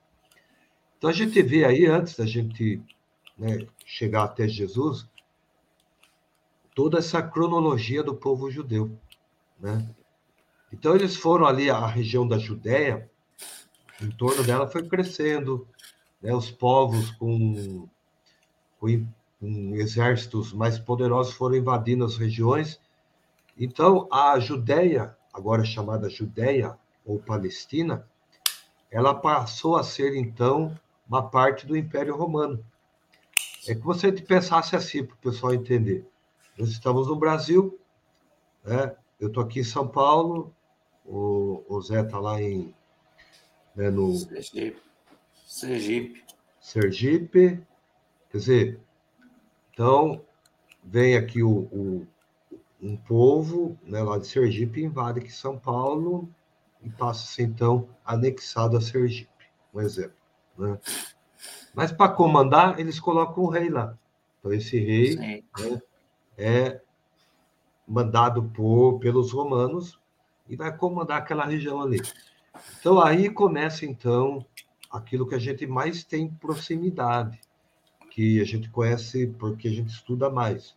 Então 0.98 1.10
a 1.10 1.14
gente 1.14 1.42
vê 1.42 1.66
aí, 1.66 1.86
antes 1.86 2.16
da 2.16 2.26
gente 2.26 2.82
né, 3.38 3.68
chegar 3.86 4.24
até 4.24 4.48
Jesus, 4.48 5.06
toda 6.74 7.00
essa 7.00 7.22
cronologia 7.22 8.02
do 8.02 8.16
povo 8.16 8.50
judeu. 8.50 8.98
Né? 9.60 9.94
Então 10.72 10.96
eles 10.96 11.18
foram 11.18 11.48
ali 11.48 11.70
à 11.70 11.86
região 11.86 12.26
da 12.26 12.38
Judéia, 12.38 13.12
em 14.02 14.10
torno 14.10 14.42
dela 14.46 14.70
foi 14.70 14.88
crescendo, 14.88 15.68
né, 16.24 16.34
os 16.34 16.50
povos 16.50 17.12
com, 17.12 17.88
com, 18.80 19.08
com 19.40 19.76
exércitos 19.76 20.54
mais 20.54 20.80
poderosos 20.80 21.34
foram 21.34 21.58
invadindo 21.58 22.04
as 22.04 22.18
regiões. 22.18 22.80
Então 23.56 24.08
a 24.12 24.40
Judéia 24.40 25.16
agora 25.34 25.66
chamada 25.66 26.10
Judéia 26.10 26.78
ou 27.04 27.20
Palestina, 27.20 28.08
ela 28.92 29.16
passou 29.16 29.76
a 29.76 29.84
ser, 29.84 30.16
então, 30.16 30.78
uma 31.08 31.28
parte 31.28 31.66
do 31.66 31.76
Império 31.76 32.16
Romano. 32.16 32.64
É 33.68 33.74
que 33.74 33.82
você 33.82 34.12
pensasse 34.12 34.76
assim, 34.76 35.04
para 35.04 35.16
o 35.16 35.18
pessoal 35.18 35.54
entender. 35.54 36.06
Nós 36.58 36.70
estamos 36.70 37.08
no 37.08 37.16
Brasil, 37.16 37.80
né? 38.64 38.96
eu 39.20 39.30
estou 39.30 39.44
aqui 39.44 39.62
em 39.62 39.64
São 39.64 39.88
Paulo, 39.88 40.54
o, 41.04 41.64
o 41.68 41.82
Zé 41.82 42.02
está 42.02 42.20
lá 42.20 42.40
em, 42.40 42.74
né, 43.76 43.90
no... 43.90 44.14
Sergipe. 44.14 44.80
Sergipe. 45.54 46.24
Sergipe. 46.60 47.64
Quer 48.32 48.38
dizer, 48.38 48.80
então, 49.72 50.26
vem 50.84 51.16
aqui 51.16 51.44
o, 51.44 51.70
o 51.72 52.08
um 52.82 52.98
povo 52.98 53.78
né, 53.84 54.02
lá 54.02 54.18
de 54.18 54.26
Sergipe 54.26 54.82
invade 54.82 55.20
aqui 55.20 55.32
São 55.32 55.58
Paulo 55.60 56.28
e 56.82 56.90
passa 56.90 57.24
a 57.24 57.28
ser, 57.28 57.44
então, 57.44 57.88
anexado 58.04 58.76
a 58.76 58.82
Sergipe, 58.82 59.30
um 59.72 59.80
exemplo. 59.80 60.16
Né? 60.58 60.80
Mas 61.72 61.92
para 61.92 62.12
comandar, 62.12 62.80
eles 62.80 63.00
colocam 63.00 63.44
o 63.44 63.50
rei 63.50 63.70
lá. 63.70 63.96
Então, 64.40 64.52
esse 64.52 64.80
rei 64.80 65.16
né, 65.16 65.44
é 66.36 66.82
mandado 67.88 68.42
por, 68.42 68.98
pelos 68.98 69.32
romanos 69.32 70.00
e 70.50 70.56
vai 70.56 70.76
comandar 70.76 71.20
aquela 71.20 71.46
região 71.46 71.80
ali. 71.80 72.02
Então, 72.80 73.00
aí 73.00 73.30
começa, 73.30 73.86
então, 73.86 74.44
aquilo 74.94 75.28
que 75.28 75.34
a 75.34 75.40
gente 75.40 75.66
mais 75.66 76.04
tem 76.04 76.30
proximidade, 76.30 77.42
que 78.12 78.40
a 78.40 78.46
gente 78.46 78.70
conhece 78.70 79.26
porque 79.40 79.68
a 79.68 79.72
gente 79.72 79.90
estuda 79.90 80.30
mais, 80.30 80.76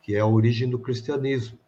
que 0.00 0.14
é 0.14 0.20
a 0.20 0.26
origem 0.26 0.70
do 0.70 0.78
cristianismo. 0.78 1.58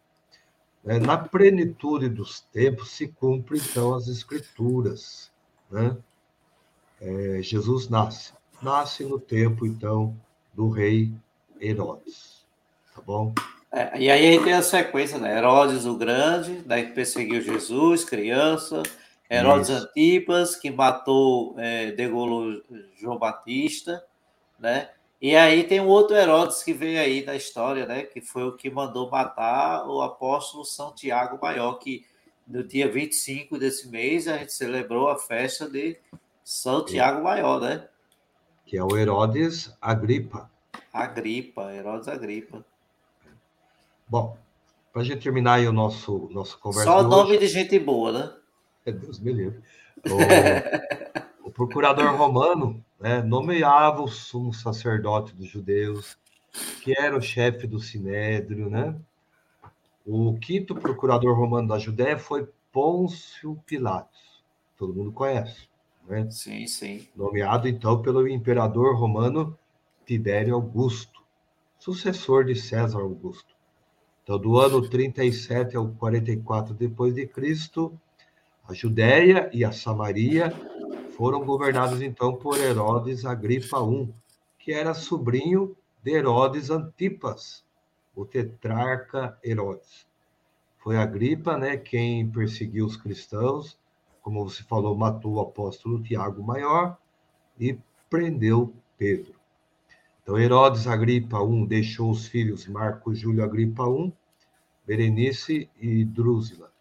É, 0.85 0.99
na 0.99 1.17
plenitude 1.17 2.07
dos 2.07 2.39
tempos 2.39 2.91
se 2.91 3.07
cumpre, 3.07 3.59
então, 3.59 3.93
as 3.93 4.07
escrituras. 4.07 5.31
Né? 5.69 5.97
É, 7.01 7.39
Jesus 7.41 7.89
nasce. 7.89 8.33
Nasce 8.61 9.03
no 9.03 9.19
tempo, 9.19 9.65
então, 9.65 10.15
do 10.53 10.69
rei 10.69 11.11
Herodes. 11.59 12.45
Tá 12.93 13.01
bom? 13.01 13.33
É, 13.71 13.99
e 13.99 14.09
aí 14.09 14.41
tem 14.41 14.53
a 14.53 14.61
sequência, 14.61 15.17
né? 15.17 15.37
Herodes 15.37 15.85
o 15.85 15.97
Grande, 15.97 16.61
daí 16.65 16.85
que 16.85 16.93
perseguiu 16.93 17.41
Jesus, 17.41 18.05
criança. 18.05 18.83
Herodes 19.29 19.69
Isso. 19.69 19.83
Antipas, 19.83 20.55
que 20.55 20.69
matou, 20.69 21.55
é, 21.57 21.91
degolou 21.91 22.61
João 22.95 23.17
Batista, 23.17 24.03
né? 24.59 24.89
E 25.21 25.35
aí 25.35 25.63
tem 25.63 25.81
um 25.81 25.87
outro 25.87 26.15
Herodes 26.15 26.61
que 26.61 26.73
veio 26.73 26.99
aí 26.99 27.25
na 27.25 27.35
história, 27.35 27.85
né? 27.85 28.03
Que 28.03 28.21
foi 28.21 28.43
o 28.43 28.55
que 28.55 28.69
mandou 28.69 29.09
matar 29.09 29.87
o 29.87 30.01
apóstolo 30.01 30.63
São 30.63 30.93
Tiago 30.93 31.39
Maior, 31.41 31.79
que 31.79 32.05
no 32.47 32.63
dia 32.63 32.91
25 32.91 33.57
desse 33.57 33.87
mês 33.89 34.27
a 34.27 34.37
gente 34.37 34.53
celebrou 34.53 35.09
a 35.09 35.17
festa 35.17 35.67
de 35.67 35.97
São 36.43 36.85
Tiago 36.85 37.23
Maior, 37.23 37.59
né? 37.59 37.87
Que 38.65 38.77
é 38.77 38.83
o 38.83 38.95
Herodes 38.95 39.75
Agripa. 39.81 40.51
Agripa, 40.93 41.73
Herodes 41.73 42.07
Agripa. 42.07 42.63
Bom, 44.07 44.37
para 44.93 45.01
a 45.01 45.05
gente 45.05 45.23
terminar 45.23 45.55
aí 45.55 45.67
o 45.67 45.73
nosso, 45.73 46.29
nosso 46.31 46.59
conversa. 46.59 46.89
Só 46.89 47.03
nome 47.03 47.37
de 47.37 47.47
gente 47.47 47.79
boa, 47.79 48.11
né? 48.11 48.33
Deus 48.91 49.19
me 49.19 49.33
livre. 49.33 49.61
O, 51.43 51.47
o 51.47 51.51
procurador 51.51 52.15
romano 52.15 52.83
né, 52.99 53.21
nomeava 53.21 54.01
o 54.01 54.07
sumo 54.07 54.53
sacerdote 54.53 55.33
dos 55.33 55.47
judeus, 55.47 56.17
que 56.81 56.97
era 56.97 57.17
o 57.17 57.21
chefe 57.21 57.67
do 57.67 57.79
sinédrio, 57.79 58.69
né? 58.69 58.95
O 60.05 60.37
quinto 60.37 60.75
procurador 60.75 61.35
romano 61.35 61.67
da 61.67 61.79
Judéia 61.79 62.17
foi 62.17 62.47
Pôncio 62.71 63.59
Pilatos. 63.65 64.43
Todo 64.77 64.93
mundo 64.93 65.11
conhece, 65.11 65.67
né? 66.07 66.29
Sim, 66.29 66.67
sim. 66.67 67.07
Nomeado 67.15 67.67
então 67.67 68.01
pelo 68.01 68.27
imperador 68.27 68.95
romano 68.95 69.57
Tibério 70.05 70.53
Augusto, 70.53 71.23
sucessor 71.79 72.45
de 72.45 72.55
César 72.55 72.99
Augusto. 72.99 73.55
Então, 74.23 74.37
do 74.37 74.57
ano 74.59 74.87
37 74.87 75.75
ao 75.75 75.87
44 75.89 76.73
depois 76.73 77.13
de 77.13 77.27
Cristo, 77.27 77.99
a 78.67 78.73
Judéia 78.73 79.49
e 79.53 79.63
a 79.63 79.71
Samaria 79.71 80.51
foram 81.15 81.45
governados 81.45 82.01
então 82.01 82.35
por 82.35 82.57
Herodes 82.57 83.23
Agripa 83.23 83.77
I, 83.79 84.13
que 84.57 84.71
era 84.71 84.93
sobrinho 84.93 85.75
de 86.03 86.11
Herodes 86.11 86.69
Antipas, 86.71 87.63
o 88.15 88.25
tetrarca 88.25 89.37
Herodes. 89.43 90.05
Foi 90.79 90.97
Agripa, 90.97 91.57
né, 91.57 91.77
quem 91.77 92.27
perseguiu 92.27 92.85
os 92.85 92.97
cristãos, 92.97 93.77
como 94.21 94.43
você 94.47 94.63
falou, 94.63 94.95
matou 94.95 95.33
o 95.33 95.41
apóstolo 95.41 96.01
Tiago 96.01 96.43
Maior 96.43 96.97
e 97.59 97.77
prendeu 98.09 98.73
Pedro. 98.97 99.35
Então, 100.23 100.39
Herodes 100.39 100.87
Agripa 100.87 101.37
I 101.37 101.67
deixou 101.67 102.09
os 102.09 102.27
filhos 102.27 102.65
Marco 102.65 103.13
Júlio 103.13 103.43
Agripa 103.43 103.83
I, 103.87 104.11
Berenice 104.87 105.69
e 105.79 106.03
Drúzila. 106.03 106.74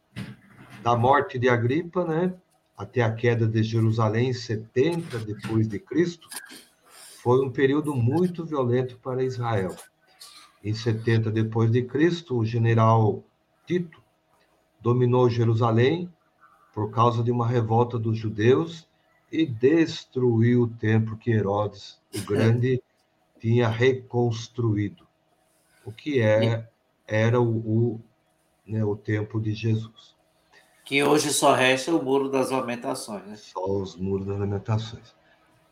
Da 0.85 0.95
morte 0.95 1.39
de 1.39 1.49
Agripa, 1.49 2.05
né, 2.05 2.35
até 2.77 3.01
a 3.01 3.11
queda 3.11 3.49
de 3.49 3.63
Jerusalém, 3.63 4.35
70 4.35 5.19
depois 5.21 5.67
de 5.67 5.79
Cristo, 5.79 6.29
foi 7.23 7.43
um 7.43 7.51
período 7.51 7.95
muito 7.95 8.45
violento 8.45 8.99
para 8.99 9.25
Israel. 9.25 9.75
Em 10.63 10.75
70 10.75 11.31
depois 11.31 11.73
de 11.73 11.85
Cristo, 11.85 12.37
o 12.37 12.45
general 12.45 13.25
Tito 13.67 13.99
dominou 14.79 15.31
Jerusalém 15.31 16.13
por 16.75 16.91
causa 16.91 17.23
de 17.23 17.31
uma 17.31 17.49
revolta 17.49 17.99
dos 17.99 18.19
judeus 18.19 18.87
e 19.33 19.47
destruiu 19.47 20.65
o 20.65 20.69
templo 20.69 21.17
que 21.17 21.31
Herodes 21.31 21.99
o 22.15 22.21
Grande 22.27 22.83
tinha 23.41 23.69
reconstruído, 23.69 25.07
o 25.83 25.91
que 25.91 26.21
é, 26.21 26.69
era 27.07 27.41
o, 27.41 27.57
o, 27.57 28.01
né, 28.67 28.85
o 28.85 28.95
templo 28.95 29.41
de 29.41 29.55
Jesus. 29.55 30.14
Que 30.85 31.03
hoje 31.03 31.33
só 31.33 31.55
resta 31.55 31.95
o 31.95 32.03
Muro 32.03 32.29
das 32.29 32.51
Lamentações, 32.51 33.25
né? 33.27 33.37
Só 33.37 33.65
os 33.65 33.97
Muros 33.97 34.27
das 34.27 34.39
Lamentações. 34.39 35.15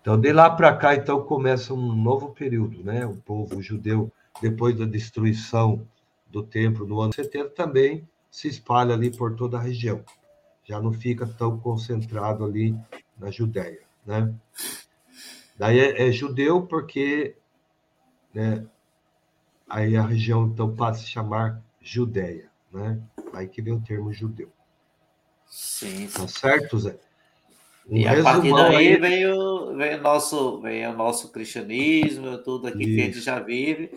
Então, 0.00 0.18
de 0.18 0.32
lá 0.32 0.50
para 0.50 0.74
cá, 0.74 0.94
então, 0.94 1.22
começa 1.22 1.74
um 1.74 1.94
novo 1.94 2.30
período, 2.30 2.82
né? 2.82 3.06
O 3.06 3.16
povo 3.16 3.60
judeu, 3.62 4.10
depois 4.40 4.76
da 4.76 4.84
destruição 4.84 5.86
do 6.28 6.42
templo 6.42 6.86
no 6.86 7.00
ano 7.00 7.12
70, 7.12 7.50
também 7.50 8.08
se 8.30 8.48
espalha 8.48 8.94
ali 8.94 9.10
por 9.10 9.36
toda 9.36 9.58
a 9.58 9.60
região. 9.60 10.02
Já 10.64 10.80
não 10.80 10.92
fica 10.92 11.26
tão 11.26 11.58
concentrado 11.58 12.44
ali 12.44 12.74
na 13.18 13.30
Judéia, 13.30 13.82
né? 14.06 14.32
Daí 15.58 15.78
é, 15.78 16.08
é 16.08 16.10
judeu 16.10 16.62
porque 16.62 17.36
né? 18.32 18.66
Aí 19.68 19.96
a 19.96 20.02
região 20.02 20.46
então 20.46 20.74
passa 20.74 21.00
a 21.00 21.04
se 21.04 21.10
chamar 21.10 21.62
Judéia, 21.80 22.50
né? 22.72 23.00
Aí 23.32 23.48
que 23.48 23.62
vem 23.62 23.74
o 23.74 23.80
termo 23.80 24.12
judeu. 24.12 24.50
Sim. 25.53 26.09
Tá 26.09 26.26
certo, 26.26 26.78
Zé? 26.78 26.96
E 27.90 28.09
a 28.09 28.22
partir 28.22 28.55
daí 28.55 28.76
aí... 28.76 28.96
vem, 28.96 29.26
o, 29.26 29.76
vem, 29.76 29.96
o 29.96 30.00
nosso, 30.00 30.61
vem 30.62 30.86
o 30.86 30.96
nosso 30.96 31.28
cristianismo, 31.30 32.38
tudo 32.38 32.68
aqui 32.68 32.84
Isso. 32.84 32.94
que 32.94 33.00
a 33.00 33.05
gente 33.05 33.20
já 33.20 33.38
vive. 33.38 33.90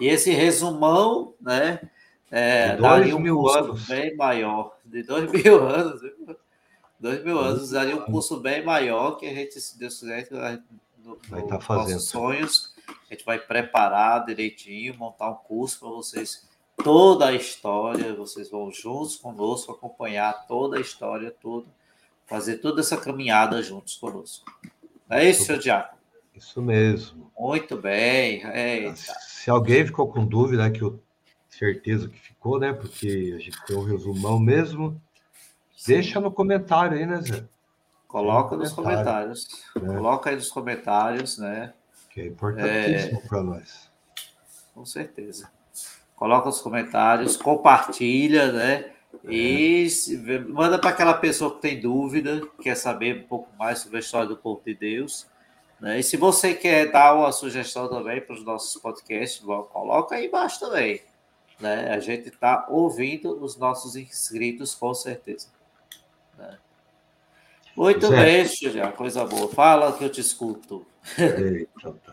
E 0.00 0.06
esse 0.06 0.30
resumão, 0.30 1.34
né? 1.38 1.80
É, 2.30 2.76
dois 2.76 3.12
um 3.12 3.18
mil 3.18 3.46
anos. 3.46 3.86
bem 3.86 4.16
maior. 4.16 4.74
De 4.86 5.02
dois 5.02 5.30
mil 5.30 5.68
anos. 5.68 6.00
Dois 6.98 7.22
mil 7.22 7.38
anos 7.38 7.70
daria 7.70 7.94
um 7.94 8.06
curso 8.06 8.40
bem 8.40 8.64
maior 8.64 9.16
que 9.18 9.26
a 9.26 9.34
gente, 9.34 9.60
se 9.60 9.78
Deus 9.78 10.00
quiser, 10.00 10.28
no, 11.04 11.18
vai 11.28 11.42
estar 11.42 11.58
tá 11.58 11.60
fazendo. 11.60 11.94
nossos 11.94 12.08
sonhos 12.08 12.72
a 12.88 13.14
gente 13.14 13.24
vai 13.26 13.38
preparar 13.38 14.24
direitinho, 14.24 14.96
montar 14.96 15.28
um 15.28 15.34
curso 15.34 15.78
para 15.80 15.88
vocês, 15.90 16.48
toda 16.76 17.28
a 17.28 17.32
história, 17.32 18.14
vocês 18.14 18.50
vão 18.50 18.70
juntos 18.70 19.16
conosco 19.16 19.72
acompanhar 19.72 20.46
toda 20.46 20.78
a 20.78 20.80
história 20.80 21.30
toda, 21.30 21.66
fazer 22.26 22.58
toda 22.58 22.80
essa 22.80 22.96
caminhada 22.96 23.62
juntos 23.62 23.96
conosco. 23.96 24.50
Não 25.08 25.16
é 25.16 25.28
isso, 25.28 25.56
Diácono? 25.58 26.00
Isso 26.34 26.62
mesmo. 26.62 27.30
Muito 27.38 27.76
bem. 27.76 28.42
Eita. 28.46 28.96
Se 29.20 29.50
alguém 29.50 29.86
ficou 29.86 30.08
com 30.08 30.24
dúvida, 30.24 30.70
que 30.70 30.82
eu 30.82 31.00
certeza 31.48 32.08
que 32.08 32.18
ficou, 32.18 32.58
né? 32.58 32.72
Porque 32.72 33.34
a 33.36 33.38
gente 33.38 33.64
tem 33.66 33.76
um 33.76 33.84
resumão 33.84 34.38
mesmo. 34.38 35.00
Sim. 35.76 35.92
Deixa 35.94 36.20
no 36.20 36.32
comentário 36.32 36.96
aí, 36.96 37.04
né, 37.04 37.20
Zé? 37.20 37.44
Coloca 38.08 38.56
nos 38.56 38.72
comentários. 38.72 39.64
Né? 39.76 39.94
Coloca 39.94 40.30
aí 40.30 40.36
nos 40.36 40.50
comentários, 40.50 41.38
né? 41.38 41.74
que 42.12 42.20
é 42.20 42.26
importantíssimo 42.26 43.20
é... 43.24 43.28
para 43.28 43.42
nós. 43.42 43.90
Com 44.74 44.84
certeza. 44.84 45.50
Coloca 46.16 46.48
os 46.48 46.60
comentários, 46.60 47.36
compartilha, 47.36 48.52
né? 48.52 48.92
E 49.28 49.86
manda 50.48 50.78
para 50.78 50.90
aquela 50.90 51.14
pessoa 51.14 51.54
que 51.54 51.60
tem 51.60 51.80
dúvida, 51.80 52.40
quer 52.60 52.76
saber 52.76 53.18
um 53.18 53.28
pouco 53.28 53.48
mais 53.58 53.80
sobre 53.80 53.98
a 53.98 54.00
história 54.00 54.26
do 54.26 54.36
povo 54.36 54.62
de 54.64 54.74
Deus. 54.74 55.26
Né? 55.80 56.00
E 56.00 56.02
se 56.02 56.16
você 56.16 56.54
quer 56.54 56.90
dar 56.90 57.14
uma 57.14 57.32
sugestão 57.32 57.88
também 57.88 58.20
para 58.20 58.34
os 58.34 58.44
nossos 58.44 58.80
podcasts, 58.80 59.44
coloca 59.44 60.14
aí 60.14 60.26
embaixo 60.26 60.60
também. 60.60 61.02
Né? 61.60 61.90
A 61.90 62.00
gente 62.00 62.28
está 62.28 62.66
ouvindo 62.68 63.42
os 63.42 63.56
nossos 63.56 63.96
inscritos, 63.96 64.74
com 64.74 64.94
certeza. 64.94 65.48
Né? 66.38 66.58
Muito 67.76 68.08
certo. 68.08 68.20
bem, 68.20 68.72
já 68.72 68.92
coisa 68.92 69.24
boa. 69.24 69.48
Fala 69.48 69.92
que 69.92 70.04
eu 70.04 70.10
te 70.10 70.20
escuto. 70.20 70.86
Tá. 71.82 72.11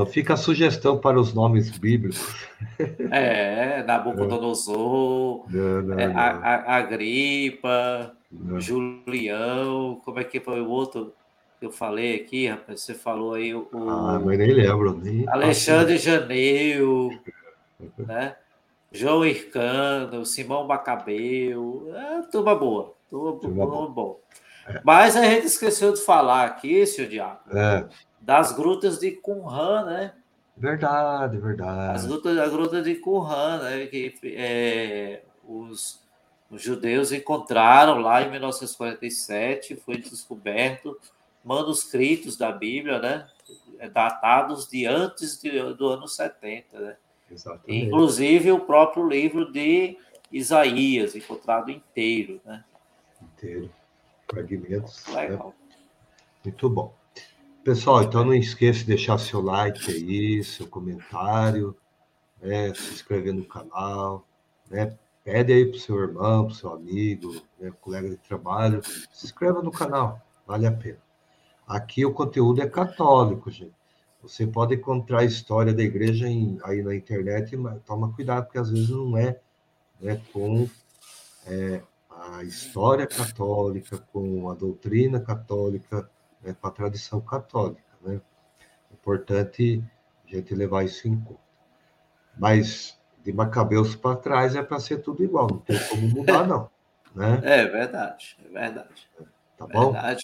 Então 0.00 0.06
fica 0.06 0.34
a 0.34 0.36
sugestão 0.36 0.98
para 0.98 1.20
os 1.20 1.34
nomes 1.34 1.70
bíblicos. 1.78 2.48
É, 3.10 3.82
Nabucodonosor, 3.82 5.44
não, 5.50 5.82
não, 5.82 5.98
é, 5.98 6.08
não. 6.08 6.18
A, 6.18 6.76
Agripa, 6.76 8.12
Julião, 8.58 10.00
como 10.02 10.18
é 10.18 10.24
que 10.24 10.40
foi 10.40 10.62
o 10.62 10.68
outro 10.68 11.12
que 11.58 11.66
eu 11.66 11.70
falei 11.70 12.16
aqui, 12.16 12.46
rapaz? 12.46 12.80
Você 12.80 12.94
falou 12.94 13.34
aí 13.34 13.54
o. 13.54 13.68
Ah, 13.74 14.20
mas 14.24 14.38
nem 14.38 14.52
lembro. 14.52 14.94
Nem 14.96 15.28
Alexandre 15.28 15.98
Janeu, 15.98 17.10
né? 17.98 18.36
João 18.92 19.26
Ircano, 19.26 20.24
Simão 20.24 20.66
Macabeu, 20.66 21.92
é, 21.94 22.22
turma 22.30 22.54
boa, 22.54 22.94
turma, 23.10 23.40
turma, 23.40 23.66
boa. 23.66 23.90
boa. 23.90 24.16
Mas 24.84 25.16
a 25.16 25.24
gente 25.24 25.46
esqueceu 25.46 25.92
de 25.92 26.00
falar 26.00 26.44
aqui, 26.44 26.86
seu 26.86 27.06
Diabo, 27.06 27.40
é. 27.52 27.86
Das 28.20 28.52
grutas 28.52 28.98
de 28.98 29.12
Qumran, 29.12 29.84
né? 29.84 30.14
Verdade, 30.56 31.38
verdade. 31.38 31.96
As 31.96 32.06
grutas, 32.06 32.38
a 32.38 32.48
gruta 32.48 32.82
de 32.82 32.94
Qumran, 32.96 33.62
né? 33.62 33.86
Que 33.86 34.14
é, 34.24 35.22
os, 35.44 36.00
os 36.50 36.62
judeus 36.62 37.12
encontraram 37.12 37.98
lá 37.98 38.22
em 38.22 38.30
1947, 38.30 39.76
foi 39.76 39.96
descoberto 39.98 40.98
manuscritos 41.44 42.36
da 42.36 42.52
Bíblia, 42.52 42.98
né? 42.98 43.28
Datados 43.92 44.68
de 44.68 44.86
antes 44.86 45.40
de, 45.40 45.50
do 45.74 45.88
ano 45.88 46.06
70, 46.06 46.78
né? 46.78 46.96
Exatamente. 47.30 47.86
Inclusive 47.86 48.52
o 48.52 48.60
próprio 48.60 49.08
livro 49.08 49.50
de 49.50 49.96
Isaías, 50.30 51.16
encontrado 51.16 51.70
inteiro, 51.70 52.40
né? 52.44 52.64
Inteiro 53.22 53.70
fragmentos. 54.30 55.04
Né? 55.08 55.22
Legal. 55.22 55.54
Né? 55.68 55.76
Muito 56.44 56.70
bom. 56.70 56.94
Pessoal, 57.70 58.02
então 58.02 58.24
não 58.24 58.34
esqueça 58.34 58.80
de 58.80 58.86
deixar 58.86 59.16
seu 59.16 59.40
like 59.40 59.92
aí, 59.92 60.42
seu 60.42 60.66
comentário, 60.66 61.76
né? 62.42 62.74
se 62.74 62.94
inscrever 62.94 63.32
no 63.32 63.44
canal, 63.44 64.26
né? 64.68 64.98
Pede 65.22 65.52
aí 65.52 65.64
para 65.64 65.76
o 65.76 65.78
seu 65.78 65.96
irmão, 66.00 66.46
para 66.46 66.52
o 66.52 66.56
seu 66.56 66.72
amigo, 66.72 67.32
né? 67.60 67.72
colega 67.80 68.10
de 68.10 68.16
trabalho, 68.16 68.82
se 69.12 69.24
inscreva 69.24 69.62
no 69.62 69.70
canal, 69.70 70.20
vale 70.44 70.66
a 70.66 70.72
pena. 70.72 70.98
Aqui 71.64 72.04
o 72.04 72.12
conteúdo 72.12 72.60
é 72.60 72.68
católico, 72.68 73.48
gente. 73.52 73.72
Você 74.20 74.48
pode 74.48 74.74
encontrar 74.74 75.20
a 75.20 75.24
história 75.24 75.72
da 75.72 75.84
igreja 75.84 76.26
em, 76.26 76.58
aí 76.64 76.82
na 76.82 76.92
internet, 76.92 77.56
mas 77.56 77.80
toma 77.84 78.12
cuidado, 78.12 78.46
porque 78.46 78.58
às 78.58 78.68
vezes 78.68 78.90
não 78.90 79.16
é 79.16 79.38
né, 80.00 80.20
com 80.32 80.68
é, 81.46 81.80
a 82.10 82.42
história 82.42 83.06
católica, 83.06 83.96
com 84.12 84.50
a 84.50 84.54
doutrina 84.54 85.20
católica, 85.20 86.10
né, 86.42 86.54
com 86.58 86.66
a 86.66 86.70
tradição 86.70 87.20
católica. 87.20 87.82
Né? 88.02 88.20
É 88.90 88.94
importante 88.94 89.82
a 90.26 90.36
gente 90.36 90.54
levar 90.54 90.84
isso 90.84 91.08
em 91.08 91.18
conta. 91.20 91.40
Mas 92.38 92.98
de 93.22 93.32
Macabeus 93.32 93.94
para 93.94 94.16
trás 94.16 94.56
é 94.56 94.62
para 94.62 94.80
ser 94.80 94.98
tudo 94.98 95.22
igual, 95.22 95.48
não 95.50 95.58
tem 95.58 95.78
como 95.88 96.08
mudar, 96.08 96.46
não. 96.46 96.70
Né? 97.12 97.40
É 97.42 97.66
verdade, 97.66 98.36
é 98.44 98.48
verdade. 98.48 99.10
Tá 99.58 99.66
bom? 99.66 99.90
Verdade. 99.90 100.22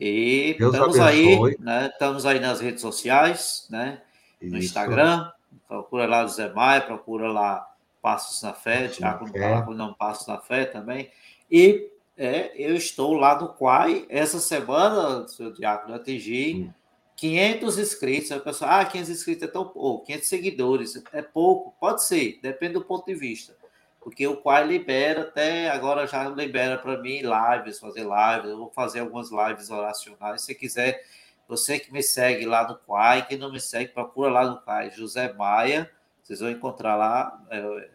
E 0.00 0.56
Deus 0.58 0.72
estamos 0.72 0.98
abençoe. 0.98 1.50
aí, 1.50 1.58
né? 1.60 1.86
Estamos 1.92 2.24
aí 2.24 2.40
nas 2.40 2.60
redes 2.60 2.80
sociais, 2.80 3.68
né? 3.70 4.00
No 4.40 4.56
Isso. 4.56 4.68
Instagram, 4.68 5.30
procura 5.68 6.06
lá 6.06 6.24
o 6.24 6.28
Zé 6.28 6.50
Maia, 6.50 6.80
procura 6.80 7.30
lá 7.30 7.68
Passos 8.00 8.42
na 8.42 8.54
Fé, 8.54 8.86
Diácono 8.86 9.30
Diácono 9.30 9.76
Não 9.76 9.92
Passos 9.92 10.26
na 10.26 10.38
Fé 10.38 10.64
também. 10.64 11.10
E 11.50 11.92
é, 12.18 12.52
eu 12.56 12.74
estou 12.74 13.12
lá 13.14 13.40
no 13.40 13.54
Quai, 13.54 14.04
essa 14.08 14.40
semana, 14.40 15.28
seu 15.28 15.52
Diácono, 15.52 15.94
eu 15.94 16.00
atingi 16.00 16.68
500 17.14 17.78
inscritos. 17.78 18.32
Aí 18.32 18.38
o 18.38 18.42
pessoal, 18.42 18.72
ah, 18.72 18.84
500 18.84 19.10
inscritos 19.10 19.44
é 19.44 19.50
tão 19.50 19.68
pouco, 19.68 20.04
500 20.06 20.28
seguidores 20.28 21.02
é 21.12 21.22
pouco. 21.22 21.76
Pode 21.78 22.02
ser, 22.04 22.40
depende 22.42 22.74
do 22.74 22.84
ponto 22.84 23.06
de 23.06 23.14
vista. 23.14 23.56
Porque 24.00 24.26
o 24.26 24.36
Quai 24.36 24.66
libera 24.66 25.22
até 25.22 25.70
agora 25.70 26.06
já 26.08 26.28
libera 26.28 26.76
para 26.78 27.00
mim 27.00 27.20
lives, 27.20 27.78
fazer 27.78 28.00
lives. 28.00 28.50
Eu 28.50 28.58
vou 28.58 28.70
fazer 28.70 29.00
algumas 29.00 29.30
lives 29.30 29.70
oracionais. 29.70 30.42
Se 30.42 30.54
quiser, 30.54 31.04
você 31.46 31.78
que 31.78 31.92
me 31.92 32.02
segue 32.02 32.46
lá 32.46 32.66
no 32.66 32.76
Quai, 32.78 33.26
quem 33.26 33.38
não 33.38 33.52
me 33.52 33.60
segue, 33.60 33.92
procura 33.92 34.30
lá 34.30 34.44
no 34.44 34.60
Quai, 34.60 34.90
José 34.90 35.32
Maia. 35.32 35.88
Vocês 36.22 36.40
vão 36.40 36.50
encontrar 36.50 36.96
lá 36.96 37.44
é, 37.50 37.88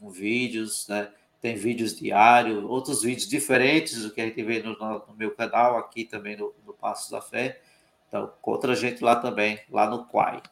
com 0.00 0.10
vídeos, 0.10 0.86
né? 0.88 1.12
Tem 1.40 1.54
vídeos 1.54 1.96
diários, 1.96 2.64
outros 2.64 3.02
vídeos 3.02 3.28
diferentes 3.28 4.02
do 4.02 4.10
que 4.12 4.20
a 4.20 4.26
gente 4.26 4.42
vê 4.42 4.62
no, 4.62 4.76
no 4.78 5.14
meu 5.16 5.34
canal, 5.34 5.78
aqui 5.78 6.04
também 6.04 6.36
no, 6.36 6.52
no 6.66 6.72
Passos 6.72 7.10
da 7.10 7.20
Fé. 7.20 7.60
Então, 8.08 8.32
contra 8.42 8.72
a 8.72 8.74
gente 8.74 9.04
lá 9.04 9.16
também, 9.16 9.60
lá 9.70 9.88
no 9.88 10.04
Quai. 10.06 10.42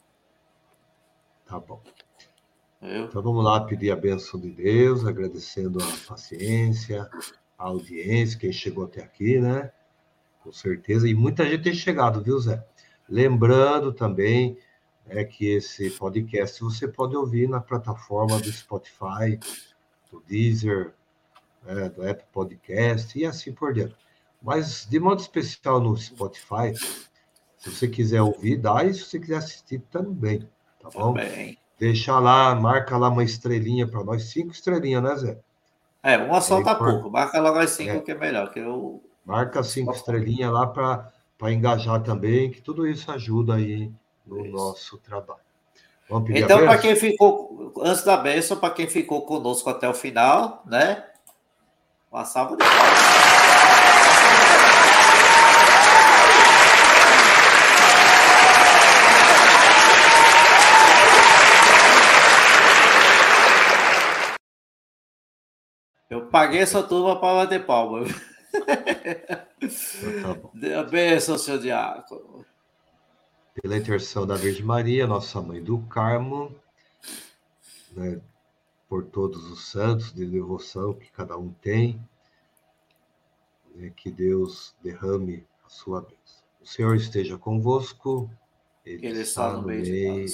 Tá 1.47 1.59
bom. 1.59 1.81
Eu? 2.83 3.07
Então 3.07 3.23
vamos 3.23 3.45
lá 3.45 3.61
pedir 3.65 3.91
a 3.91 3.97
bênção 3.97 4.39
de 4.39 4.51
Deus, 4.51 5.05
agradecendo 5.05 5.83
a 5.83 6.09
paciência, 6.09 7.09
a 7.59 7.65
audiência, 7.65 8.39
quem 8.39 8.53
chegou 8.53 8.85
até 8.85 9.03
aqui, 9.03 9.41
né? 9.41 9.73
Com 10.43 10.53
certeza. 10.53 11.09
E 11.09 11.15
muita 11.15 11.45
gente 11.49 11.65
tem 11.65 11.75
chegado, 11.75 12.23
viu, 12.23 12.39
Zé? 12.39 12.65
Lembrando 13.09 13.93
também 13.93 14.59
é 15.09 15.25
que 15.25 15.47
esse 15.47 15.91
podcast 15.91 16.61
você 16.63 16.89
pode 16.89 17.17
ouvir 17.17 17.49
na 17.49 17.61
plataforma 17.61 18.39
do 18.41 18.51
Spotify, 18.53 19.39
do 20.11 20.23
Deezer, 20.27 20.93
é, 21.67 21.89
do 21.89 22.09
Apple 22.09 22.27
Podcast 22.33 23.19
e 23.19 23.25
assim 23.25 23.53
por 23.53 23.73
diante. 23.73 23.97
Mas 24.43 24.87
de 24.89 25.01
modo 25.01 25.21
especial 25.21 25.81
no 25.81 25.97
Spotify, 25.97 26.75
se 27.57 27.71
você 27.71 27.89
quiser 27.89 28.23
ouvir, 28.23 28.57
dá, 28.59 28.85
e 28.85 28.95
se 28.95 29.05
você 29.05 29.19
quiser 29.19 29.37
assistir 29.37 29.81
também, 29.91 30.49
tá 30.81 30.89
bom? 30.91 31.15
Também. 31.15 31.59
Deixa 31.79 32.19
lá, 32.19 32.55
marca 32.55 32.97
lá 32.97 33.09
uma 33.09 33.25
estrelinha 33.25 33.87
para 33.87 34.03
nós, 34.05 34.25
cinco 34.25 34.53
estrelinhas, 34.53 35.03
né, 35.03 35.17
Zé? 35.17 35.39
É, 36.03 36.17
uma 36.17 36.41
só 36.41 36.63
tá 36.63 36.75
por... 36.75 36.91
pouco, 36.91 37.11
marca 37.11 37.41
logo 37.41 37.59
as 37.59 37.71
cinco 37.71 37.91
é. 37.91 38.01
que 38.01 38.13
é 38.13 38.15
melhor, 38.15 38.53
que 38.53 38.61
eu... 38.61 39.03
Marca 39.25 39.63
cinco 39.63 39.93
estrelinhas 39.93 40.53
lá 40.53 40.67
para 40.67 41.53
engajar 41.53 42.03
também, 42.03 42.51
que 42.51 42.63
tudo 42.63 42.87
isso 42.87 43.11
ajuda 43.11 43.57
aí 43.57 43.91
no 44.25 44.47
isso. 44.47 44.57
nosso 44.57 44.99
trabalho. 44.99 45.46
Então, 46.29 46.61
para 46.61 46.79
quem 46.79 46.95
ficou, 46.95 47.73
antes 47.83 48.05
da 48.05 48.17
bênção, 48.17 48.57
para 48.57 48.73
quem 48.73 48.87
ficou 48.87 49.23
conosco 49.23 49.69
até 49.69 49.89
o 49.89 49.95
final, 49.95 50.63
né? 50.65 51.05
Uma 52.11 52.25
salva 52.25 52.57
de 52.57 52.65
Eu 66.09 66.29
paguei 66.29 66.61
essa 66.61 66.85
turma 66.85 67.19
para 67.19 67.45
bater 67.45 67.67
palma. 67.67 68.05
Então 69.61 70.35
tá 70.55 70.83
bênção, 70.89 71.37
seu 71.37 71.59
diácono. 71.59 72.47
Pela 73.63 73.77
intercessão 73.77 74.27
da 74.27 74.35
Virgem 74.35 74.65
Maria, 74.65 75.07
nossa 75.07 75.41
mãe 75.41 75.63
do 75.63 75.79
Carmo, 75.87 76.55
né, 77.93 78.21
por 78.89 79.05
todos 79.05 79.51
os 79.51 79.69
santos 79.69 80.13
de 80.13 80.27
devoção 80.27 80.93
que 80.93 81.11
cada 81.11 81.39
um 81.39 81.51
tem, 81.63 81.99
né, 83.75 83.91
que 83.97 84.11
Deus 84.11 84.75
derrame 84.83 85.45
a 85.65 85.71
sua 85.71 86.03
bênção. 86.03 86.45
O 86.61 86.67
Senhor 86.67 86.95
esteja 86.97 87.39
convosco, 87.39 88.31
Ele, 88.85 89.07
Ele 89.07 89.21
está 89.21 89.55
no 89.55 89.63
meio. 89.63 90.27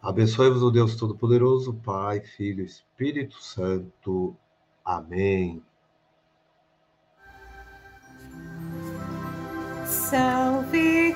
Abençoe-vos 0.00 0.62
o 0.62 0.70
Deus 0.70 0.96
Todo-Poderoso, 0.96 1.74
Pai, 1.74 2.20
Filho 2.20 2.62
e 2.62 2.66
Espírito 2.66 3.42
Santo. 3.42 4.34
Amém. 4.84 5.62
Salve 9.84 11.14